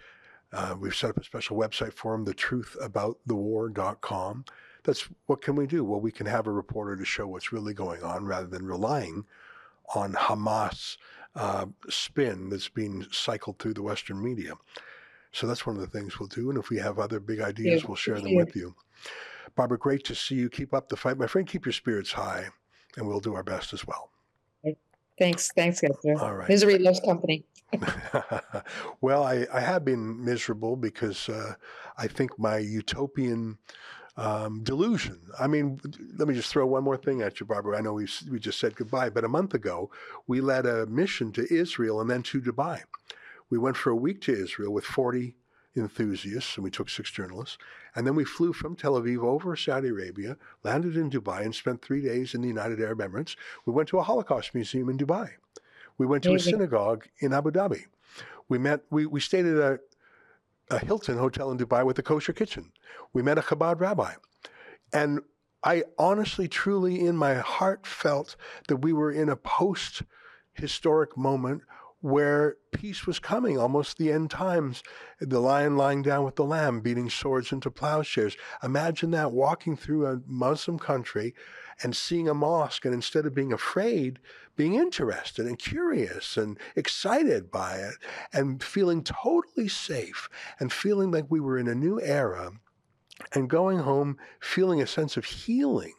Uh, 0.53 0.77
we've 0.79 0.95
set 0.95 1.11
up 1.11 1.19
a 1.19 1.25
special 1.25 1.57
website 1.57 1.93
for 1.93 2.15
him, 2.15 2.25
thetruthaboutthewar.com. 2.25 4.45
That's 4.85 5.09
what 5.27 5.43
can 5.43 5.57
we 5.57 5.67
do? 5.67 5.83
Well, 5.83 6.01
we 6.01 6.13
can 6.13 6.27
have 6.27 6.47
a 6.47 6.53
reporter 6.53 6.95
to 6.97 7.05
show 7.05 7.27
what's 7.27 7.51
really 7.53 7.75
going 7.75 8.05
on 8.05 8.25
rather 8.25 8.47
than 8.47 8.65
relying 8.65 9.25
on 9.95 10.13
Hamas 10.13 10.97
uh, 11.37 11.67
spin 11.89 12.49
that's 12.49 12.69
being 12.69 13.07
cycled 13.13 13.59
through 13.59 13.75
the 13.75 13.83
Western 13.83 14.23
media. 14.23 14.55
So 15.33 15.47
that's 15.47 15.67
one 15.67 15.77
of 15.77 15.83
the 15.83 15.99
things 15.99 16.19
we'll 16.19 16.29
do. 16.29 16.49
And 16.51 16.59
if 16.59 16.71
we 16.71 16.79
have 16.79 16.99
other 16.99 17.21
big 17.21 17.41
ideas, 17.41 17.83
yeah, 17.83 17.87
we'll 17.87 17.97
share 17.97 18.21
them 18.21 18.35
with 18.35 18.57
you. 18.57 18.75
Barbara, 19.55 19.79
great 19.79 20.05
to 20.05 20.15
see 20.15 20.35
you. 20.35 20.49
Keep 20.49 20.75
up 20.75 20.89
the 20.89 20.97
fight. 20.97 21.19
My 21.19 21.27
friend, 21.27 21.47
keep 21.47 21.67
your 21.67 21.73
spirits 21.73 22.13
high, 22.13 22.49
and 22.97 23.07
we'll 23.07 23.21
do 23.21 23.35
our 23.35 23.43
best 23.43 23.73
as 23.73 23.87
well. 23.87 24.11
Thanks. 25.19 25.51
Thanks, 25.57 25.81
Gunther. 25.81 26.23
All 26.23 26.35
right. 26.35 26.49
Misery 26.49 26.79
loves 26.79 27.01
company. 27.01 27.45
well, 29.01 29.25
I, 29.25 29.47
I 29.53 29.61
have 29.61 29.85
been 29.85 30.23
miserable 30.25 30.77
because 30.77 31.29
uh, 31.29 31.55
I 31.97 32.07
think 32.07 32.39
my 32.39 32.59
utopian 32.59 33.59
um, 34.17 34.63
delusion. 34.63 35.21
I 35.39 35.47
mean, 35.47 35.81
let 36.17 36.29
me 36.29 36.35
just 36.35 36.51
throw 36.51 36.67
one 36.67 36.85
more 36.85 36.97
thing 36.97 37.21
at 37.21 37.39
you, 37.39 37.47
Barbara. 37.47 37.79
I 37.79 37.81
know 37.81 37.95
we 37.95 38.09
we 38.31 38.39
just 38.39 38.59
said 38.59 38.77
goodbye, 38.77 39.11
but 39.11 39.25
a 39.25 39.29
month 39.29 39.55
ago 39.55 39.91
we 40.27 40.41
led 40.41 40.67
a 40.67 40.87
mission 40.87 41.33
to 41.33 41.53
Israel 41.53 42.01
and 42.01 42.09
then 42.09 42.23
to 42.25 42.41
Dubai. 42.41 42.83
We 43.51 43.59
went 43.59 43.77
for 43.77 43.91
a 43.91 43.97
week 43.97 44.21
to 44.23 44.33
Israel 44.33 44.73
with 44.73 44.85
40 44.85 45.37
enthusiasts, 45.77 46.57
and 46.57 46.65
we 46.65 46.71
took 46.71 46.89
six 46.89 47.11
journalists. 47.11 47.59
And 47.95 48.07
then 48.07 48.15
we 48.15 48.25
flew 48.25 48.53
from 48.53 48.77
Tel 48.77 48.95
Aviv 48.95 49.23
over 49.23 49.55
Saudi 49.57 49.89
Arabia, 49.89 50.37
landed 50.65 50.97
in 50.97 51.11
Dubai, 51.11 51.43
and 51.43 51.55
spent 51.55 51.83
three 51.83 52.01
days 52.01 52.35
in 52.35 52.41
the 52.41 52.49
United 52.49 52.81
Arab 52.81 53.01
Emirates. 53.01 53.37
We 53.67 53.73
went 53.73 53.89
to 53.91 53.99
a 53.99 54.03
Holocaust 54.03 54.55
museum 54.55 54.89
in 54.89 54.99
Dubai. 54.99 55.31
We 55.99 56.07
went 56.07 56.25
to 56.25 56.35
a 56.35 56.39
synagogue 56.39 57.07
in 57.21 57.33
Abu 57.33 57.51
Dhabi. 57.51 57.85
We 58.49 58.59
met. 58.59 58.81
We, 58.91 59.07
we 59.07 59.21
stayed 59.21 59.47
at 59.47 59.57
a 59.57 59.81
a 60.71 60.79
Hilton 60.79 61.19
hotel 61.19 61.51
in 61.51 61.59
Dubai 61.59 61.85
with 61.85 61.99
a 61.99 62.03
kosher 62.03 62.33
kitchen. 62.33 62.73
We 63.13 63.23
met 63.23 63.39
a 63.39 63.43
Chabad 63.43 63.81
rabbi. 63.81 64.15
And 64.93 65.21
I 65.63 65.85
honestly, 65.99 66.49
truly, 66.49 67.01
in 67.01 67.17
my 67.17 67.35
heart, 67.35 67.87
felt 67.87 68.37
that 68.69 68.79
we 68.79 68.93
were 68.93 69.11
in 69.11 69.29
a 69.29 69.37
post 69.37 70.03
historic 70.55 71.17
moment 71.17 71.63
where 72.01 72.57
peace 72.73 73.07
was 73.07 73.19
coming, 73.19 73.59
almost 73.59 73.99
the 73.99 74.13
end 74.13 74.31
times. 74.31 74.83
The 75.21 75.41
lion 75.41 75.77
lying 75.77 76.03
down 76.03 76.25
with 76.25 76.37
the 76.37 76.45
lamb, 76.45 76.81
beating 76.81 77.11
swords 77.11 77.53
into 77.53 77.71
plowshares. 77.71 78.37
Imagine 78.63 79.11
that 79.13 79.33
walking 79.33 79.77
through 79.77 80.07
a 80.07 80.21
Muslim 80.27 80.79
country 80.79 81.35
and 81.83 81.97
seeing 81.97 82.29
a 82.29 82.35
mosque, 82.35 82.85
and 82.85 82.95
instead 82.95 83.27
of 83.27 83.35
being 83.35 83.53
afraid, 83.53 84.19
being 84.57 84.75
interested 84.75 85.47
and 85.47 85.59
curious 85.59 86.37
and 86.37 86.59
excited 86.75 87.51
by 87.51 87.77
it, 87.77 87.95
and 88.33 88.63
feeling 88.63 89.05
totally 89.05 89.69
safe 89.69 90.29
and 90.59 90.73
feeling 90.73 91.11
like 91.11 91.27
we 91.29 91.41
were 91.41 91.59
in 91.59 91.69
a 91.69 91.75
new 91.75 92.01
era, 92.01 92.53
and 93.35 93.51
going 93.51 93.79
home 93.79 94.19
feeling 94.41 94.81
a 94.81 94.87
sense 94.87 95.17
of 95.17 95.25
healing. 95.25 95.95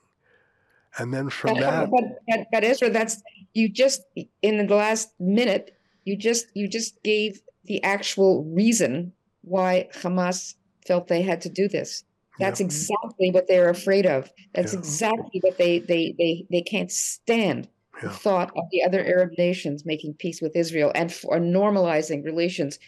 And 0.97 1.14
then 1.14 1.30
from 1.30 1.53
But, 1.53 1.62
that, 1.62 1.89
but, 1.91 2.03
but, 2.28 2.47
but 2.51 2.64
Ezra, 2.64 2.89
that's 2.89 3.22
you 3.53 3.70
just 3.70 4.01
in 4.41 4.66
the 4.66 4.76
last 4.76 5.10
minute, 5.20 5.72
you 6.05 6.18
just 6.18 6.47
you 6.55 6.68
just 6.68 7.01
gave 7.03 7.39
the 7.66 7.84
actual 7.84 8.43
reason 8.45 9.14
why 9.41 9.89
Hamas 9.93 10.55
felt 10.88 11.08
they 11.08 11.22
had 11.22 11.41
to 11.41 11.49
do 11.49 11.68
this. 11.68 12.03
That's 12.39 12.60
Yeah. 12.60 12.66
exactly 12.66 13.32
what 13.32 13.47
they're 13.47 13.70
afraid 13.70 14.05
of. 14.05 14.32
That's 14.53 14.74
Yeah. 14.74 14.80
exactly 14.80 15.39
what 15.41 15.58
they 15.58 15.80
they 15.80 16.16
they 16.18 16.45
they 16.49 16.62
can't 16.62 16.91
stand. 16.91 17.70
Yeah. 18.04 18.10
thought 18.12 18.52
of 18.56 18.64
the 18.72 18.84
other 18.84 19.04
Arab 19.04 19.32
nations 19.38 19.86
making 19.86 20.14
peace 20.16 20.41
with 20.41 20.56
Israel 20.56 20.91
and 20.95 21.12
for 21.12 21.39
normalizing 21.39 22.24
relations. 22.24 22.80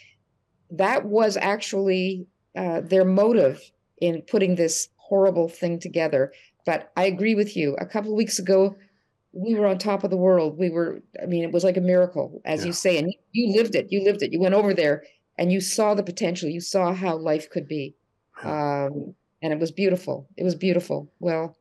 That 0.70 1.06
was 1.06 1.36
actually 1.36 2.26
uh, 2.56 2.80
their 2.82 3.04
motive 3.04 3.60
in 4.00 4.22
putting 4.22 4.54
this 4.54 4.88
horrible 4.96 5.48
thing 5.48 5.78
together. 5.80 6.32
But 6.66 6.92
I 6.96 7.04
agree 7.06 7.34
with 7.34 7.56
you. 7.56 7.74
A 7.80 7.86
couple 7.86 8.10
of 8.12 8.16
weeks 8.16 8.38
ago, 8.38 8.76
we 9.32 9.54
were 9.54 9.66
on 9.66 9.78
top 9.78 10.04
of 10.04 10.10
the 10.10 10.16
world. 10.16 10.58
We 10.58 10.70
were, 10.70 11.00
I 11.22 11.26
mean, 11.26 11.44
it 11.44 11.52
was 11.52 11.64
like 11.64 11.76
a 11.76 11.80
miracle, 11.80 12.40
as 12.44 12.60
Yeah. 12.60 12.66
you 12.66 12.72
say, 12.72 12.98
and 12.98 13.08
you, 13.08 13.18
you 13.32 13.56
lived 13.56 13.74
it. 13.74 13.86
You 13.90 14.02
lived 14.04 14.22
it. 14.22 14.32
You 14.32 14.40
went 14.40 14.54
over 14.54 14.74
there 14.74 15.04
and 15.38 15.50
you 15.52 15.60
saw 15.60 15.94
the 15.94 16.02
potential. 16.02 16.48
You 16.48 16.60
saw 16.60 16.92
how 16.92 17.16
life 17.16 17.48
could 17.50 17.66
be. 17.68 17.94
Um, 18.42 19.14
and 19.42 19.52
it 19.52 19.58
was 19.58 19.70
beautiful. 19.70 20.28
It 20.36 20.44
was 20.44 20.54
beautiful. 20.54 21.12
Well, 21.20 21.56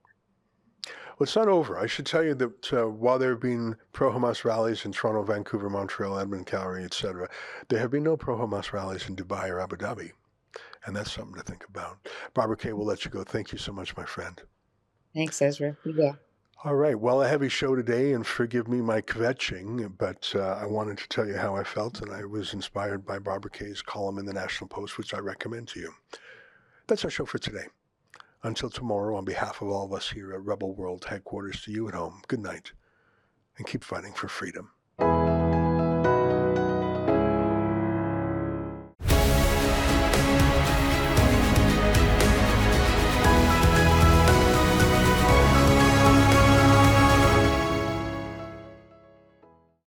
Well, 1.19 1.25
it's 1.25 1.35
not 1.35 1.49
over. 1.49 1.77
I 1.77 1.85
should 1.85 2.05
tell 2.05 2.23
you 2.23 2.33
that 2.35 2.71
uh, 2.71 2.87
while 2.87 3.19
there 3.19 3.31
have 3.31 3.41
been 3.41 3.75
pro-Hamas 3.91 4.45
rallies 4.45 4.85
in 4.85 4.93
Toronto, 4.93 5.21
Vancouver, 5.23 5.69
Montreal, 5.69 6.17
Edmonton, 6.17 6.45
Calgary, 6.45 6.85
etc., 6.85 7.27
there 7.67 7.79
have 7.79 7.91
been 7.91 8.03
no 8.03 8.15
pro-Hamas 8.15 8.71
rallies 8.71 9.09
in 9.09 9.17
Dubai 9.17 9.49
or 9.49 9.59
Abu 9.59 9.75
Dhabi, 9.75 10.13
and 10.85 10.95
that's 10.95 11.11
something 11.11 11.35
to 11.35 11.43
think 11.43 11.65
about. 11.67 12.07
Barbara 12.33 12.55
Kay, 12.55 12.71
we'll 12.71 12.87
let 12.87 13.03
you 13.03 13.11
go. 13.11 13.25
Thank 13.25 13.51
you 13.51 13.57
so 13.57 13.73
much, 13.73 13.97
my 13.97 14.05
friend. 14.05 14.41
thanks, 15.13 15.41
Ezra. 15.41 15.75
Will. 15.83 16.17
All 16.63 16.75
right. 16.75 16.97
Well, 16.97 17.21
a 17.21 17.27
heavy 17.27 17.49
show 17.49 17.75
today, 17.75 18.13
and 18.13 18.25
forgive 18.25 18.69
me 18.69 18.79
my 18.79 19.01
kvetching, 19.01 19.91
but 19.97 20.31
uh, 20.33 20.53
I 20.53 20.67
wanted 20.67 20.99
to 20.99 21.07
tell 21.09 21.27
you 21.27 21.35
how 21.35 21.53
I 21.53 21.65
felt, 21.65 22.01
and 22.01 22.13
I 22.13 22.23
was 22.23 22.53
inspired 22.53 23.05
by 23.05 23.19
Barbara 23.19 23.51
Kay's 23.51 23.81
column 23.81 24.19
in 24.19 24.25
the 24.25 24.33
National 24.33 24.69
Post, 24.69 24.97
which 24.97 25.13
I 25.13 25.19
recommend 25.19 25.67
to 25.69 25.81
you. 25.81 25.93
That's 26.87 27.03
our 27.03 27.11
show 27.11 27.25
for 27.25 27.39
today. 27.39 27.65
Until 28.41 28.69
tomorrow, 28.69 29.17
on 29.17 29.25
behalf 29.25 29.61
of 29.61 29.67
all 29.67 29.85
of 29.85 29.93
us 29.93 30.11
here 30.11 30.33
at 30.33 30.43
Rebel 30.43 30.73
World 30.73 31.05
headquarters 31.05 31.61
to 31.63 31.71
you 31.71 31.89
at 31.89 31.93
home, 31.93 32.21
good 32.27 32.39
night, 32.39 32.71
and 33.57 33.67
keep 33.67 33.83
fighting 33.83 34.13
for 34.13 34.29
freedom. 34.29 34.71